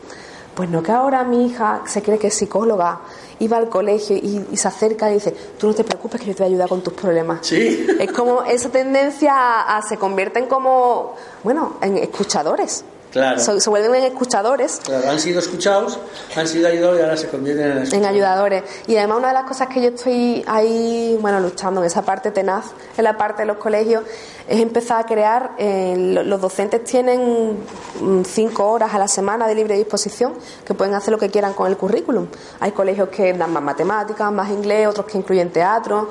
pues 0.56 0.70
no 0.70 0.82
que 0.82 0.91
ahora 0.91 1.24
mi 1.24 1.45
hija 1.45 1.82
se 1.86 2.02
cree 2.02 2.18
que 2.18 2.28
es 2.28 2.34
psicóloga, 2.34 2.99
iba 3.39 3.58
al 3.58 3.70
colegio 3.70 4.16
y, 4.18 4.58
se 4.58 4.68
acerca 4.68 5.10
y 5.12 5.16
dice, 5.16 5.36
tú 5.58 5.68
no 5.68 5.74
te 5.76 5.84
preocupes 5.84 6.20
que 6.20 6.28
yo 6.28 6.36
te 6.36 6.43
voy 6.43 6.52
a 6.52 6.54
ayudar 6.54 6.70
con 6.70 6.82
tus 6.82 6.93
problemas. 6.93 7.45
Sí. 7.45 7.88
Es 7.99 8.12
como 8.12 8.41
esa 8.43 8.70
tendencia 8.70 9.34
a, 9.62 9.82
se 9.84 9.97
convierten 9.97 10.47
como, 10.47 11.16
bueno, 11.43 11.78
en 11.82 11.97
escuchadores. 11.97 12.86
Claro. 13.12 13.39
Se, 13.39 13.70
vuelven 13.70 13.95
en 13.95 14.03
escuchadores. 14.05 14.80
Claro, 14.84 15.09
han 15.09 15.20
sido 15.20 15.39
escuchados, 15.39 15.99
han 16.36 16.47
sido 16.47 16.68
ayudados 16.68 16.97
y 16.97 17.01
ahora 17.01 17.18
se 17.18 17.28
convierten 17.28 17.86
en, 17.86 17.93
en 17.93 18.05
ayudadores. 18.05 18.64
Y 18.88 18.95
además 18.95 19.18
una 19.18 19.28
de 19.30 19.34
las 19.34 19.43
cosas 19.43 19.68
que 19.68 19.82
yo 19.82 19.89
estoy 19.89 20.43
ahí, 20.47 21.18
bueno, 21.22 21.39
luchando 21.41 21.82
en 21.82 21.88
esa 21.88 22.03
parte 22.03 22.32
tenaz, 22.32 22.68
en 22.97 23.03
la 23.03 23.18
parte 23.18 23.41
de 23.41 23.47
los 23.47 23.57
colegios, 23.57 24.03
es 24.47 24.59
empezar 24.59 25.01
a 25.01 25.05
crear, 25.05 25.51
eh, 25.57 26.22
los 26.26 26.39
docentes 26.39 26.84
tienen 26.84 27.57
mm, 27.99 28.22
cinco 28.24 28.70
horas 28.70 28.93
a 28.93 28.99
la 28.99 29.07
semana 29.07 29.47
de 29.47 29.55
libre 29.55 29.78
disposición 29.78 30.34
que 30.66 30.74
pueden 30.74 30.93
hacer 30.93 31.12
lo 31.12 31.18
que 31.18 31.30
quieran 31.30 31.53
con 31.53 31.68
el 31.68 31.78
currículum. 31.78 32.28
Hay 32.59 32.72
colegios 32.72 33.09
que 33.09 33.34
dan 33.34 33.51
más 33.51 33.64
matemáticas, 33.64 34.32
más 34.32 34.49
inglés, 34.49 34.88
otros 34.88 35.05
que 35.05 35.18
incluyen 35.18 35.51
teatro. 35.51 36.09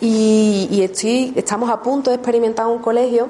Y, 0.00 0.68
y 0.70 0.82
estoy, 0.82 1.32
estamos 1.36 1.70
a 1.70 1.80
punto 1.80 2.10
de 2.10 2.16
experimentar 2.16 2.66
un 2.66 2.80
colegio 2.80 3.28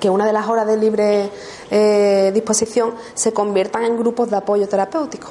que 0.00 0.10
una 0.10 0.26
de 0.26 0.32
las 0.32 0.48
horas 0.48 0.66
de 0.66 0.76
libre 0.76 1.30
eh, 1.70 2.30
disposición 2.34 2.94
se 3.14 3.32
conviertan 3.32 3.84
en 3.84 3.98
grupos 3.98 4.30
de 4.30 4.36
apoyo 4.36 4.68
terapéutico. 4.68 5.28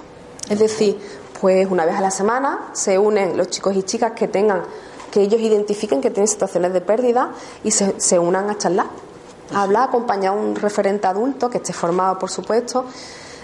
Es 0.49 0.59
decir, 0.59 0.97
pues 1.39 1.67
una 1.69 1.85
vez 1.85 1.95
a 1.95 2.01
la 2.01 2.11
semana 2.11 2.69
se 2.73 2.97
unen 2.97 3.37
los 3.37 3.49
chicos 3.49 3.75
y 3.75 3.83
chicas 3.83 4.13
que 4.13 4.27
tengan, 4.27 4.63
que 5.11 5.21
ellos 5.21 5.39
identifiquen 5.39 6.01
que 6.01 6.09
tienen 6.09 6.27
situaciones 6.27 6.73
de 6.73 6.81
pérdida 6.81 7.31
y 7.63 7.71
se, 7.71 7.99
se 7.99 8.19
unan 8.19 8.49
a 8.49 8.57
charlar, 8.57 8.87
a 9.53 9.63
hablar, 9.63 9.89
acompañar 9.89 10.33
a 10.33 10.37
un 10.37 10.55
referente 10.55 11.07
adulto 11.07 11.49
que 11.49 11.57
esté 11.57 11.73
formado, 11.73 12.17
por 12.19 12.29
supuesto, 12.29 12.85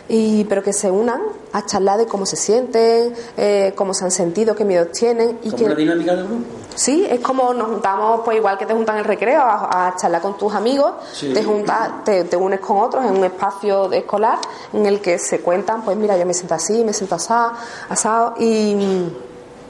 y, 0.09 0.43
pero 0.45 0.61
que 0.61 0.73
se 0.73 0.91
unan 0.91 1.21
a 1.53 1.65
charlar 1.65 1.97
de 1.97 2.05
cómo 2.05 2.25
se 2.25 2.35
sienten, 2.35 3.13
eh, 3.37 3.73
cómo 3.75 3.93
se 3.93 4.03
han 4.03 4.11
sentido, 4.11 4.55
qué 4.55 4.65
miedos 4.65 4.91
tienen. 4.91 5.39
Y 5.43 5.51
¿Como 5.51 5.65
una 5.65 5.75
dinámica 5.75 6.15
de 6.15 6.23
grupo? 6.23 6.43
Sí, 6.75 7.05
es 7.09 7.19
como 7.19 7.53
nos 7.53 7.69
juntamos, 7.69 8.21
pues 8.25 8.37
igual 8.37 8.57
que 8.57 8.65
te 8.65 8.73
juntan 8.73 8.95
en 8.95 9.01
el 9.01 9.05
recreo 9.05 9.41
a, 9.41 9.93
charlar 9.97 10.21
con 10.21 10.37
tus 10.37 10.53
amigos, 10.53 10.93
te, 11.19 11.43
juntas, 11.43 12.03
te, 12.03 12.23
te, 12.25 12.35
unes 12.35 12.59
con 12.59 12.77
otros 12.77 13.05
en 13.05 13.15
un 13.15 13.23
espacio 13.23 13.91
escolar 13.91 14.39
en 14.73 14.85
el 14.85 14.99
que 14.99 15.19
se 15.19 15.39
cuentan, 15.39 15.83
pues 15.83 15.95
mira, 15.95 16.17
yo 16.17 16.25
me 16.25 16.33
siento 16.33 16.55
así, 16.55 16.83
me 16.83 16.93
siento 16.93 17.15
asado, 17.15 17.53
asado 17.89 18.33
y, 18.39 19.07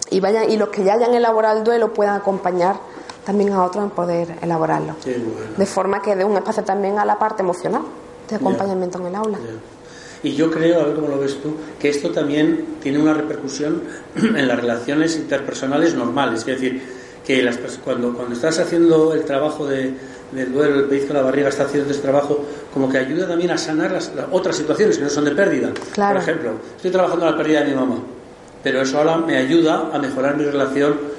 y, 0.10 0.20
vayan, 0.22 0.50
y 0.50 0.58
los 0.58 0.70
que 0.70 0.84
ya 0.84 0.94
hayan 0.94 1.14
elaborado 1.14 1.58
el 1.58 1.64
duelo 1.64 1.94
puedan 1.94 2.16
acompañar 2.16 2.78
también 3.26 3.52
a 3.54 3.64
otros 3.64 3.84
en 3.84 3.90
poder 3.90 4.38
elaborarlo. 4.42 4.96
De 5.58 5.66
forma 5.66 6.02
que 6.02 6.16
dé 6.16 6.24
un 6.24 6.36
espacio 6.38 6.64
también 6.64 7.00
a 7.00 7.06
la 7.06 7.20
parte 7.20 7.42
emocional 7.42 7.84
de 8.30 8.36
acompañamiento 8.36 8.98
en 9.00 9.06
el 9.08 9.16
aula. 9.16 9.38
Y 10.24 10.36
yo 10.36 10.50
creo, 10.50 10.82
a 10.82 10.86
ver 10.86 10.96
cómo 10.96 11.10
lo 11.10 11.20
ves 11.20 11.38
tú, 11.42 11.56
que 11.80 11.90
esto 11.90 12.10
también 12.10 12.78
tiene 12.82 12.98
una 12.98 13.14
repercusión 13.14 13.84
en 14.16 14.48
las 14.48 14.60
relaciones 14.60 15.18
interpersonales 15.18 15.94
normales. 15.96 16.40
Es 16.40 16.46
decir, 16.46 16.82
que 17.26 17.44
las, 17.44 17.58
cuando, 17.84 18.14
cuando 18.14 18.34
estás 18.34 18.60
haciendo 18.60 19.14
el 19.14 19.24
trabajo 19.24 19.66
de, 19.66 19.94
del 20.32 20.52
duelo, 20.52 20.80
el 20.80 20.86
pellizco 20.86 21.10
de 21.10 21.20
la 21.20 21.26
barriga 21.26 21.50
está 21.50 21.64
haciendo 21.64 21.92
ese 21.92 22.02
trabajo, 22.02 22.46
como 22.74 22.90
que 22.90 22.98
ayuda 22.98 23.28
también 23.28 23.52
a 23.52 23.58
sanar 23.58 23.92
las, 23.92 24.12
otras 24.32 24.56
situaciones 24.56 24.98
que 24.98 25.04
no 25.04 25.10
son 25.10 25.26
de 25.26 25.32
pérdida. 25.32 25.72
Por 25.96 26.18
ejemplo, 26.18 26.52
estoy 26.76 26.92
trabajando 26.92 27.26
la 27.26 27.38
pérdida 27.38 27.62
de 27.62 27.70
mi 27.70 27.76
mamá, 27.76 28.00
pero 28.64 28.82
eso 28.82 28.98
ahora 28.98 29.18
me 29.18 29.38
ayuda 29.38 29.90
a 29.94 30.00
mejorar 30.00 30.38
mi 30.38 30.46
relación 30.46 31.13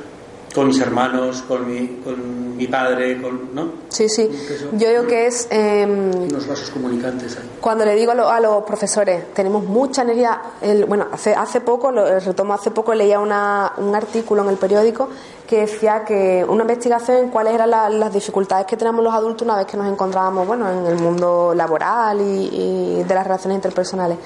con 0.55 0.68
mis 0.68 0.80
hermanos, 0.80 1.42
con 1.42 1.66
mi, 1.66 2.00
con 2.05 2.57
mi 2.57 2.68
padre, 2.68 3.20
con, 3.20 3.55
¿no? 3.55 3.72
Sí, 3.88 4.09
sí. 4.09 4.30
Yo 4.72 4.88
digo 4.88 5.07
que 5.07 5.26
es... 5.26 5.48
Eh, 5.50 5.84
unos 5.84 6.46
vasos 6.46 6.70
comunicantes 6.70 7.36
ahí. 7.36 7.50
Cuando 7.61 7.84
le 7.84 7.96
digo 7.96 8.12
a, 8.12 8.40
los 8.40 8.62
profesores, 8.62 9.34
tenemos 9.34 9.64
mucha 9.64 10.02
energía... 10.02 10.40
El, 10.62 10.84
bueno, 10.84 11.09
hace, 11.11 11.34
hace 11.34 11.61
poco, 11.61 11.90
lo 11.90 12.20
retomo 12.20 12.55
hace 12.55 12.70
poco, 12.70 12.94
leía 12.94 13.18
una, 13.18 13.72
un 13.78 13.94
artículo 13.96 14.42
en 14.42 14.50
el 14.50 14.57
periódico 14.57 15.09
que 15.46 15.61
decía 15.61 16.05
que 16.05 16.44
una 16.48 16.62
investigación 16.62 17.18
en 17.18 17.28
cuáles 17.28 17.55
eran 17.55 17.70
las 17.70 18.12
dificultades 18.12 18.66
que 18.66 18.76
tenemos 18.76 19.05
los 19.05 19.12
adultos 19.12 19.42
una 19.42 19.57
vez 19.57 19.66
que 19.66 19.76
nos 19.76 19.90
encontrábamos 19.90 20.46
bueno, 20.46 20.70
en 20.70 20.86
el 20.86 20.98
mundo 20.98 21.52
laboral 21.55 22.20
y, 22.20 23.02
de 23.02 23.14
las 23.14 23.24
relaciones 23.24 23.57
interpersonales. 23.57 24.18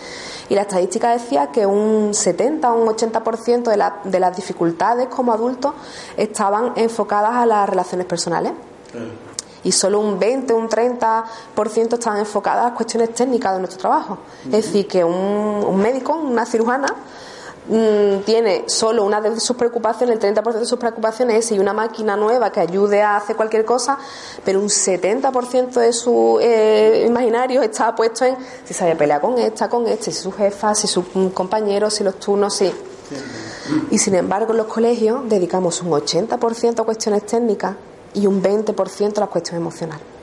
Y 0.48 0.54
la 0.54 0.62
estadística 0.62 1.10
decía 1.10 1.48
que 1.48 1.66
un 1.66 2.14
70 2.14 2.72
o 2.72 2.82
un 2.82 2.88
80% 2.88 3.64
de, 3.64 3.76
la, 3.76 4.00
de 4.04 4.20
las 4.20 4.34
dificultades 4.36 5.08
como 5.08 5.32
adultos 5.32 5.74
estaban 6.18 6.72
enfocadas 6.76 7.34
a 7.34 7.46
las 7.46 7.68
relaciones 7.68 8.06
personales. 8.06 8.52
Y 9.64 9.72
solo 9.72 10.00
un 10.00 10.18
20 10.18 10.52
o 10.52 10.56
un 10.56 10.68
30% 10.68 11.94
estaban 11.94 12.18
enfocadas 12.18 12.72
a 12.72 12.74
cuestiones 12.74 13.14
técnicas 13.14 13.54
de 13.54 13.58
nuestro 13.58 13.80
trabajo. 13.80 14.18
Es 14.46 14.52
decir, 14.52 14.86
que 14.86 15.04
un, 15.04 15.14
un 15.14 15.76
médico, 15.76 16.14
una 16.14 16.46
cirujana, 16.46 16.88
mm, 17.68 18.20
tiene 18.24 18.64
solo 18.66 19.04
una 19.04 19.20
de 19.20 19.38
sus 19.40 19.56
preocupaciones, 19.56 20.14
el 20.14 20.34
30% 20.34 20.60
de 20.60 20.66
sus 20.66 20.78
preocupaciones 20.78 21.44
es 21.44 21.52
y 21.52 21.58
una 21.58 21.72
máquina 21.72 22.16
nueva 22.16 22.50
que 22.50 22.60
ayude 22.60 23.02
a 23.02 23.16
hacer 23.16 23.36
cualquier 23.36 23.64
cosa, 23.64 23.98
pero 24.44 24.60
un 24.60 24.68
70% 24.68 25.80
de 25.80 25.92
su 25.92 26.38
eh, 26.40 27.04
imaginario 27.06 27.60
está 27.62 27.94
puesto 27.94 28.24
en 28.24 28.36
si 28.64 28.74
sabe 28.74 28.96
pelear 28.96 29.20
con 29.20 29.38
esta, 29.38 29.68
con 29.68 29.86
este, 29.86 30.12
si 30.12 30.22
su 30.22 30.32
jefa, 30.32 30.74
si 30.74 30.86
sus 30.86 31.04
compañeros, 31.34 31.94
si 31.94 32.04
los 32.04 32.18
turnos, 32.18 32.54
sí. 32.54 32.72
Y 33.90 33.98
sin 33.98 34.14
embargo, 34.14 34.52
en 34.52 34.58
los 34.58 34.66
colegios 34.66 35.28
dedicamos 35.28 35.82
un 35.82 35.90
80% 35.90 36.80
a 36.80 36.84
cuestiones 36.84 37.26
técnicas 37.26 37.74
y 38.14 38.26
un 38.26 38.42
20% 38.42 39.16
a 39.16 39.20
las 39.20 39.28
cuestiones 39.28 39.60
emocionales. 39.60 40.18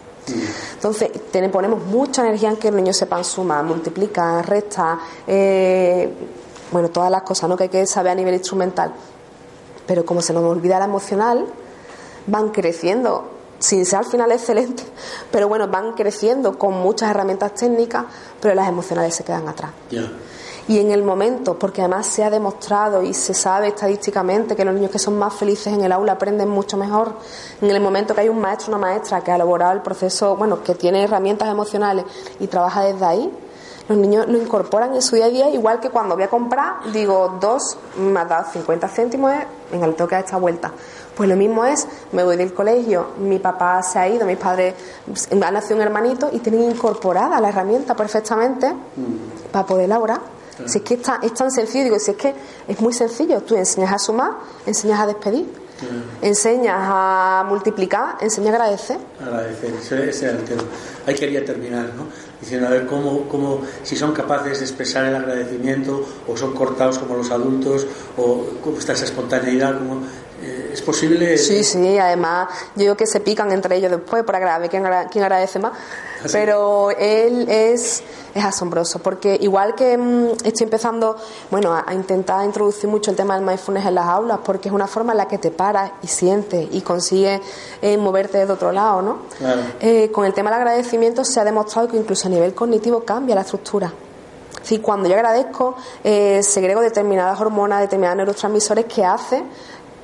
Entonces, 0.74 1.10
ponemos 1.52 1.86
mucha 1.86 2.24
energía 2.24 2.50
en 2.50 2.58
que 2.58 2.72
los 2.72 2.78
niños 2.78 2.98
sepan 2.98 3.24
sumar, 3.24 3.64
multiplicar, 3.64 4.48
restar, 4.48 4.98
eh, 5.28 6.12
bueno, 6.72 6.90
todas 6.90 7.12
las 7.12 7.22
cosas 7.22 7.50
¿no? 7.50 7.56
que 7.56 7.64
hay 7.64 7.70
que 7.70 7.86
saber 7.86 8.14
a 8.14 8.16
nivel 8.16 8.34
instrumental. 8.34 8.94
Pero 9.86 10.04
como 10.04 10.22
se 10.22 10.34
nos 10.34 10.44
olvida 10.44 10.80
la 10.80 10.86
emocional, 10.86 11.46
van 12.28 12.50
creciendo, 12.50 13.30
sin 13.60 13.86
ser 13.86 14.00
al 14.00 14.06
final 14.06 14.32
excelente, 14.32 14.84
pero 15.32 15.48
bueno, 15.48 15.68
van 15.68 15.94
creciendo 15.94 16.58
con 16.58 16.74
muchas 16.74 17.12
herramientas 17.12 17.54
técnicas, 17.54 18.06
pero 18.42 18.56
las 18.56 18.68
emocionales 18.68 19.14
se 19.14 19.24
quedan 19.24 19.48
atrás. 19.48 19.72
Y 20.68 20.80
en 20.80 20.92
el 20.92 21.04
momento, 21.04 21.60
porque 21.60 21.82
además 21.82 22.08
se 22.08 22.24
ha 22.24 22.30
demostrado 22.30 23.04
y 23.04 23.14
se 23.14 23.36
sabe 23.36 23.68
estadísticamente 23.68 24.56
que 24.56 24.66
los 24.66 24.74
niños 24.74 24.90
que 24.90 24.98
son 24.98 25.18
más 25.18 25.34
felices 25.34 25.72
en 25.72 25.84
el 25.84 25.92
aula 25.92 26.14
aprenden 26.14 26.50
mucho 26.50 26.76
mejor, 26.76 27.14
en 27.62 27.70
el 27.70 27.80
momento 27.80 28.16
que 28.16 28.22
hay 28.22 28.30
un 28.30 28.40
maestro 28.40 28.74
o 28.74 28.78
una 28.78 28.88
maestra 28.88 29.22
que 29.22 29.32
ha 29.32 29.36
elaborado 29.36 29.74
el 29.74 29.82
proceso, 29.82 30.36
bueno, 30.36 30.64
que 30.64 30.74
tiene 30.74 31.04
herramientas 31.04 31.50
emocionales 31.50 32.06
y 32.40 32.48
trabaja 32.48 32.82
desde 32.84 33.06
ahí, 33.06 33.32
los 33.88 33.98
niños 34.00 34.28
lo 34.28 34.42
incorporan 34.42 34.96
en 34.96 35.02
su 35.04 35.16
día 35.16 35.26
a 35.26 35.30
día, 35.30 35.50
igual 35.50 35.80
que 35.80 35.92
cuando 35.92 36.16
voy 36.16 36.24
a 36.24 36.28
comprar, 36.28 36.92
digo, 36.92 37.38
dos, 37.40 37.78
me 37.98 38.20
ha 38.20 38.26
dado 38.26 38.52
50 38.52 38.88
céntimos, 38.88 39.32
venga, 39.72 39.86
le 39.86 39.94
tengo 39.94 40.08
que 40.08 40.16
dar 40.16 40.24
esta 40.26 40.38
vuelta. 40.38 40.72
Pues 41.16 41.30
lo 41.30 41.36
mismo 41.36 41.64
es, 41.66 41.88
me 42.12 42.24
voy 42.24 42.36
del 42.36 42.54
colegio, 42.54 43.10
mi 43.20 43.38
papá 43.38 43.84
se 43.84 44.00
ha 44.00 44.10
ido, 44.10 44.26
mis 44.26 44.38
padres 44.38 44.74
han 45.32 45.54
nacido 45.54 45.76
un 45.76 45.84
hermanito 45.84 46.30
y 46.32 46.40
tienen 46.40 46.64
incorporada 46.72 47.40
la 47.40 47.50
herramienta 47.50 47.96
perfectamente 47.96 48.74
mm. 48.74 49.52
para 49.52 49.66
poder 49.68 49.86
elaborar. 49.86 50.20
Si 50.66 50.78
es 50.78 50.84
que 50.84 50.94
es 50.94 51.34
tan, 51.34 51.52
sencillo, 51.52 51.84
digo, 51.84 52.00
si 52.00 52.12
es 52.12 52.18
que 52.18 52.34
es 52.68 52.80
muy 52.80 52.94
sencillo, 52.94 53.42
tú 53.42 53.56
enseñas 53.56 53.94
a 53.94 54.00
sumar, 54.00 54.32
enseñas 54.66 55.02
a 55.02 55.08
despedir, 55.08 55.46
enseñas 56.22 56.78
a 56.78 57.46
multiplicar, 57.48 58.18
enseñas 58.22 58.54
a 58.54 58.56
agradecer. 58.56 58.98
Agradecer, 59.22 59.74
ese, 59.74 60.10
es 60.10 60.24
el 60.24 60.44
tema. 60.46 60.64
Ahí 61.06 61.16
quería 61.16 61.44
terminar, 61.44 61.92
¿no? 61.96 62.06
Diciendo, 62.40 62.68
a 62.68 62.70
ver, 62.70 62.86
cómo, 62.86 63.28
cómo, 63.28 63.62
si 63.84 63.96
son 63.96 64.14
capaces 64.14 64.60
de 64.60 64.66
expresar 64.66 65.06
el 65.06 65.16
agradecimiento, 65.16 66.06
o 66.28 66.38
son 66.38 66.54
cortados 66.54 67.00
como 67.00 67.16
los 67.16 67.32
adultos, 67.32 67.86
o 68.18 68.46
cómo 68.64 68.80
está 68.80 68.94
esa 68.94 69.06
espontaneidad, 69.06 69.78
como 69.78 70.04
eh, 70.42 70.72
¿Es 70.74 70.82
posible? 70.82 71.38
Sí, 71.38 71.64
sí, 71.64 71.98
además 71.98 72.50
yo 72.76 72.82
digo 72.82 72.98
que 72.98 73.08
se 73.08 73.22
pican 73.22 73.52
entre 73.52 73.78
ellos 73.78 73.90
después 73.90 74.24
por 74.24 74.36
agradecer 74.36 74.70
quién, 75.10 75.24
agradece 75.24 75.60
más. 75.60 75.74
¿Ah, 76.26 76.30
Pero 76.32 76.92
él 76.92 77.48
es, 77.50 78.04
es 78.34 78.44
asombroso 78.44 79.00
porque 79.00 79.38
igual 79.40 79.76
que 79.76 79.98
mm, 79.98 80.32
estoy 80.44 80.64
empezando 80.64 81.16
bueno, 81.52 81.74
a, 81.74 81.94
intentar 81.94 82.44
introducir 82.46 82.90
mucho 82.90 83.12
el 83.12 83.18
tema 83.18 83.36
del 83.36 83.46
mindfulness 83.46 83.86
en 83.86 83.96
las 83.96 84.06
aulas 84.08 84.40
porque 84.44 84.70
es 84.70 84.76
una 84.76 84.88
forma 84.88 85.12
en 85.12 85.20
la 85.20 85.28
que 85.28 85.38
te 85.38 85.52
paras 85.52 85.92
y 86.02 86.08
sientes 86.08 86.68
y 86.72 86.82
consigues 86.82 87.42
eh, 87.82 87.98
moverte 87.98 88.46
de 88.46 88.52
otro 88.52 88.72
lado, 88.72 89.02
¿no? 89.02 89.18
Eh, 89.80 90.12
con 90.12 90.26
el 90.26 90.34
tema 90.34 90.50
del 90.50 90.60
agradecimiento 90.60 91.24
se 91.24 91.40
ha 91.40 91.44
demostrado 91.44 91.88
que 91.88 91.98
incluso 91.98 92.28
a 92.28 92.32
nivel 92.32 92.54
cognitivo 92.54 93.02
cambia 93.04 93.36
la 93.36 93.42
estructura. 93.42 93.94
Es 94.68 94.80
cuando 94.80 95.08
yo 95.08 95.14
agradezco, 95.14 95.76
segrego 96.02 96.82
determinadas 96.82 97.40
hormonas, 97.40 97.82
determinados 97.82 98.18
neurotransmisores 98.18 98.86
que 98.86 99.06
hace 99.06 99.44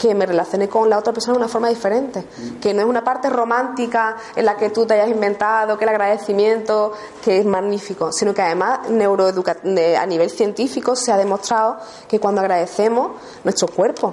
que 0.02 0.16
me 0.16 0.26
relacione 0.26 0.68
con 0.68 0.90
la 0.90 0.98
otra 0.98 1.14
persona 1.14 1.34
de 1.34 1.44
una 1.44 1.48
forma 1.48 1.70
diferente, 1.70 2.26
que 2.60 2.74
no 2.74 2.82
es 2.82 2.88
una 2.88 3.04
parte 3.04 3.30
romántica 3.30 4.18
en 4.36 4.46
la 4.46 4.58
que 4.58 4.72
tú 4.72 4.84
te 4.84 4.96
hayas 4.96 5.10
inventado, 5.10 5.78
que 5.78 5.84
el 5.84 5.90
agradecimiento, 5.90 6.92
que 7.24 7.38
es 7.38 7.46
magnífico, 7.46 8.12
sino 8.12 8.34
que 8.34 8.42
además 8.42 8.80
a 8.88 10.06
nivel 10.08 10.30
científico 10.32 10.96
se 10.96 11.12
ha 11.12 11.18
demostrado 11.18 11.78
que 12.08 12.20
cuando 12.20 12.42
agradecemos 12.42 13.12
nuestro 13.44 13.68
cuerpo 13.68 14.10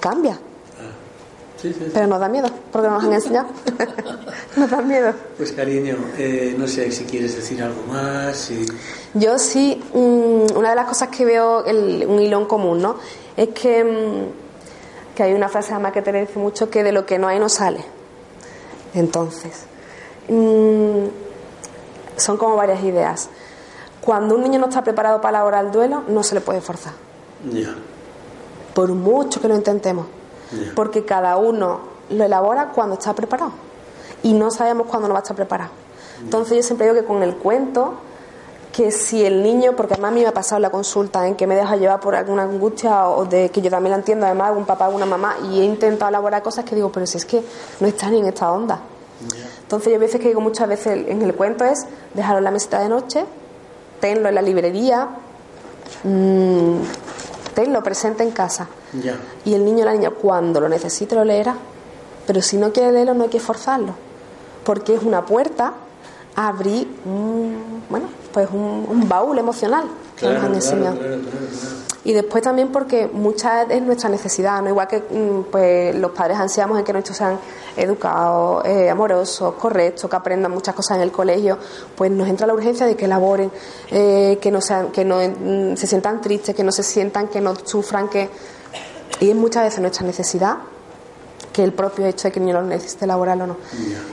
cambia. 0.00 0.38
Pero 1.94 2.06
nos 2.08 2.20
da 2.20 2.28
miedo, 2.28 2.50
porque 2.70 2.88
nos 2.88 3.02
han 3.02 3.12
enseñado. 3.14 3.48
nos 4.56 4.68
da 4.70 4.82
miedo. 4.82 5.14
Pues 5.38 5.52
cariño, 5.52 5.96
eh, 6.18 6.54
no 6.58 6.66
sé 6.66 6.90
si 6.92 7.04
quieres 7.04 7.36
decir 7.36 7.62
algo 7.62 7.84
más. 7.84 8.50
Yo 9.14 9.38
sí, 9.38 9.82
mm, 9.94 10.58
una 10.58 10.70
de 10.70 10.76
las 10.76 10.86
cosas 10.86 11.08
que 11.08 11.24
veo, 11.24 11.64
un 11.64 12.20
hilo 12.20 12.38
en 12.40 12.46
común, 12.46 12.82
¿no? 12.82 12.96
Es 13.34 13.48
que 13.50 13.82
mm, 13.82 14.42
que 15.14 15.22
hay 15.22 15.34
una 15.34 15.48
frase 15.48 15.72
además 15.72 15.92
que 15.92 16.02
te 16.02 16.12
dice 16.12 16.38
mucho 16.38 16.70
que 16.70 16.82
de 16.82 16.92
lo 16.92 17.06
que 17.06 17.18
no 17.18 17.28
hay 17.28 17.38
no 17.38 17.48
sale. 17.48 17.84
Entonces, 18.94 19.64
mm, 20.28 21.06
son 22.16 22.36
como 22.36 22.56
varias 22.56 22.82
ideas. 22.82 23.28
Cuando 24.00 24.34
un 24.34 24.42
niño 24.42 24.58
no 24.58 24.68
está 24.68 24.82
preparado 24.82 25.20
para 25.20 25.38
elaborar 25.38 25.66
el 25.66 25.72
duelo, 25.72 26.02
no 26.08 26.22
se 26.22 26.34
le 26.34 26.40
puede 26.40 26.60
forzar. 26.60 26.92
Por 28.74 28.92
mucho 28.92 29.40
que 29.40 29.48
lo 29.48 29.54
intentemos. 29.54 30.06
Porque 30.74 31.04
cada 31.04 31.36
uno 31.36 31.80
lo 32.10 32.24
elabora 32.24 32.70
cuando 32.70 32.94
está 32.94 33.14
preparado. 33.14 33.52
Y 34.22 34.34
no 34.34 34.50
sabemos 34.50 34.86
cuándo 34.86 35.08
no 35.08 35.14
va 35.14 35.20
a 35.20 35.22
estar 35.22 35.36
preparado. 35.36 35.70
Entonces 36.20 36.56
yo 36.56 36.62
siempre 36.62 36.86
digo 36.86 37.00
que 37.00 37.06
con 37.06 37.22
el 37.22 37.36
cuento 37.36 37.94
que 38.72 38.90
si 38.90 39.24
el 39.24 39.42
niño, 39.42 39.76
porque 39.76 39.94
además 39.94 40.12
a 40.12 40.14
mí 40.14 40.22
me 40.22 40.28
ha 40.28 40.34
pasado 40.34 40.58
la 40.58 40.70
consulta 40.70 41.26
en 41.26 41.36
que 41.36 41.46
me 41.46 41.54
deja 41.54 41.76
llevar 41.76 42.00
por 42.00 42.14
alguna 42.14 42.42
angustia 42.44 43.06
o 43.08 43.26
de 43.26 43.50
que 43.50 43.60
yo 43.60 43.70
también 43.70 43.90
la 43.90 43.98
entiendo, 43.98 44.24
además, 44.24 44.52
un 44.56 44.64
papá 44.64 44.88
o 44.88 44.96
una 44.96 45.06
mamá, 45.06 45.36
y 45.44 45.60
he 45.60 45.64
intentado 45.64 46.08
elaborar 46.08 46.42
cosas 46.42 46.64
que 46.64 46.74
digo, 46.74 46.90
pero 46.90 47.06
si 47.06 47.18
es 47.18 47.26
que 47.26 47.42
no 47.80 47.86
está 47.86 48.08
ni 48.08 48.18
en 48.18 48.26
esta 48.26 48.50
onda. 48.50 48.80
Entonces 49.60 49.90
yo 49.90 49.96
a 49.96 50.00
veces 50.00 50.20
que 50.20 50.28
digo 50.28 50.40
muchas 50.40 50.68
veces 50.68 51.06
en 51.06 51.22
el 51.22 51.34
cuento 51.34 51.64
es 51.64 51.86
dejarlo 52.14 52.38
en 52.38 52.44
la 52.44 52.50
mesita 52.50 52.80
de 52.80 52.88
noche, 52.88 53.24
tenlo 54.00 54.28
en 54.28 54.34
la 54.34 54.42
librería, 54.42 55.08
mmm, 56.02 56.76
tenlo 57.54 57.82
presente 57.82 58.22
en 58.22 58.32
casa. 58.32 58.68
Y 59.44 59.54
el 59.54 59.64
niño 59.64 59.82
o 59.82 59.84
la 59.84 59.92
niña 59.92 60.10
cuando 60.10 60.60
lo 60.60 60.68
necesite 60.68 61.14
lo 61.14 61.24
leerá, 61.24 61.56
pero 62.26 62.42
si 62.42 62.56
no 62.56 62.72
quiere 62.72 62.90
leerlo 62.92 63.14
no 63.14 63.24
hay 63.24 63.30
que 63.30 63.40
forzarlo, 63.40 63.94
porque 64.64 64.94
es 64.94 65.02
una 65.02 65.24
puerta 65.24 65.74
a 66.34 66.48
abrir, 66.48 66.88
bueno, 67.88 68.06
pues 68.32 68.48
un, 68.52 69.08
baúl 69.08 69.38
emocional 69.38 69.84
que 70.16 70.26
nos 70.26 70.42
han 70.42 70.54
enseñado. 70.54 70.96
y 72.04 72.12
después 72.12 72.42
también 72.42 72.68
porque 72.68 73.08
mucha 73.12 73.62
es 73.62 73.82
nuestra 73.82 74.08
necesidad, 74.08 74.62
¿no? 74.62 74.68
igual 74.68 74.88
que 74.88 74.98
mm, 74.98 75.50
pues, 75.50 75.94
los 75.94 76.10
padres 76.12 76.38
ansiamos 76.38 76.78
en 76.78 76.84
que 76.84 76.92
nuestros 76.92 77.16
sean 77.16 77.38
educados, 77.76 78.64
eh, 78.64 78.90
amorosos, 78.90 79.54
correctos, 79.54 80.08
que 80.08 80.16
aprendan 80.16 80.52
muchas 80.52 80.74
cosas 80.74 80.96
en 80.96 81.02
el 81.02 81.12
colegio, 81.12 81.58
pues 81.96 82.10
nos 82.10 82.28
entra 82.28 82.46
la 82.46 82.54
urgencia 82.54 82.86
de 82.86 82.96
que 82.96 83.04
elaboren, 83.04 83.50
eh, 83.90 84.38
que 84.40 84.50
no 84.50 84.60
sean, 84.60 84.90
que 84.90 85.04
no 85.04 85.18
mm, 85.18 85.76
se 85.76 85.86
sientan 85.86 86.20
tristes, 86.20 86.54
que 86.54 86.64
no 86.64 86.72
se 86.72 86.82
sientan, 86.82 87.28
que 87.28 87.40
no 87.40 87.54
sufran, 87.54 88.08
que 88.08 88.28
y 89.20 89.30
es 89.30 89.36
muchas 89.36 89.64
veces 89.64 89.80
nuestra 89.80 90.04
necesidad 90.04 90.56
que 91.52 91.62
el 91.62 91.72
propio 91.72 92.06
hecho 92.06 92.28
de 92.28 92.32
que 92.32 92.38
el 92.38 92.46
niño 92.46 92.60
lo 92.60 92.66
necesite 92.66 93.04
elaborar 93.04 93.40
o 93.40 93.46
no. 93.46 93.56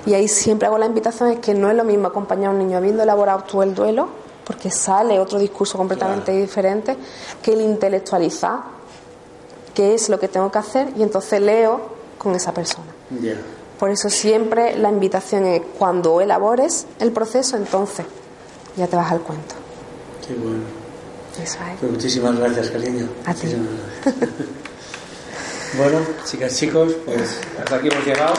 Y 0.05 0.13
ahí 0.13 0.27
siempre 0.27 0.67
hago 0.67 0.77
la 0.77 0.85
invitación 0.85 1.31
es 1.31 1.39
que 1.39 1.53
no 1.53 1.69
es 1.69 1.75
lo 1.75 1.83
mismo 1.83 2.07
acompañar 2.07 2.47
a 2.47 2.51
un 2.51 2.59
niño 2.59 2.77
habiendo 2.77 3.03
elaborado 3.03 3.43
todo 3.43 3.63
el 3.63 3.73
duelo, 3.73 4.09
porque 4.43 4.71
sale 4.71 5.19
otro 5.19 5.39
discurso 5.39 5.77
completamente 5.77 6.31
diferente, 6.31 6.97
que 7.41 7.53
el 7.53 7.61
intelectualizar 7.61 8.59
qué 9.73 9.93
es 9.93 10.09
lo 10.09 10.19
que 10.19 10.27
tengo 10.27 10.51
que 10.51 10.57
hacer 10.57 10.89
y 10.97 11.03
entonces 11.03 11.41
leo 11.41 11.79
con 12.17 12.35
esa 12.35 12.53
persona. 12.53 12.87
Por 13.79 13.89
eso 13.91 14.09
siempre 14.09 14.75
la 14.75 14.89
invitación 14.89 15.45
es 15.45 15.61
cuando 15.77 16.19
elabores 16.19 16.85
el 16.99 17.11
proceso, 17.11 17.55
entonces 17.55 18.05
ya 18.75 18.87
te 18.87 18.95
vas 18.97 19.11
al 19.11 19.21
cuento. 19.21 19.55
Qué 20.27 20.33
bueno. 20.33 20.79
Pues 21.79 21.91
muchísimas 21.91 22.37
gracias, 22.37 22.69
cariño. 22.69 23.07
A 23.25 23.33
ti. 23.33 23.47
Bueno, 25.77 25.99
chicas, 26.25 26.57
chicos, 26.57 26.93
pues 27.05 27.39
hasta 27.59 27.75
aquí 27.75 27.89
hemos 27.89 28.03
llegado. 28.03 28.33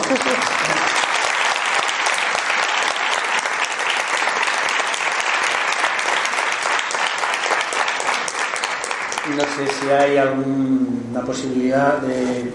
No 9.37 9.43
sé 9.43 9.73
si 9.81 9.91
hay 9.91 10.17
alguna 10.17 11.21
posibilidad 11.25 11.99
de 11.99 12.53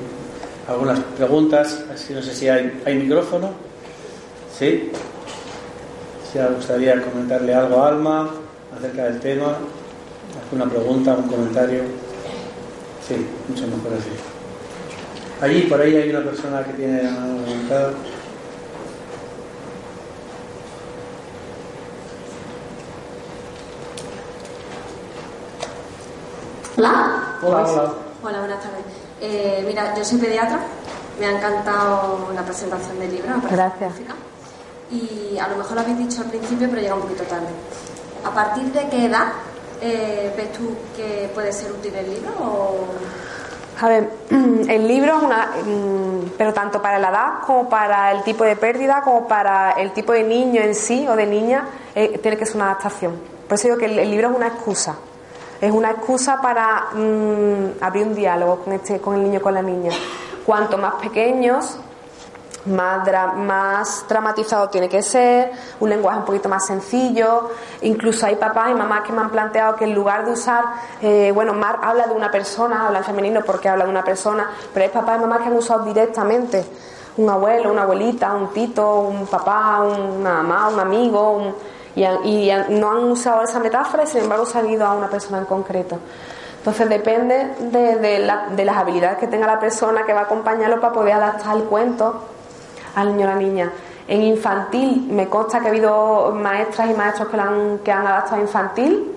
algunas 0.67 0.99
preguntas. 0.99 1.85
No 2.09 2.21
sé 2.21 2.35
si 2.35 2.49
hay, 2.49 2.81
hay 2.85 2.95
micrófono. 2.95 3.53
¿Sí? 4.59 4.91
Si 6.31 6.37
os 6.37 6.53
gustaría 6.53 7.01
comentarle 7.01 7.55
algo 7.55 7.81
a 7.81 7.87
Alma 7.87 8.29
acerca 8.77 9.05
del 9.05 9.21
tema, 9.21 9.55
alguna 10.43 10.69
pregunta, 10.69 11.13
un 11.13 11.29
comentario. 11.29 11.83
Sí, 13.07 13.25
mucho 13.47 13.67
mejor 13.67 13.93
así. 13.93 14.34
Allí, 15.45 15.61
por 15.69 15.79
ahí 15.79 15.95
hay 15.95 16.09
una 16.09 16.23
persona 16.23 16.63
que 16.63 16.73
tiene 16.73 17.03
la 17.03 17.11
mano 17.11 17.45
levantada. 17.45 17.93
Hola. 26.75 27.37
Hola, 27.43 27.57
hola. 27.57 27.93
Hola, 28.23 28.39
buenas 28.39 28.59
tardes. 28.59 28.85
Eh, 29.21 29.63
mira, 29.67 29.93
yo 29.95 30.03
soy 30.03 30.17
pediatra, 30.17 30.61
me 31.19 31.27
ha 31.27 31.37
encantado 31.37 32.31
la 32.33 32.41
presentación 32.41 32.97
del 32.97 33.11
libro. 33.11 33.35
Gracias. 33.47 33.93
Y 34.89 35.37
a 35.37 35.47
lo 35.47 35.57
mejor 35.57 35.75
lo 35.75 35.81
habéis 35.81 35.99
dicho 35.99 36.23
al 36.23 36.29
principio, 36.29 36.67
pero 36.71 36.81
llega 36.81 36.95
un 36.95 37.01
poquito 37.01 37.23
tarde. 37.25 37.49
¿A 38.23 38.31
partir 38.31 38.63
de 38.71 38.89
qué 38.89 39.05
edad 39.05 39.27
eh, 39.79 40.33
ves 40.35 40.53
tú 40.53 40.75
que 40.95 41.29
puede 41.35 41.53
ser 41.53 41.71
útil 41.71 41.93
el 41.93 42.09
libro? 42.09 42.31
O... 42.41 42.87
A 43.81 43.87
ver, 43.89 44.09
el 44.29 44.87
libro 44.87 45.17
es 45.17 45.23
una. 45.23 45.49
mm, 45.65 46.31
Pero 46.37 46.53
tanto 46.53 46.81
para 46.81 46.99
la 46.99 47.09
edad 47.09 47.33
como 47.45 47.69
para 47.69 48.11
el 48.11 48.23
tipo 48.23 48.43
de 48.43 48.55
pérdida, 48.55 49.01
como 49.01 49.27
para 49.27 49.71
el 49.71 49.91
tipo 49.91 50.13
de 50.13 50.23
niño 50.23 50.61
en 50.61 50.75
sí 50.75 51.05
o 51.07 51.15
de 51.15 51.25
niña, 51.25 51.65
eh, 51.93 52.17
tiene 52.19 52.37
que 52.37 52.45
ser 52.45 52.55
una 52.55 52.65
adaptación. 52.65 53.19
Por 53.47 53.55
eso 53.55 53.67
digo 53.67 53.77
que 53.77 53.85
el, 53.85 54.09
libro 54.09 54.29
es 54.29 54.35
una 54.35 54.47
excusa. 54.47 54.95
Es 55.61 55.71
una 55.71 55.91
excusa 55.91 56.41
para 56.41 56.87
mm, 56.93 57.81
abrir 57.81 58.07
un 58.07 58.15
diálogo 58.15 58.59
con, 58.61 58.73
este, 58.73 58.99
con 58.99 59.15
el 59.15 59.23
niño 59.23 59.41
con 59.41 59.53
la 59.53 59.61
niña. 59.61 59.91
Cuanto 60.45 60.77
más 60.77 60.95
pequeños, 60.95 61.79
más, 62.65 63.05
dra- 63.07 63.33
más 63.33 64.05
dramatizado 64.07 64.69
tiene 64.69 64.89
que 64.89 65.01
ser, 65.01 65.51
un 65.79 65.89
lenguaje 65.89 66.19
un 66.19 66.25
poquito 66.25 66.49
más 66.49 66.65
sencillo. 66.65 67.49
Incluso 67.81 68.25
hay 68.25 68.35
papás 68.35 68.69
y 68.71 68.73
mamás 68.73 69.01
que 69.01 69.13
me 69.13 69.21
han 69.21 69.29
planteado 69.29 69.75
que 69.75 69.85
en 69.85 69.93
lugar 69.95 70.25
de 70.25 70.31
usar, 70.31 70.63
eh, 71.01 71.31
bueno, 71.33 71.53
Mar 71.53 71.79
habla 71.83 72.07
de 72.07 72.13
una 72.13 72.31
persona, 72.31 72.87
habla 72.87 72.99
en 72.99 73.05
femenino 73.05 73.41
porque 73.45 73.69
habla 73.69 73.85
de 73.85 73.91
una 73.91 74.03
persona, 74.03 74.49
pero 74.73 74.85
hay 74.85 74.91
papás 74.91 75.17
y 75.17 75.21
mamás 75.21 75.39
que 75.39 75.47
han 75.47 75.55
usado 75.57 75.83
directamente 75.85 76.65
un 77.17 77.29
abuelo, 77.29 77.71
una 77.71 77.83
abuelita, 77.83 78.33
un 78.33 78.51
tito, 78.51 79.01
un 79.01 79.25
papá, 79.27 79.79
una 79.81 80.41
mamá, 80.43 80.67
un 80.69 80.79
amigo, 80.79 81.31
un- 81.31 81.55
y, 81.95 82.49
no 82.69 82.91
han 82.91 83.03
usado 83.05 83.41
esa 83.43 83.59
metáfora 83.59 84.03
y 84.03 84.07
sin 84.07 84.21
embargo 84.23 84.45
se 84.45 84.59
han 84.59 84.69
ido 84.69 84.85
a 84.85 84.93
una 84.93 85.07
persona 85.07 85.37
en 85.37 85.45
concreto. 85.45 85.97
Entonces 86.57 86.89
depende 86.89 87.53
de, 87.59 87.95
de 87.97 88.19
la- 88.19 88.47
de 88.49 88.65
las 88.65 88.75
habilidades 88.75 89.17
que 89.19 89.27
tenga 89.27 89.47
la 89.47 89.59
persona 89.59 90.03
que 90.05 90.11
va 90.13 90.21
a 90.21 90.23
acompañarlo 90.23 90.81
para 90.81 90.91
poder 90.91 91.13
adaptar 91.13 91.55
el 91.55 91.63
cuento 91.63 92.21
al 92.95 93.15
niño 93.15 93.27
o 93.27 93.29
la 93.29 93.35
niña. 93.35 93.71
En 94.07 94.21
infantil 94.21 95.07
me 95.09 95.27
consta 95.27 95.59
que 95.59 95.67
ha 95.67 95.69
habido 95.69 96.31
maestras 96.31 96.89
y 96.89 96.93
maestros 96.93 97.29
que, 97.29 97.37
la 97.37 97.43
han, 97.43 97.79
que 97.79 97.91
han 97.91 98.05
adaptado 98.05 98.37
a 98.37 98.41
infantil 98.41 99.11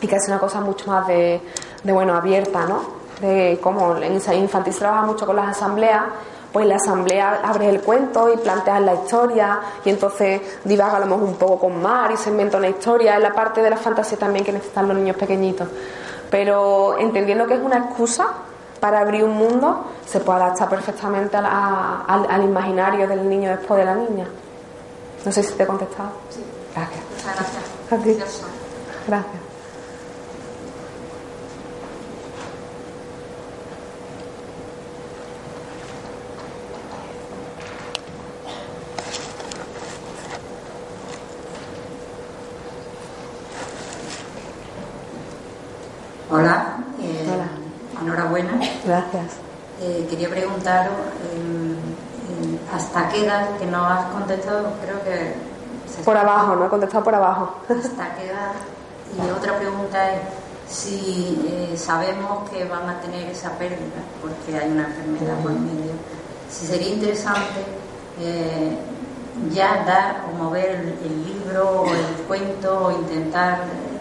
y 0.00 0.06
que 0.06 0.16
es 0.16 0.28
una 0.28 0.38
cosa 0.38 0.60
mucho 0.60 0.90
más 0.90 1.06
de, 1.06 1.40
de, 1.82 1.92
bueno, 1.92 2.14
abierta, 2.14 2.66
¿no? 2.66 2.82
De 3.20 3.58
cómo 3.62 3.96
en 3.96 4.14
infantil 4.14 4.72
se 4.72 4.78
trabaja 4.80 5.02
mucho 5.06 5.26
con 5.26 5.34
las 5.34 5.56
asambleas, 5.56 6.04
pues 6.52 6.64
en 6.64 6.68
la 6.68 6.76
asamblea 6.76 7.40
abres 7.42 7.68
el 7.68 7.80
cuento 7.80 8.32
y 8.32 8.36
planteas 8.36 8.80
la 8.82 8.94
historia 8.94 9.60
y 9.84 9.90
entonces 9.90 10.40
divaga 10.64 11.00
un 11.14 11.34
poco 11.34 11.58
con 11.58 11.82
mar 11.82 12.10
y 12.12 12.16
se 12.16 12.30
inventa 12.30 12.58
una 12.58 12.68
historia, 12.68 13.16
es 13.16 13.22
la 13.22 13.32
parte 13.32 13.62
de 13.62 13.70
la 13.70 13.76
fantasía 13.76 14.18
también 14.18 14.44
que 14.44 14.52
necesitan 14.52 14.88
los 14.88 14.96
niños 14.96 15.16
pequeñitos. 15.16 15.68
Pero 16.30 16.98
entendiendo 16.98 17.46
que 17.46 17.54
es 17.54 17.60
una 17.60 17.78
excusa 17.78 18.28
para 18.80 19.00
abrir 19.00 19.24
un 19.24 19.34
mundo, 19.36 19.84
se 20.06 20.20
puede 20.20 20.42
adaptar 20.42 20.68
perfectamente 20.68 21.36
a 21.36 21.42
la- 21.42 22.04
al, 22.06 22.26
al 22.30 22.42
imaginario 22.44 23.06
del 23.08 23.28
niño 23.28 23.50
después 23.50 23.78
de 23.78 23.84
la 23.84 23.94
niña. 23.94 24.26
No 25.24 25.32
sé 25.32 25.42
si 25.42 25.52
te 25.54 25.62
he 25.64 25.66
contestado. 25.66 26.10
Sí, 26.30 26.44
Gracias. 26.74 27.00
muchas 27.10 27.34
gracias. 27.36 27.62
A 27.90 27.96
ti. 27.96 28.02
Precioso. 28.14 28.46
Gracias. 29.06 29.42
Hola. 46.30 46.77
Enhorabuena. 48.08 48.52
Gracias. 48.84 49.36
Eh, 49.80 50.06
quería 50.10 50.28
preguntaros 50.28 50.92
eh, 50.92 51.76
eh, 52.30 52.58
hasta 52.74 53.08
qué 53.10 53.24
edad, 53.24 53.56
que 53.58 53.66
no 53.66 53.84
has 53.86 54.06
contestado, 54.06 54.72
creo 54.82 55.02
que... 55.04 55.34
Por 56.04 56.16
abajo, 56.16 56.56
¿no? 56.56 56.66
He 56.66 56.68
contestado 56.68 57.04
por 57.04 57.14
abajo. 57.14 57.54
¿Hasta 57.68 58.14
qué 58.16 58.26
edad? 58.26 58.52
Y 59.16 59.30
otra 59.30 59.58
pregunta 59.58 60.14
es 60.14 60.20
si 60.68 61.40
eh, 61.48 61.76
sabemos 61.76 62.48
que 62.50 62.64
van 62.64 62.88
a 62.88 63.00
tener 63.00 63.28
esa 63.30 63.50
pérdida, 63.52 64.02
porque 64.20 64.58
hay 64.58 64.70
una 64.70 64.84
enfermedad 64.84 65.36
por 65.42 65.52
medio, 65.52 65.92
si 66.50 66.66
sería 66.66 66.88
interesante 66.88 67.64
eh, 68.20 68.76
ya 69.52 69.84
dar 69.84 70.24
o 70.28 70.36
mover 70.42 70.70
el, 70.70 70.98
el 71.04 71.24
libro 71.24 71.82
o 71.82 71.86
el 71.86 72.24
cuento 72.26 72.86
o 72.86 72.90
intentar 72.90 73.60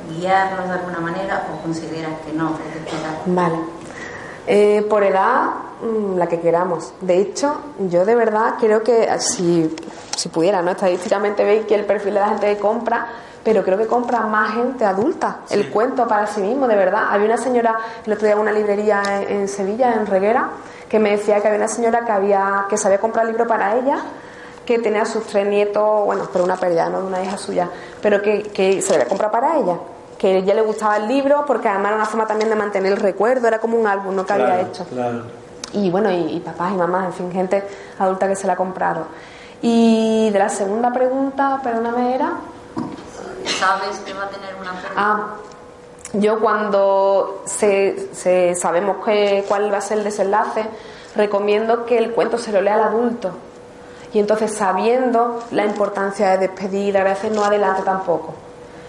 guiarlos 0.10 0.68
de 0.68 0.74
alguna 0.74 0.99
manera 0.99 1.47
o 1.53 1.62
consideras 1.62 2.14
que 2.26 2.34
no, 2.34 2.58
que. 2.58 3.32
Vale. 3.32 3.58
Eh, 4.48 4.86
por 4.89 5.04
edad, 5.04 5.50
mm, 5.82 6.18
la 6.18 6.28
que 6.28 6.39
queramos. 6.39 6.93
De 7.02 7.20
hecho, 7.20 7.54
yo 7.89 8.06
de 8.06 8.16
verdad 8.16 8.54
creo 8.60 8.82
que 8.82 9.04
eh, 9.04 9.20
si, 9.20 9.76
si 10.16 10.30
pudiera, 10.30 10.62
¿no? 10.62 10.72
Estadísticamente 10.72 11.43
veis 11.43 11.66
que 11.66 11.76
el 11.76 11.86
perfil 11.86 12.14
de 12.14 12.22
la 12.22 12.30
gente 12.30 12.48
que 12.48 12.58
compra, 12.58 13.08
pero 13.43 13.62
creo 13.64 13.78
que 13.78 13.88
compra 13.88 14.22
más 14.22 14.54
gente 14.54 14.86
adulta. 14.86 15.41
El 15.50 15.70
cuento 15.70 16.08
para 16.08 16.28
sí 16.28 16.39
mismo, 16.39 16.66
de 16.68 16.76
verdad. 16.76 17.08
Había 17.10 17.26
una 17.26 17.38
señora, 17.38 17.78
el 18.06 18.14
otro 18.14 18.26
día 18.26 18.36
en 18.36 18.39
una 18.39 18.54
librería 18.54 19.04
en, 19.06 19.41
en 19.41 19.48
Sevilla, 19.50 19.93
en 19.93 20.06
Reguera, 20.06 20.50
que 20.88 20.98
me 20.98 21.12
decía 21.12 21.41
que 21.41 21.48
había 21.48 21.60
una 21.60 21.68
señora 21.68 22.06
que 22.06 22.12
había 22.14 22.66
que 22.70 22.78
sabía 22.78 23.00
comprar 23.00 23.26
libro 23.26 23.45
para 23.45 23.76
ella 23.76 23.98
que 24.66 24.80
tenía 24.80 25.06
sus 25.06 25.26
tres 25.26 25.48
nietos, 25.48 26.06
bueno, 26.06 26.28
pero 26.32 26.43
una 26.43 26.58
pérdida, 26.58 26.89
no 26.89 27.00
de 27.00 27.08
una 27.08 27.24
hija 27.24 27.38
suya, 27.38 27.70
pero 28.02 28.22
que, 28.22 28.43
que 28.43 28.82
se 28.82 28.89
le 28.89 28.95
había 28.95 29.08
comprado 29.08 29.32
para 29.32 29.58
ella. 29.58 29.78
Que 30.18 30.28
a 30.28 30.38
ella 30.38 30.53
le 30.55 30.61
gustaba 30.61 30.97
el 30.97 31.07
libro 31.07 31.43
porque 31.45 31.68
además 31.70 31.88
era 31.89 31.95
una 31.97 32.05
forma 32.05 32.26
también 32.28 32.49
de 32.49 32.55
mantener 32.55 32.93
el 32.93 32.97
recuerdo, 32.99 33.47
era 33.47 33.59
como 33.59 33.78
un 33.78 33.86
álbum 33.88 34.15
¿no? 34.15 34.26
que 34.26 34.34
había 34.34 34.61
hecho. 34.61 34.86
Claro. 34.86 35.24
Y 35.74 35.89
bueno, 35.91 36.09
y, 36.11 36.36
y 36.38 36.39
papás 36.39 36.72
y 36.74 36.76
mamás, 36.76 37.05
en 37.07 37.13
fin, 37.13 37.32
gente 37.32 37.63
adulta 37.99 38.28
que 38.28 38.36
se 38.36 38.47
la 38.47 38.53
ha 38.53 38.55
comprado. 38.55 39.05
Y 39.61 40.30
de 40.32 40.39
la 40.39 40.49
segunda 40.49 40.91
pregunta, 40.91 41.59
perdóname, 41.63 42.15
era. 42.15 42.32
¿Sabes 43.59 43.99
que 43.99 44.13
va 44.13 44.24
a 44.24 44.30
tener 44.30 44.55
una 44.59 44.72
pérdida? 44.72 44.91
Ah, 44.95 45.28
yo 46.13 46.39
cuando 46.39 47.41
se, 47.45 48.09
se- 48.13 48.55
sabemos 48.55 49.03
que, 49.03 49.43
cuál 49.47 49.72
va 49.74 49.78
a 49.78 49.82
ser 49.82 49.99
el 49.99 50.03
desenlace, 50.03 50.65
recomiendo 51.15 51.86
que 51.86 51.97
el 51.97 52.11
cuento 52.11 52.38
se 52.38 52.51
lo 52.51 52.61
lea 52.61 52.76
al 52.76 52.84
adulto. 52.84 53.32
Y 54.13 54.20
entonces, 54.20 54.53
sabiendo 54.53 55.43
la 55.51 55.65
importancia 55.65 56.30
de 56.30 56.38
despedir, 56.47 56.97
agradecer, 56.97 57.32
no 57.32 57.43
adelante 57.43 57.82
tampoco, 57.84 58.34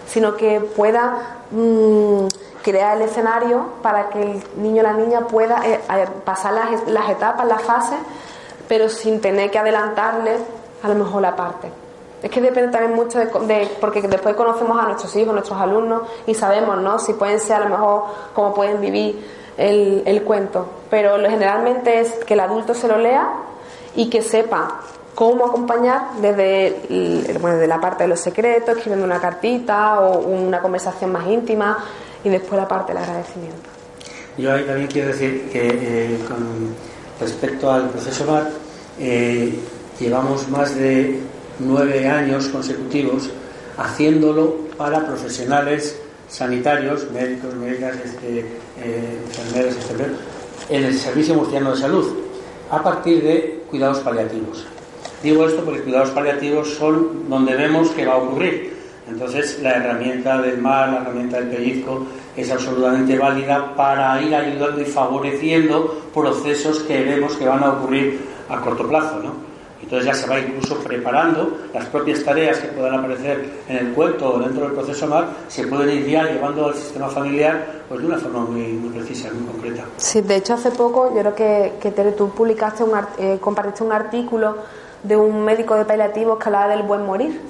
sino 0.08 0.36
que 0.36 0.60
pueda 0.60 1.38
mm, 1.50 2.26
crear 2.62 2.96
el 2.96 3.02
escenario 3.04 3.64
para 3.82 4.08
que 4.08 4.20
el 4.20 4.42
niño 4.56 4.80
o 4.80 4.82
la 4.82 4.92
niña 4.94 5.20
pueda 5.28 5.64
eh, 5.66 5.80
eh, 5.94 6.06
pasar 6.24 6.54
las, 6.54 6.88
las 6.88 7.08
etapas, 7.10 7.46
las 7.46 7.62
fases, 7.62 7.98
pero 8.66 8.88
sin 8.88 9.20
tener 9.20 9.50
que 9.50 9.58
adelantarle 9.58 10.36
a 10.82 10.88
lo 10.88 10.94
mejor 10.94 11.22
la 11.22 11.34
parte. 11.36 11.70
Es 12.22 12.30
que 12.30 12.40
depende 12.40 12.72
también 12.72 12.94
mucho 12.94 13.18
de, 13.20 13.26
de- 13.46 13.70
porque 13.80 14.02
después 14.02 14.34
conocemos 14.34 14.78
a 14.78 14.82
nuestros 14.86 15.14
hijos, 15.16 15.32
nuestros 15.32 15.60
alumnos 15.60 16.02
y 16.26 16.34
sabemos, 16.34 16.78
¿no? 16.78 16.98
Si 16.98 17.12
pueden 17.12 17.38
ser 17.38 17.56
a 17.56 17.60
lo 17.60 17.68
mejor 17.70 18.02
cómo 18.34 18.52
pueden 18.54 18.80
vivir 18.80 19.24
el, 19.56 20.02
el 20.04 20.22
cuento. 20.24 20.66
Pero 20.90 21.16
lo 21.16 21.30
generalmente 21.30 22.00
es 22.00 22.12
que 22.24 22.34
el 22.34 22.40
adulto 22.40 22.74
se 22.74 22.88
lo 22.88 22.98
lea 22.98 23.28
y 23.94 24.10
que 24.10 24.20
sepa 24.22 24.80
cómo 25.18 25.46
acompañar 25.46 26.12
desde, 26.22 26.76
bueno, 27.40 27.56
desde 27.56 27.66
la 27.66 27.80
parte 27.80 28.04
de 28.04 28.08
los 28.08 28.20
secretos, 28.20 28.76
escribiendo 28.76 29.04
una 29.04 29.20
cartita 29.20 29.98
o 29.98 30.20
una 30.20 30.60
conversación 30.60 31.10
más 31.10 31.26
íntima 31.26 31.76
y 32.22 32.28
después 32.28 32.52
la 32.52 32.68
parte 32.68 32.92
del 32.92 33.02
agradecimiento. 33.02 33.68
Yo 34.36 34.52
ahí 34.52 34.62
también 34.62 34.86
quiero 34.86 35.08
decir 35.08 35.48
que 35.50 35.70
eh, 35.72 36.18
respecto 37.20 37.68
al 37.68 37.90
proceso 37.90 38.26
MAR, 38.26 38.48
eh, 39.00 39.58
llevamos 39.98 40.48
más 40.50 40.76
de 40.76 41.18
nueve 41.58 42.06
años 42.06 42.46
consecutivos 42.50 43.28
haciéndolo 43.76 44.68
para 44.76 45.04
profesionales 45.04 46.00
sanitarios, 46.28 47.10
médicos, 47.10 47.56
médicas, 47.56 47.96
este, 48.04 48.38
eh, 48.38 49.18
enfermeras, 49.26 49.74
etcétera, 49.78 50.10
en 50.68 50.84
el 50.84 50.96
Servicio 50.96 51.34
Murciano 51.34 51.72
de 51.72 51.76
Salud, 51.76 52.06
a 52.70 52.80
partir 52.80 53.20
de 53.20 53.64
cuidados 53.68 53.98
paliativos. 53.98 54.77
Digo 55.22 55.46
esto 55.46 55.64
porque 55.64 55.82
cuidados 55.82 56.10
paliativos 56.10 56.74
son 56.74 57.28
donde 57.28 57.56
vemos 57.56 57.90
que 57.90 58.06
va 58.06 58.14
a 58.14 58.18
ocurrir. 58.18 58.76
Entonces, 59.08 59.58
la 59.62 59.76
herramienta 59.76 60.40
del 60.40 60.58
mar, 60.58 60.90
la 60.90 61.00
herramienta 61.00 61.38
del 61.40 61.48
pellizco, 61.48 62.06
es 62.36 62.50
absolutamente 62.52 63.18
válida 63.18 63.74
para 63.74 64.20
ir 64.22 64.34
ayudando 64.34 64.80
y 64.80 64.84
favoreciendo 64.84 66.02
procesos 66.14 66.80
que 66.80 67.02
vemos 67.02 67.34
que 67.36 67.46
van 67.46 67.64
a 67.64 67.70
ocurrir 67.70 68.20
a 68.48 68.60
corto 68.60 68.86
plazo. 68.86 69.18
¿no? 69.22 69.48
Entonces 69.82 70.06
ya 70.06 70.14
se 70.14 70.28
va 70.28 70.38
incluso 70.38 70.76
preparando 70.80 71.56
las 71.72 71.86
propias 71.86 72.22
tareas 72.22 72.58
que 72.58 72.68
puedan 72.68 72.94
aparecer 72.98 73.62
en 73.68 73.76
el 73.76 73.92
cuento 73.94 74.34
o 74.34 74.38
dentro 74.38 74.64
del 74.64 74.72
proceso 74.72 75.06
MAR, 75.06 75.28
se 75.48 75.66
pueden 75.66 75.96
ir 75.96 76.06
ya 76.06 76.24
llevando 76.24 76.66
al 76.66 76.74
sistema 76.74 77.08
familiar 77.08 77.84
pues, 77.88 78.00
de 78.00 78.06
una 78.06 78.18
forma 78.18 78.40
muy, 78.40 78.64
muy 78.74 78.90
precisa, 78.90 79.30
muy 79.32 79.50
concreta. 79.50 79.84
Sí, 79.96 80.20
de 80.20 80.36
hecho 80.36 80.54
hace 80.54 80.72
poco 80.72 81.14
yo 81.14 81.20
creo 81.20 81.34
que, 81.34 82.12
tú 82.16 82.28
publicaste 82.30 82.84
un, 82.84 82.92
eh, 83.18 83.38
compartiste 83.40 83.82
un 83.82 83.92
artículo 83.92 84.56
de 85.02 85.16
un 85.16 85.44
médico 85.44 85.74
de 85.74 85.84
paliativos 85.84 86.38
que 86.38 86.44
hablaba 86.48 86.68
del 86.68 86.82
buen 86.82 87.04
morir 87.04 87.40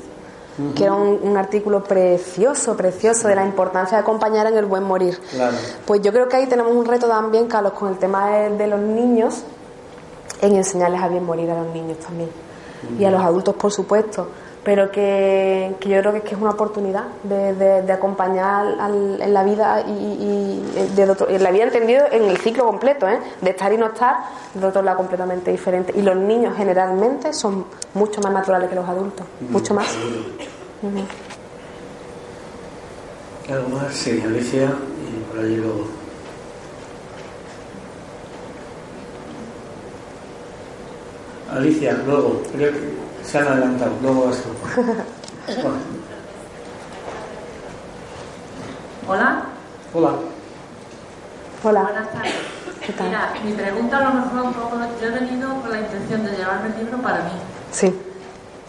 que 0.75 0.85
era 0.85 0.93
un, 0.93 1.21
un 1.23 1.37
artículo 1.37 1.85
precioso, 1.85 2.77
precioso 2.77 3.29
de 3.29 3.37
la 3.37 3.45
importancia 3.45 3.97
de 3.97 4.03
acompañar 4.03 4.47
en 4.49 4.57
el 4.57 4.67
buen 4.67 4.83
morir. 4.83 5.19
Claro. 5.31 5.57
Pues 5.87 6.03
yo 6.03 6.13
creo 6.13 6.29
que 6.29 6.37
ahí 6.37 6.47
tenemos 6.47 6.73
un 6.73 6.85
reto 6.85 7.07
también, 7.07 7.47
Carlos, 7.47 7.73
con 7.75 7.91
el 7.91 7.99
tema 7.99 8.31
de, 8.31 8.57
de 8.57 8.67
los 8.67 8.81
niños, 8.81 9.45
en 10.41 10.57
enseñarles 10.57 11.01
a 11.01 11.09
bien 11.09 11.25
morir 11.25 11.51
a 11.51 11.63
los 11.63 11.73
niños 11.73 11.99
también. 11.99 12.31
Y 12.99 13.05
a 13.05 13.11
los 13.11 13.23
adultos, 13.23 13.55
por 13.55 13.73
supuesto. 13.73 14.29
Pero 14.65 14.91
que, 14.91 15.75
que 15.81 15.89
yo 15.89 16.01
creo 16.01 16.13
que 16.13 16.19
es, 16.19 16.25
que 16.25 16.35
es 16.35 16.41
una 16.41 16.51
oportunidad 16.51 17.05
de, 17.23 17.55
de- 17.55 17.83
de 17.83 17.93
acompañar 17.93 18.67
al- 18.79 19.19
en 19.23 19.33
la 19.33 19.43
vida 19.45 19.83
y, 19.87 19.91
y 19.93 20.87
de 20.95 21.11
otro- 21.11 21.29
en 21.29 21.43
la 21.43 21.51
vida 21.51 21.65
entendido 21.65 22.05
en 22.11 22.25
el 22.25 22.37
ciclo 22.39 22.65
completo, 22.67 23.09
¿eh? 23.09 23.19
de 23.41 23.51
estar 23.51 23.73
y 23.73 23.77
no 23.79 23.87
estar, 23.87 24.17
de 24.55 24.67
otro 24.67 24.83
lado 24.83 24.99
completamente 24.99 25.51
diferente. 25.51 25.93
Y 25.97 26.03
los 26.03 26.17
niños 26.17 26.55
generalmente 26.57 27.33
son 27.33 27.65
mucho 27.95 28.21
más 28.21 28.33
naturales 28.33 28.69
que 28.69 28.75
los 28.77 28.89
adultos, 28.89 29.27
mucho 29.49 29.73
más. 29.75 29.97
¿Algo 33.51 33.69
más? 33.71 33.95
Sí, 33.95 34.21
Alicia 34.25 34.65
y 34.67 35.33
por 35.33 35.39
allí 35.43 35.57
luego. 35.57 35.87
Alicia, 41.51 42.03
luego, 42.07 42.43
creo 42.53 42.73
que 42.73 42.79
se 43.31 43.39
han 43.39 43.47
adelantado, 43.49 43.93
luego 44.03 44.27
vas 44.27 44.37
tú. 44.39 44.49
Hola. 49.07 49.43
hola. 49.95 50.13
Hola. 51.65 51.83
Buenas 51.83 52.13
tardes. 52.13 52.33
¿Qué 52.87 52.93
tal? 52.93 53.07
Mira, 53.09 53.33
mi 53.45 53.53
pregunta 53.53 53.99
a 53.99 54.05
lo 54.05 54.13
mejor 54.21 54.43
un 54.43 54.53
poco, 54.55 54.77
yo 55.01 55.07
he 55.09 55.11
venido 55.11 55.61
con 55.61 55.71
la 55.71 55.81
intención 55.81 56.25
de 56.25 56.33
llevarme 56.33 56.69
el 56.69 56.85
libro 56.85 56.99
para 57.03 57.19
mí 57.25 57.31
Sí. 57.73 57.95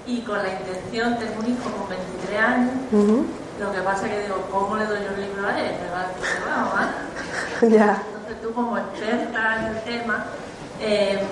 y 0.08 0.22
con 0.22 0.38
la 0.40 0.50
intención, 0.50 1.18
tengo 1.20 1.40
un 1.40 1.46
hijo 1.46 1.70
con 1.78 1.90
23 1.90 2.40
años, 2.42 2.72
Ujú. 2.92 3.26
lo 3.62 3.72
que 3.72 3.80
pasa 3.82 4.08
es 4.08 4.12
que 4.14 4.22
digo, 4.24 4.48
¿cómo 4.52 4.76
le 4.78 4.86
doy 4.86 5.00
yo 5.04 5.10
el 5.16 5.22
libro 5.22 5.48
a 5.48 5.60
él? 5.60 5.76
Me 5.84 5.90
va 5.92 6.02
a 6.02 6.92
ya. 7.68 8.02
Entonces 8.08 8.42
tú 8.42 8.54
como 8.54 8.78
experta 8.78 9.58
en 9.60 9.66
el 9.76 9.84
tema, 9.84 10.26
eh, 10.82 11.24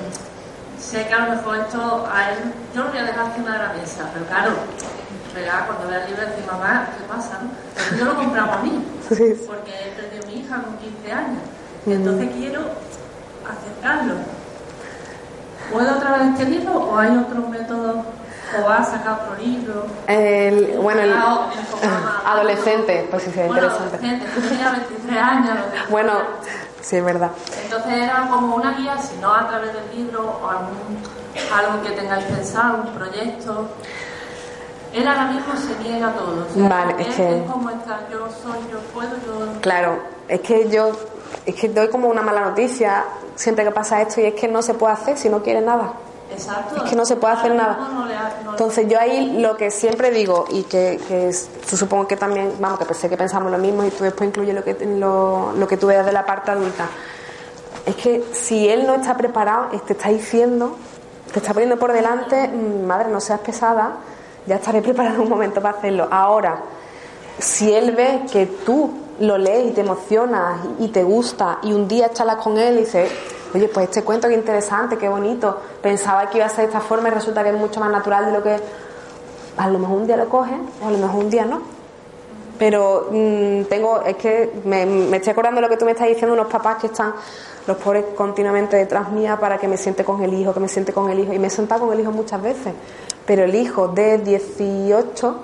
sé 0.80 1.08
que 1.08 1.14
a 1.14 1.20
lo 1.28 1.36
mejor 1.36 1.58
esto 1.58 2.08
a 2.12 2.30
él, 2.32 2.38
yo 2.76 2.84
lo 2.84 2.90
voy 2.90 3.00
a 3.00 3.04
dejar 3.04 3.26
encima 3.28 3.52
de 3.54 3.58
la 3.60 3.74
mesa, 3.74 4.10
pero 4.14 4.26
claro, 4.26 4.52
verá, 5.34 5.66
cuando 5.68 5.88
vea 5.88 6.04
el 6.04 6.10
libro 6.10 6.26
decir, 6.26 6.46
mamá, 6.46 6.88
¿qué 6.98 7.04
pasa? 7.06 7.40
no? 7.42 7.98
Yo 7.98 8.06
lo 8.06 8.16
compraba 8.16 8.56
a 8.60 8.64
mí, 8.64 8.84
porque 9.10 9.72
he 9.86 9.92
perdido 9.96 10.24
a 10.24 10.28
mi 10.28 10.40
hija 10.40 10.56
con 10.62 10.78
15 10.78 11.12
años. 11.12 11.42
Y 11.86 11.94
entonces 11.94 12.30
quiero 12.36 12.62
acercarlo. 13.48 14.16
¿Puedo 15.72 15.96
otra 15.96 16.18
vez 16.18 16.28
este 16.34 16.46
libro 16.46 16.74
o 16.76 16.98
hay 16.98 17.18
otro 17.18 17.48
método? 17.50 18.04
¿O 18.64 18.70
has 18.70 18.90
sacado 18.90 19.20
otro 19.24 19.44
libro? 19.44 19.86
El, 20.08 20.78
bueno, 20.82 21.02
el 21.02 21.14
adolescente, 22.26 23.06
pues 23.12 23.24
sí, 23.24 23.32
sería 23.32 23.48
Bueno, 23.48 23.68
interesante. 23.68 23.96
adolescente, 24.06 24.42
yo 24.42 24.50
tenía 24.50 24.72
23 24.72 25.22
años. 25.22 25.58
Bueno, 25.90 26.14
sí, 26.88 26.96
es 26.98 27.04
verdad. 27.04 27.32
entonces 27.64 27.94
era 27.94 28.28
como 28.30 28.56
una 28.56 28.72
guía, 28.78 28.98
si 28.98 29.16
no 29.22 29.34
a 29.34 29.48
través 29.48 29.74
del 29.74 29.98
libro 29.98 30.22
o 30.44 30.50
algún, 30.50 31.04
algo 31.54 31.84
que 31.84 31.92
tengáis 31.92 32.26
pensado, 32.26 32.78
un 32.84 32.88
proyecto. 32.94 33.68
Él 34.94 35.08
ahora 35.08 35.26
mismo 35.26 35.54
se 35.56 35.84
niega 35.84 36.08
a 36.08 36.14
todo. 36.14 36.46
o 36.50 36.54
sea, 36.54 36.70
Vale, 36.70 36.96
es 37.00 37.16
que- 37.16 37.38
es 37.44 37.52
como 37.52 37.70
está, 37.70 38.00
yo 38.12 38.28
soy, 38.42 38.60
yo 38.72 38.80
puedo, 38.94 39.10
yo... 39.26 39.60
Claro, 39.62 40.00
es 40.28 40.40
que 40.42 40.70
yo 40.70 40.92
es 41.46 41.56
que 41.56 41.68
doy 41.70 41.90
como 41.90 42.08
una 42.08 42.22
mala 42.22 42.42
noticia 42.42 43.04
siempre 43.36 43.64
que 43.66 43.72
pasa 43.72 44.02
esto 44.02 44.22
y 44.22 44.26
es 44.26 44.34
que 44.34 44.48
no 44.48 44.62
se 44.62 44.74
puede 44.74 44.94
hacer 44.94 45.18
si 45.18 45.30
no 45.30 45.44
quiere 45.44 45.62
nada. 45.62 45.92
Exacto. 46.32 46.84
Es 46.84 46.90
que 46.90 46.96
no 46.96 47.06
se 47.06 47.16
puede 47.16 47.34
hacer 47.34 47.56
nada. 47.56 47.78
Entonces 48.52 48.88
yo 48.88 49.00
ahí 49.00 49.38
lo 49.40 49.56
que 49.58 49.72
siempre 49.72 50.12
digo 50.12 50.46
y 50.50 50.64
que, 50.64 51.00
que 51.08 51.30
es- 51.30 51.50
supongo 51.66 52.08
que 52.08 52.18
también, 52.18 52.54
vamos, 52.60 52.80
que 52.80 52.94
sé 52.94 53.10
que 53.10 53.18
pensamos 53.18 53.52
lo 53.52 53.58
mismo 53.58 53.84
y 53.84 53.90
tú 53.90 54.04
después 54.04 54.28
incluyes 54.30 54.54
lo 54.56 54.64
que, 54.64 54.74
lo, 54.86 55.54
lo 55.54 55.68
que 55.68 55.78
tú 55.78 55.88
veas 55.88 56.06
de 56.06 56.12
la 56.12 56.26
parte 56.26 56.52
adulta, 56.52 56.88
es 57.86 57.96
que 57.96 58.24
si 58.34 58.68
él 58.68 58.86
no 58.86 58.94
está 58.96 59.16
preparado, 59.16 59.68
te 59.86 59.94
está 59.94 60.10
diciendo, 60.10 60.76
te 61.32 61.40
está 61.40 61.54
poniendo 61.54 61.78
por 61.78 61.94
delante, 61.94 62.48
"Mm, 62.50 62.86
madre, 62.86 63.10
no 63.10 63.20
seas 63.22 63.40
pesada, 63.40 63.94
ya 64.46 64.56
estaré 64.56 64.82
preparado 64.84 65.16
en 65.16 65.22
un 65.22 65.30
momento 65.30 65.62
para 65.62 65.78
hacerlo. 65.78 66.08
Ahora, 66.12 66.60
si 67.40 67.74
él 67.74 67.92
ve 67.92 68.22
que 68.32 68.46
tú 68.48 68.92
lo 69.20 69.38
lees 69.38 69.68
y 69.70 69.72
te 69.72 69.82
emocionas 69.82 70.60
y 70.80 70.86
y 70.86 70.88
te 70.90 71.04
gusta 71.04 71.60
y 71.64 71.74
un 71.74 71.88
día 71.88 72.12
charlas 72.12 72.38
con 72.38 72.58
él 72.58 72.76
y 72.76 72.80
dices, 72.82 73.10
oye, 73.54 73.68
pues 73.68 73.86
este 73.86 74.04
cuento 74.04 74.28
qué 74.28 74.34
interesante, 74.34 74.98
qué 74.98 75.10
bonito, 75.10 75.60
pensaba 75.82 76.30
que 76.30 76.38
iba 76.38 76.46
a 76.46 76.50
ser 76.50 76.60
de 76.60 76.66
esta 76.66 76.82
forma 76.82 77.10
y 77.10 77.12
resulta 77.12 77.44
que 77.44 77.50
es 77.50 77.56
mucho 77.56 77.80
más 77.80 77.92
natural 77.92 78.26
de 78.26 78.32
lo 78.32 78.44
que 78.44 78.58
a 79.58 79.70
lo 79.70 79.80
mejor 79.80 79.98
un 79.98 80.08
día 80.08 80.18
lo 80.18 80.30
coge 80.30 80.56
o 80.84 80.88
a 80.88 80.92
lo 80.92 80.98
mejor 80.98 81.24
un 81.24 81.30
día 81.30 81.46
no. 81.46 81.62
Pero 82.58 83.10
mm, 83.12 83.64
tengo, 83.64 84.02
es 84.02 84.16
que 84.16 84.52
me, 84.66 85.16
estoy 85.16 85.32
acordando 85.32 85.62
de 85.62 85.68
lo 85.68 85.70
que 85.70 85.78
tú 85.78 85.86
me 85.86 85.92
estás 85.92 86.08
diciendo, 86.08 86.34
unos 86.34 86.48
papás 86.48 86.78
que 86.78 86.88
están, 86.88 87.14
los 87.68 87.78
pobres, 87.78 88.06
continuamente 88.16 88.78
detrás 88.78 89.12
mía 89.12 89.38
para 89.40 89.58
que 89.58 89.68
me 89.68 89.78
siente 89.78 90.04
con 90.04 90.24
el 90.24 90.34
hijo, 90.34 90.54
que 90.54 90.60
me 90.60 90.68
siente 90.68 90.94
con 90.94 91.10
el 91.10 91.20
hijo. 91.20 91.34
Y 91.34 91.40
me 91.40 91.48
he 91.48 91.52
sentado 91.52 91.86
con 91.86 91.94
el 91.94 92.00
hijo 92.00 92.12
muchas 92.12 92.42
veces. 92.42 92.74
Pero 93.26 93.44
el 93.44 93.54
hijo 93.54 93.90
de 93.90 94.18
18 94.20 95.36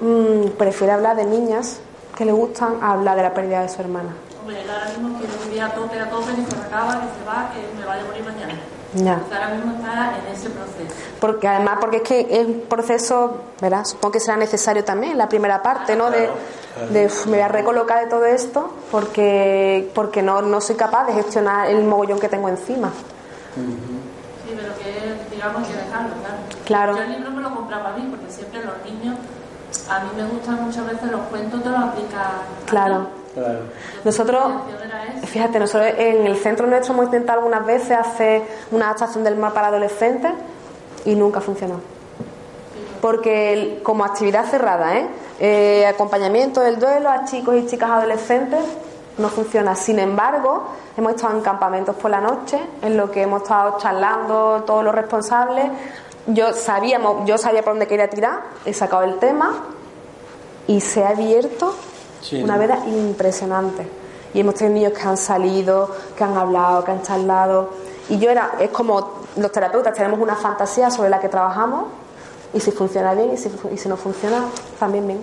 mm, 0.00 0.48
prefiere 0.56 0.92
hablar 0.92 1.16
de 1.16 1.24
niñas 1.24 1.80
que 2.16 2.24
le 2.24 2.32
gustan 2.32 2.76
a 2.80 2.92
hablar 2.92 3.16
de 3.16 3.22
la 3.22 3.34
pérdida 3.34 3.62
de 3.62 3.68
su 3.68 3.80
hermana. 3.80 4.14
Hombre, 4.44 4.60
él 4.60 4.68
ahora 4.68 4.86
mismo 4.90 5.18
quiere 5.18 5.32
vivir 5.44 5.62
a 5.62 5.70
tope, 5.70 5.98
a 5.98 6.10
tope, 6.10 6.34
que 6.34 6.44
se 6.50 6.56
me 6.56 6.62
acaba, 6.64 7.00
que 7.00 7.06
se 7.18 7.24
va, 7.26 7.50
que 7.50 7.80
me 7.80 7.86
vaya 7.86 8.02
a 8.02 8.04
morir 8.04 8.24
mañana. 8.24 8.54
Ya. 8.92 9.20
Ahora 9.32 9.48
mismo 9.54 9.72
está 9.76 10.12
en 10.18 10.34
ese 10.34 10.50
proceso. 10.50 10.94
Porque 11.18 11.48
además, 11.48 11.78
porque 11.80 11.96
es 11.96 12.02
que 12.02 12.20
es 12.30 12.46
un 12.46 12.60
proceso, 12.68 13.38
¿verdad? 13.62 13.86
Supongo 13.86 14.12
que 14.12 14.20
será 14.20 14.36
necesario 14.36 14.84
también 14.84 15.16
la 15.16 15.30
primera 15.30 15.62
parte, 15.62 15.96
¿no? 15.96 16.10
De, 16.10 16.28
de 16.90 17.06
"Uf, 17.06 17.24
me 17.26 17.38
voy 17.38 17.40
a 17.40 17.48
recolocar 17.48 18.04
de 18.04 18.10
todo 18.10 18.26
esto 18.26 18.70
porque, 18.90 19.90
porque 19.94 20.22
no, 20.22 20.42
no 20.42 20.60
soy 20.60 20.76
capaz 20.76 21.06
de 21.06 21.14
gestionar 21.14 21.68
el 21.70 21.82
mogollón 21.84 22.20
que 22.20 22.28
tengo 22.28 22.48
encima. 22.50 22.90
Sí, 23.54 24.54
pero 24.54 24.74
que 24.76 25.34
digamos 25.34 25.66
que 25.66 25.74
dejarlo, 25.74 26.14
claro. 26.20 26.36
Claro. 26.66 26.96
Yo 26.96 27.02
el 27.02 27.12
libro 27.12 27.30
me 27.30 27.40
lo 27.42 27.54
compraba 27.54 27.94
a 27.94 27.96
mí, 27.96 28.06
porque 28.10 28.30
siempre 28.30 28.60
los 28.62 28.74
niños, 28.84 29.16
a 29.88 30.00
mí 30.00 30.10
me 30.16 30.24
gustan 30.26 30.62
muchas 30.62 30.86
veces 30.86 31.10
los 31.10 31.22
cuentos, 31.22 31.62
te 31.62 31.68
los 31.70 31.80
aplicas. 31.80 32.26
Claro. 32.66 33.23
Claro. 33.34 33.60
Nosotros, 34.04 34.42
fíjate, 35.26 35.58
nosotros 35.58 35.92
en 35.98 36.26
el 36.26 36.36
centro 36.36 36.66
nuestro 36.66 36.94
hemos 36.94 37.06
intentado 37.06 37.40
algunas 37.40 37.66
veces 37.66 37.92
hacer 37.98 38.42
una 38.70 38.86
adaptación 38.86 39.24
del 39.24 39.36
mar 39.36 39.52
para 39.52 39.68
adolescentes 39.68 40.32
y 41.04 41.14
nunca 41.16 41.40
funcionó. 41.40 41.80
Porque 43.00 43.80
como 43.82 44.04
actividad 44.04 44.46
cerrada, 44.46 44.96
¿eh? 44.96 45.08
Eh, 45.40 45.84
acompañamiento 45.86 46.60
del 46.60 46.78
duelo 46.78 47.10
a 47.10 47.24
chicos 47.24 47.56
y 47.56 47.66
chicas 47.66 47.90
adolescentes 47.90 48.60
no 49.18 49.28
funciona. 49.28 49.74
Sin 49.74 49.98
embargo, 49.98 50.68
hemos 50.96 51.14
estado 51.14 51.36
en 51.36 51.42
campamentos 51.42 51.96
por 51.96 52.10
la 52.10 52.20
noche, 52.20 52.58
en 52.82 52.96
lo 52.96 53.10
que 53.10 53.22
hemos 53.22 53.42
estado 53.42 53.78
charlando 53.78 54.62
todos 54.64 54.84
los 54.84 54.94
responsables. 54.94 55.66
Yo 56.28 56.52
sabíamos, 56.52 57.26
yo 57.26 57.36
sabía 57.36 57.62
por 57.62 57.72
dónde 57.72 57.86
quería 57.86 58.08
tirar, 58.08 58.40
he 58.64 58.72
sacado 58.72 59.02
el 59.02 59.18
tema 59.18 59.64
y 60.66 60.80
se 60.80 61.04
ha 61.04 61.10
abierto 61.10 61.74
Sí, 62.24 62.42
una 62.42 62.54
¿no? 62.54 62.60
veda 62.60 62.78
impresionante. 62.86 63.86
Y 64.32 64.40
hemos 64.40 64.54
tenido 64.54 64.74
niños 64.74 64.92
que 64.98 65.06
han 65.06 65.16
salido, 65.16 65.90
que 66.16 66.24
han 66.24 66.36
hablado, 66.36 66.82
que 66.82 66.90
han 66.90 67.02
charlado. 67.02 67.70
Y 68.08 68.18
yo 68.18 68.30
era, 68.30 68.52
es 68.58 68.70
como 68.70 69.24
los 69.36 69.52
terapeutas 69.52 69.94
tenemos 69.94 70.18
una 70.18 70.34
fantasía 70.34 70.90
sobre 70.90 71.10
la 71.10 71.20
que 71.20 71.28
trabajamos 71.28 71.86
y 72.52 72.60
si 72.60 72.70
funciona 72.70 73.14
bien 73.14 73.32
y 73.34 73.36
si, 73.36 73.50
y 73.72 73.76
si 73.76 73.88
no 73.88 73.96
funciona 73.96 74.46
también 74.78 75.06
bien. 75.06 75.20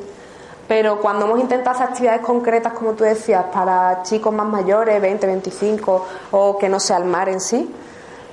Pero 0.67 1.01
cuando 1.01 1.25
hemos 1.25 1.39
intentado 1.39 1.75
hacer 1.75 1.87
actividades 1.89 2.21
concretas, 2.21 2.73
como 2.73 2.91
tú 2.93 3.03
decías, 3.03 3.45
para 3.51 4.03
chicos 4.03 4.33
más 4.33 4.47
mayores, 4.47 5.01
20, 5.01 5.27
25, 5.27 6.05
o 6.31 6.57
que 6.57 6.69
no 6.69 6.79
sea 6.79 6.97
el 6.97 7.05
mar 7.05 7.27
en 7.27 7.41
sí, 7.41 7.69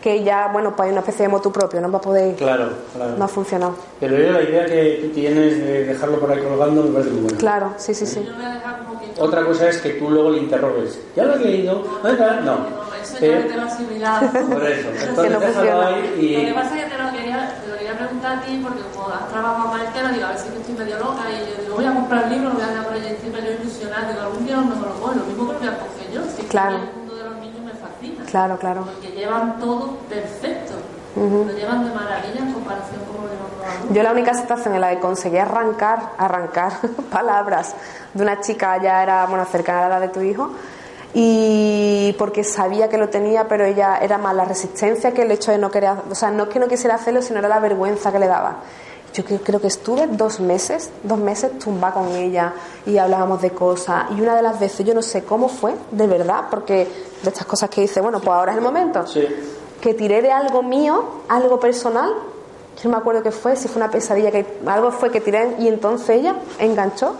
que 0.08 0.24
ya, 0.24 0.48
bueno, 0.52 0.74
pues 0.74 0.86
hay 0.86 0.92
una 0.92 1.00
especie 1.00 1.26
de 1.26 1.28
motu 1.28 1.52
propio, 1.52 1.80
no 1.80 1.90
va 1.90 1.98
a 1.98 2.00
poder, 2.00 2.34
Claro, 2.36 2.70
claro. 2.94 3.16
no 3.18 3.24
ha 3.24 3.28
funcionado. 3.28 3.74
Pero 4.00 4.16
yo 4.16 4.32
la 4.32 4.42
idea 4.42 4.64
que 4.66 5.00
tú 5.02 5.08
tienes 5.10 5.58
de 5.58 5.84
dejarlo 5.84 6.18
por 6.18 6.30
ahí 6.30 6.40
colgando 6.42 6.82
me 6.84 6.90
parece 6.90 7.10
muy 7.10 7.22
buena. 7.22 7.38
Claro, 7.38 7.72
sí, 7.76 7.92
sí, 7.94 8.06
sí. 8.06 8.20
Voy. 8.20 9.08
Otra 9.20 9.44
cosa 9.44 9.68
es 9.68 9.78
que 9.78 9.90
tú 9.90 10.08
luego 10.10 10.30
le 10.30 10.38
interrogues. 10.38 10.98
¿Ya 11.16 11.24
lo 11.24 11.34
has 11.34 11.40
leído? 11.40 11.82
¿Dónde 12.02 12.10
está? 12.12 12.40
No. 12.40 12.88
Eso 13.02 13.16
Eh, 13.20 13.30
ya 13.30 13.36
me 13.38 13.42
tengo 13.52 13.62
asimilado. 13.66 14.26
por 14.50 14.64
eso. 14.66 14.88
Que 14.98 15.04
Entonces 15.04 15.32
no 15.32 15.40
déjalo 15.40 15.54
funciona. 15.54 15.86
ahí 15.88 16.02
Lo 16.02 16.40
que 16.40 16.50
y... 16.50 16.52
pasa 16.54 16.78
es 16.78 16.84
que 16.84 16.90
te 16.90 17.02
lo 17.02 17.10
quería, 17.12 17.38
te 17.62 17.68
lo 17.70 17.76
quería 17.78 17.98
preguntar 17.98 18.38
a 18.38 18.40
ti 18.42 18.60
porque 18.62 18.82
como 18.94 19.08
has 19.08 19.28
trabajado 19.28 19.68
más 19.68 19.80
el 19.86 19.92
tema, 19.92 20.12
digo, 20.12 20.24
a 20.26 20.28
ver 20.30 20.38
si 20.38 20.48
estoy 20.48 20.74
medio 20.74 20.98
loca 20.98 21.22
y 21.30 21.34
yo 21.50 21.62
digo, 21.62 21.74
voy 21.76 21.84
a 21.86 21.94
comprar 21.94 22.24
el 22.24 22.30
libro, 22.30 22.48
lo 22.50 22.54
voy 22.54 22.62
a 22.62 22.66
dejar 22.68 22.84
por 22.86 22.94
allá 22.94 23.10
encima, 23.10 23.38
yo 23.40 23.50
ilusionada, 23.60 24.08
digo, 24.08 24.20
algún 24.22 24.46
día 24.46 24.56
lo 24.56 24.64
mejor 24.70 24.86
lo 24.88 24.94
cojo, 25.00 25.12
lo 25.18 25.24
mismo 25.28 25.42
que 25.48 25.52
lo 25.52 25.58
voy 25.58 25.68
a 25.68 25.78
coger 25.82 26.06
yo, 26.14 26.20
si 26.24 26.40
es 26.42 26.48
que 26.48 26.58
Claro, 28.30 28.58
claro. 28.58 28.84
Porque 28.84 29.16
llevan 29.16 29.58
todo 29.58 29.96
perfecto, 30.08 30.74
lo 31.16 31.52
llevan 31.52 31.84
de 31.84 31.94
maravilla 31.94 32.40
en 32.40 32.52
comparación 32.52 33.00
con 33.06 33.22
lo 33.22 33.32
los 33.32 33.66
adultos. 33.66 33.96
Yo 33.96 34.02
la 34.02 34.12
única 34.12 34.34
situación 34.34 34.74
en 34.74 34.80
la 34.82 34.90
que 34.90 35.00
conseguí 35.00 35.38
arrancar, 35.38 36.12
arrancar 36.18 36.72
palabras 37.10 37.74
de 38.12 38.22
una 38.22 38.40
chica 38.40 38.80
ya 38.82 39.02
era, 39.02 39.26
bueno, 39.26 39.44
cercana 39.46 39.86
a 39.86 39.88
la 39.88 39.96
edad 39.96 40.00
de 40.02 40.08
tu 40.08 40.20
hijo, 40.20 40.50
y 41.14 42.14
porque 42.18 42.44
sabía 42.44 42.88
que 42.88 42.98
lo 42.98 43.08
tenía, 43.08 43.48
pero 43.48 43.64
ella 43.64 43.98
era 43.98 44.18
más 44.18 44.34
la 44.34 44.44
resistencia 44.44 45.12
que 45.12 45.22
el 45.22 45.30
hecho 45.30 45.50
de 45.50 45.58
no 45.58 45.70
querer, 45.70 45.94
o 46.10 46.14
sea, 46.14 46.30
no 46.30 46.44
es 46.44 46.48
que 46.50 46.58
no 46.58 46.68
quisiera 46.68 46.96
hacerlo, 46.96 47.22
sino 47.22 47.38
era 47.38 47.48
la 47.48 47.60
vergüenza 47.60 48.12
que 48.12 48.18
le 48.18 48.26
daba. 48.26 48.58
yo 49.14 49.24
creo, 49.24 49.60
que 49.60 49.68
estuve 49.68 50.06
dos 50.06 50.38
meses, 50.38 50.90
dos 51.02 51.18
meses 51.18 51.58
tumba 51.58 51.92
con 51.92 52.08
ella 52.08 52.52
y 52.84 52.98
hablábamos 52.98 53.40
de 53.40 53.50
cosas. 53.50 54.04
Y 54.10 54.20
una 54.20 54.36
de 54.36 54.42
las 54.42 54.60
veces, 54.60 54.86
yo 54.86 54.94
no 54.94 55.00
sé 55.00 55.24
cómo 55.24 55.48
fue, 55.48 55.74
de 55.90 56.06
verdad, 56.06 56.44
porque 56.50 56.86
de 57.22 57.30
estas 57.30 57.46
cosas 57.46 57.70
que 57.70 57.80
dice, 57.80 58.00
bueno, 58.00 58.20
pues 58.20 58.30
ahora 58.30 58.52
es 58.52 58.58
el 58.58 58.64
momento, 58.64 59.04
que 59.80 59.94
tiré 59.94 60.22
de 60.22 60.32
algo 60.32 60.62
mío, 60.62 61.04
algo 61.28 61.58
personal. 61.60 62.12
Yo 62.76 62.84
no 62.84 62.90
me 62.90 62.96
acuerdo 62.96 63.22
qué 63.22 63.32
fue, 63.32 63.56
si 63.56 63.68
fue 63.68 63.82
una 63.82 63.90
pesadilla, 63.90 64.30
que 64.30 64.46
algo 64.66 64.90
fue 64.92 65.10
que 65.10 65.20
tiré 65.20 65.56
y 65.58 65.68
entonces 65.68 66.10
ella 66.10 66.36
enganchó 66.58 67.14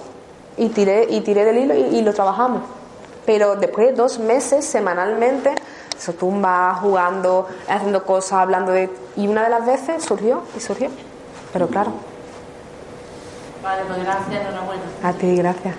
y 0.57 0.69
tiré, 0.69 1.07
y 1.09 1.21
tiré 1.21 1.45
del 1.45 1.59
hilo 1.59 1.75
y, 1.75 2.03
lo 2.03 2.13
trabajamos. 2.13 2.63
Pero 3.27 3.57
después 3.57 3.89
de 3.89 3.93
dos 3.93 4.19
meses, 4.19 4.65
semanalmente, 4.65 5.55
se 5.97 6.13
tumba 6.13 6.75
jugando, 6.81 7.47
haciendo 7.69 8.05
cosas, 8.05 8.35
hablando 8.35 8.73
de... 8.73 8.89
Y 9.17 9.27
una 9.27 9.43
de 9.45 9.51
las 9.51 9.67
veces 9.67 10.03
surgió 10.05 10.43
y 10.57 10.61
surgió. 10.61 10.89
Pero 11.53 11.67
claro. 11.69 11.93
Vale, 13.63 13.83
pues 13.87 14.03
gracias, 14.03 14.41
enhorabuena. 14.41 14.83
A 15.03 15.13
ti, 15.13 15.37
gracias. 15.37 15.75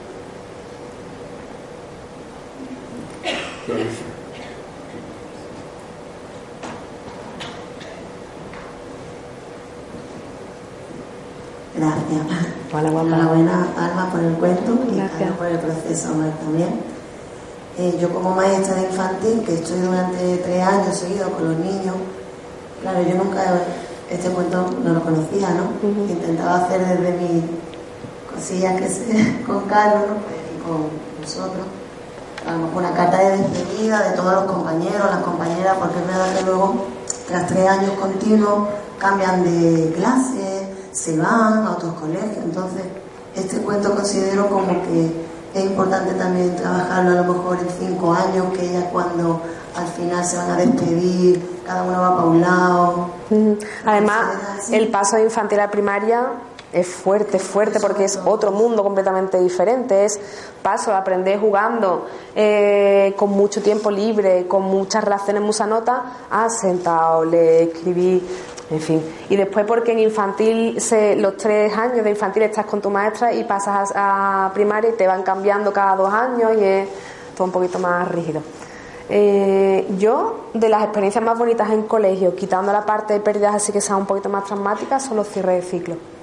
Gracias. 11.79 12.21
Hola, 12.73 12.89
guapa. 12.89 13.07
Enhorabuena, 13.07 13.67
Alma, 13.77 14.09
por 14.11 14.19
el 14.19 14.33
cuento 14.33 14.73
y 14.91 15.31
por 15.37 15.47
el 15.47 15.59
proceso 15.59 16.09
también. 16.09 16.81
Eh, 17.77 17.97
yo 18.01 18.09
como 18.09 18.35
maestra 18.35 18.75
de 18.75 18.87
infantil, 18.87 19.43
que 19.45 19.53
estoy 19.53 19.79
durante 19.79 20.37
tres 20.43 20.61
años 20.61 20.97
seguidos 20.97 21.29
con 21.29 21.47
los 21.47 21.57
niños, 21.57 21.95
claro, 22.81 23.01
yo 23.01 23.15
nunca 23.15 23.61
este 24.09 24.29
cuento 24.29 24.69
no 24.83 24.93
lo 24.93 25.01
conocía, 25.01 25.51
¿no? 25.51 25.71
Intentaba 26.09 26.65
hacer 26.65 26.85
desde 26.85 27.13
mis 27.13 27.43
cosillas 28.29 28.81
que 28.81 28.89
sé 28.89 29.43
con 29.47 29.61
Carlos 29.61 30.17
y 30.53 30.61
con 30.61 30.89
nosotros. 31.21 31.65
A 32.45 32.51
lo 32.51 32.57
mejor 32.57 32.83
una 32.83 32.93
carta 32.93 33.19
de 33.19 33.37
despedida 33.37 34.09
de 34.09 34.17
todos 34.17 34.33
los 34.33 34.43
compañeros, 34.51 35.09
las 35.09 35.23
compañeras, 35.23 35.77
porque 35.79 35.99
es 35.99 36.07
verdad 36.07 36.35
que 36.35 36.43
luego, 36.43 36.87
tras 37.25 37.47
tres 37.47 37.69
años 37.69 37.91
continuos, 37.91 38.67
cambian 38.97 39.45
de 39.45 39.93
clase, 39.93 40.58
se 40.99 41.17
van 41.17 41.65
a 41.65 41.71
otros 41.71 41.93
colegios. 41.93 42.43
Entonces, 42.43 42.83
este 43.35 43.57
cuento 43.59 43.95
considero 43.95 44.49
como 44.49 44.81
que 44.83 45.29
es 45.53 45.65
importante 45.65 46.13
también 46.13 46.55
trabajarlo 46.55 47.11
a 47.11 47.21
lo 47.23 47.33
mejor 47.33 47.57
en 47.59 47.69
cinco 47.87 48.13
años, 48.13 48.45
que 48.55 48.69
ella 48.69 48.89
cuando 48.91 49.41
al 49.75 49.87
final 49.87 50.23
se 50.25 50.37
van 50.37 50.51
a 50.51 50.57
despedir, 50.57 51.61
cada 51.65 51.83
uno 51.83 52.01
va 52.01 52.15
para 52.15 52.27
un 52.27 52.41
lado. 52.41 53.09
Además, 53.85 54.69
el 54.71 54.89
paso 54.89 55.15
de 55.15 55.23
infantil 55.23 55.59
a 55.59 55.71
primaria 55.71 56.33
es 56.71 56.87
fuerte, 56.87 57.39
fuerte 57.39 57.79
porque 57.79 58.03
es 58.03 58.19
otro 58.25 58.51
mundo 58.51 58.83
completamente 58.83 59.39
diferente. 59.39 60.05
Es 60.05 60.19
paso, 60.61 60.93
aprender 60.93 61.39
jugando 61.39 62.07
eh, 62.35 63.15
con 63.17 63.31
mucho 63.31 63.61
tiempo 63.61 63.89
libre, 63.89 64.47
con 64.47 64.63
muchas 64.63 65.03
relaciones 65.03 65.41
musanotas, 65.41 66.01
a 66.29 66.49
sentado, 66.49 67.25
le 67.25 67.63
escribí, 67.63 68.23
en 68.69 68.79
fin. 68.79 69.03
Y 69.29 69.35
después 69.35 69.65
porque 69.65 69.91
en 69.91 69.99
infantil, 69.99 70.79
se, 70.79 71.15
los 71.15 71.37
tres 71.37 71.75
años 71.75 72.03
de 72.03 72.09
infantil 72.09 72.43
estás 72.43 72.65
con 72.65 72.81
tu 72.81 72.89
maestra 72.89 73.33
y 73.33 73.43
pasas 73.43 73.91
a 73.95 74.51
primaria 74.53 74.91
y 74.91 74.93
te 74.93 75.07
van 75.07 75.23
cambiando 75.23 75.73
cada 75.73 75.95
dos 75.95 76.13
años 76.13 76.51
y 76.59 76.63
es 76.63 76.89
todo 77.35 77.45
un 77.45 77.51
poquito 77.51 77.79
más 77.79 78.07
rígido. 78.09 78.41
Eh, 79.09 79.87
yo, 79.97 80.49
de 80.53 80.69
las 80.69 80.83
experiencias 80.83 81.23
más 81.23 81.37
bonitas 81.37 81.71
en 81.71 81.83
colegio, 81.83 82.35
quitando 82.35 82.71
la 82.71 82.85
parte 82.85 83.13
de 83.13 83.19
pérdidas 83.21 83.55
así 83.55 83.71
que 83.71 83.81
sean 83.81 83.99
un 83.99 84.05
poquito 84.05 84.29
más 84.29 84.45
traumáticas, 84.45 85.03
son 85.03 85.17
los 85.17 85.27
cierres 85.27 85.63
de 85.63 85.69
ciclo 85.69 86.18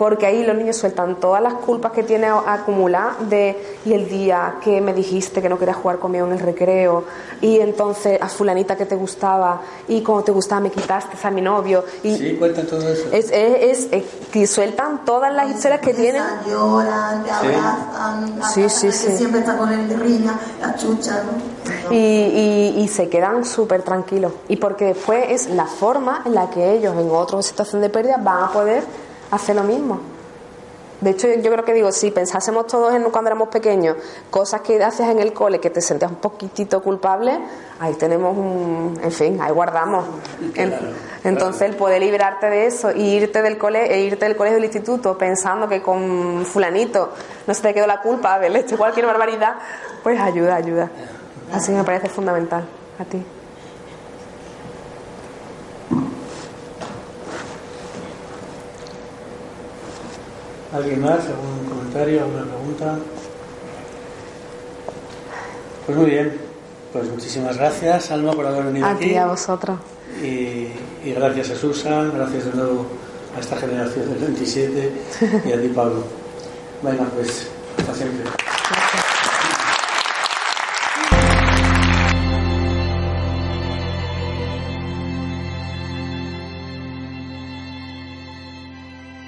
porque 0.00 0.24
ahí 0.24 0.46
los 0.46 0.56
niños 0.56 0.78
sueltan 0.78 1.16
todas 1.16 1.42
las 1.42 1.52
culpas 1.52 1.92
que 1.92 2.02
tienen 2.02 2.32
acumuladas 2.46 3.28
de 3.28 3.76
y 3.84 3.92
el 3.92 4.08
día 4.08 4.54
que 4.64 4.80
me 4.80 4.94
dijiste 4.94 5.42
que 5.42 5.48
no 5.50 5.58
querías 5.58 5.76
jugar 5.76 5.98
conmigo 5.98 6.26
en 6.26 6.32
el 6.32 6.38
recreo 6.38 7.04
y 7.42 7.58
entonces 7.58 8.18
a 8.18 8.26
fulanita 8.30 8.76
que 8.76 8.86
te 8.86 8.94
gustaba 8.94 9.60
y 9.88 10.00
como 10.00 10.24
te 10.24 10.32
gustaba 10.32 10.62
me 10.62 10.70
quitaste 10.70 11.18
a 11.22 11.30
mi 11.30 11.42
novio 11.42 11.84
y 12.02 12.16
sí 12.16 12.36
cuentan 12.38 12.66
todo 12.66 12.88
eso. 12.88 13.10
es, 13.12 13.30
es, 13.30 13.88
es, 13.92 14.04
que 14.32 14.46
sueltan 14.46 15.04
todas 15.04 15.34
las 15.34 15.50
historias 15.50 15.82
que 15.82 15.92
tienen. 15.92 16.22
lloran 16.48 17.22
te 17.22 17.30
abrazan 17.30 18.40
sí 18.54 18.70
sí 18.70 18.90
sí, 18.92 19.12
siempre 19.18 19.40
está 19.40 19.58
con 19.58 19.70
el 19.70 20.00
riña 20.00 20.34
la 20.62 20.76
chucha 20.76 21.24
¿no? 21.24 21.94
y, 21.94 21.96
y, 21.96 22.74
y, 22.78 22.88
se 22.88 23.10
quedan 23.10 23.44
súper 23.44 23.82
tranquilos. 23.82 24.32
Y 24.48 24.56
porque 24.56 24.86
después 24.86 25.26
es 25.28 25.50
la 25.50 25.66
forma 25.66 26.22
en 26.24 26.34
la 26.34 26.48
que 26.48 26.72
ellos 26.72 26.94
en 26.96 27.10
otra 27.10 27.42
situación 27.42 27.82
de 27.82 27.90
pérdida 27.90 28.16
van 28.16 28.44
a 28.44 28.52
poder 28.52 29.09
hace 29.30 29.54
lo 29.54 29.62
mismo. 29.64 30.00
De 31.00 31.10
hecho, 31.10 31.28
yo 31.28 31.50
creo 31.50 31.64
que 31.64 31.72
digo, 31.72 31.90
si 31.92 32.10
pensásemos 32.10 32.66
todos 32.66 32.94
en 32.94 33.04
cuando 33.04 33.28
éramos 33.28 33.48
pequeños, 33.48 33.96
cosas 34.28 34.60
que 34.60 34.82
haces 34.82 35.08
en 35.08 35.18
el 35.18 35.32
cole 35.32 35.58
que 35.58 35.70
te 35.70 35.80
sentías 35.80 36.10
un 36.10 36.18
poquitito 36.18 36.82
culpable, 36.82 37.40
ahí 37.78 37.94
tenemos 37.94 38.36
un, 38.36 39.00
en 39.02 39.10
fin, 39.10 39.40
ahí 39.40 39.50
guardamos. 39.50 40.04
Entonces, 41.24 41.62
el 41.62 41.76
poder 41.76 42.02
librarte 42.02 42.50
de 42.50 42.66
eso 42.66 42.90
e 42.90 42.98
irte 42.98 43.40
del 43.40 43.56
cole, 43.56 43.90
e 43.90 44.02
irte 44.02 44.26
del 44.26 44.36
colegio 44.36 44.56
del 44.56 44.64
instituto 44.64 45.16
pensando 45.16 45.68
que 45.68 45.80
con 45.80 46.44
fulanito 46.44 47.14
no 47.46 47.54
se 47.54 47.62
te 47.62 47.72
quedó 47.72 47.86
la 47.86 48.02
culpa 48.02 48.38
de 48.38 48.48
hecho 48.58 48.76
cualquier 48.76 49.06
barbaridad, 49.06 49.54
pues 50.02 50.20
ayuda, 50.20 50.56
ayuda. 50.56 50.90
Así 51.50 51.72
me 51.72 51.82
parece 51.82 52.10
fundamental. 52.10 52.68
A 52.98 53.04
ti. 53.04 53.24
¿Alguien 60.72 61.00
más? 61.00 61.26
¿Algún 61.26 61.68
comentario? 61.68 62.22
¿Alguna 62.22 62.44
pregunta? 62.44 62.98
Pues 65.86 65.98
muy 65.98 66.10
bien. 66.10 66.32
Pues 66.92 67.08
muchísimas 67.08 67.56
gracias, 67.56 68.10
Alma, 68.10 68.32
por 68.32 68.46
haber 68.46 68.64
venido 68.64 68.86
aquí. 68.86 69.04
A 69.04 69.08
ti, 69.08 69.16
a 69.16 69.26
vosotros. 69.26 69.78
Y, 70.22 70.68
y, 71.04 71.12
gracias 71.14 71.50
a 71.50 71.56
Susan, 71.56 72.12
gracias 72.14 72.46
de 72.46 72.52
nuevo 72.52 72.86
a 73.36 73.40
esta 73.40 73.56
generación 73.56 74.10
del 74.10 74.18
27 74.18 74.92
y 75.46 75.52
a 75.52 75.60
ti, 75.60 75.68
Pablo. 75.68 76.04
Venga, 76.82 77.04
pues, 77.14 77.48
hasta 77.78 77.94
siempre. 77.94 78.24
Gracias. 78.24 79.09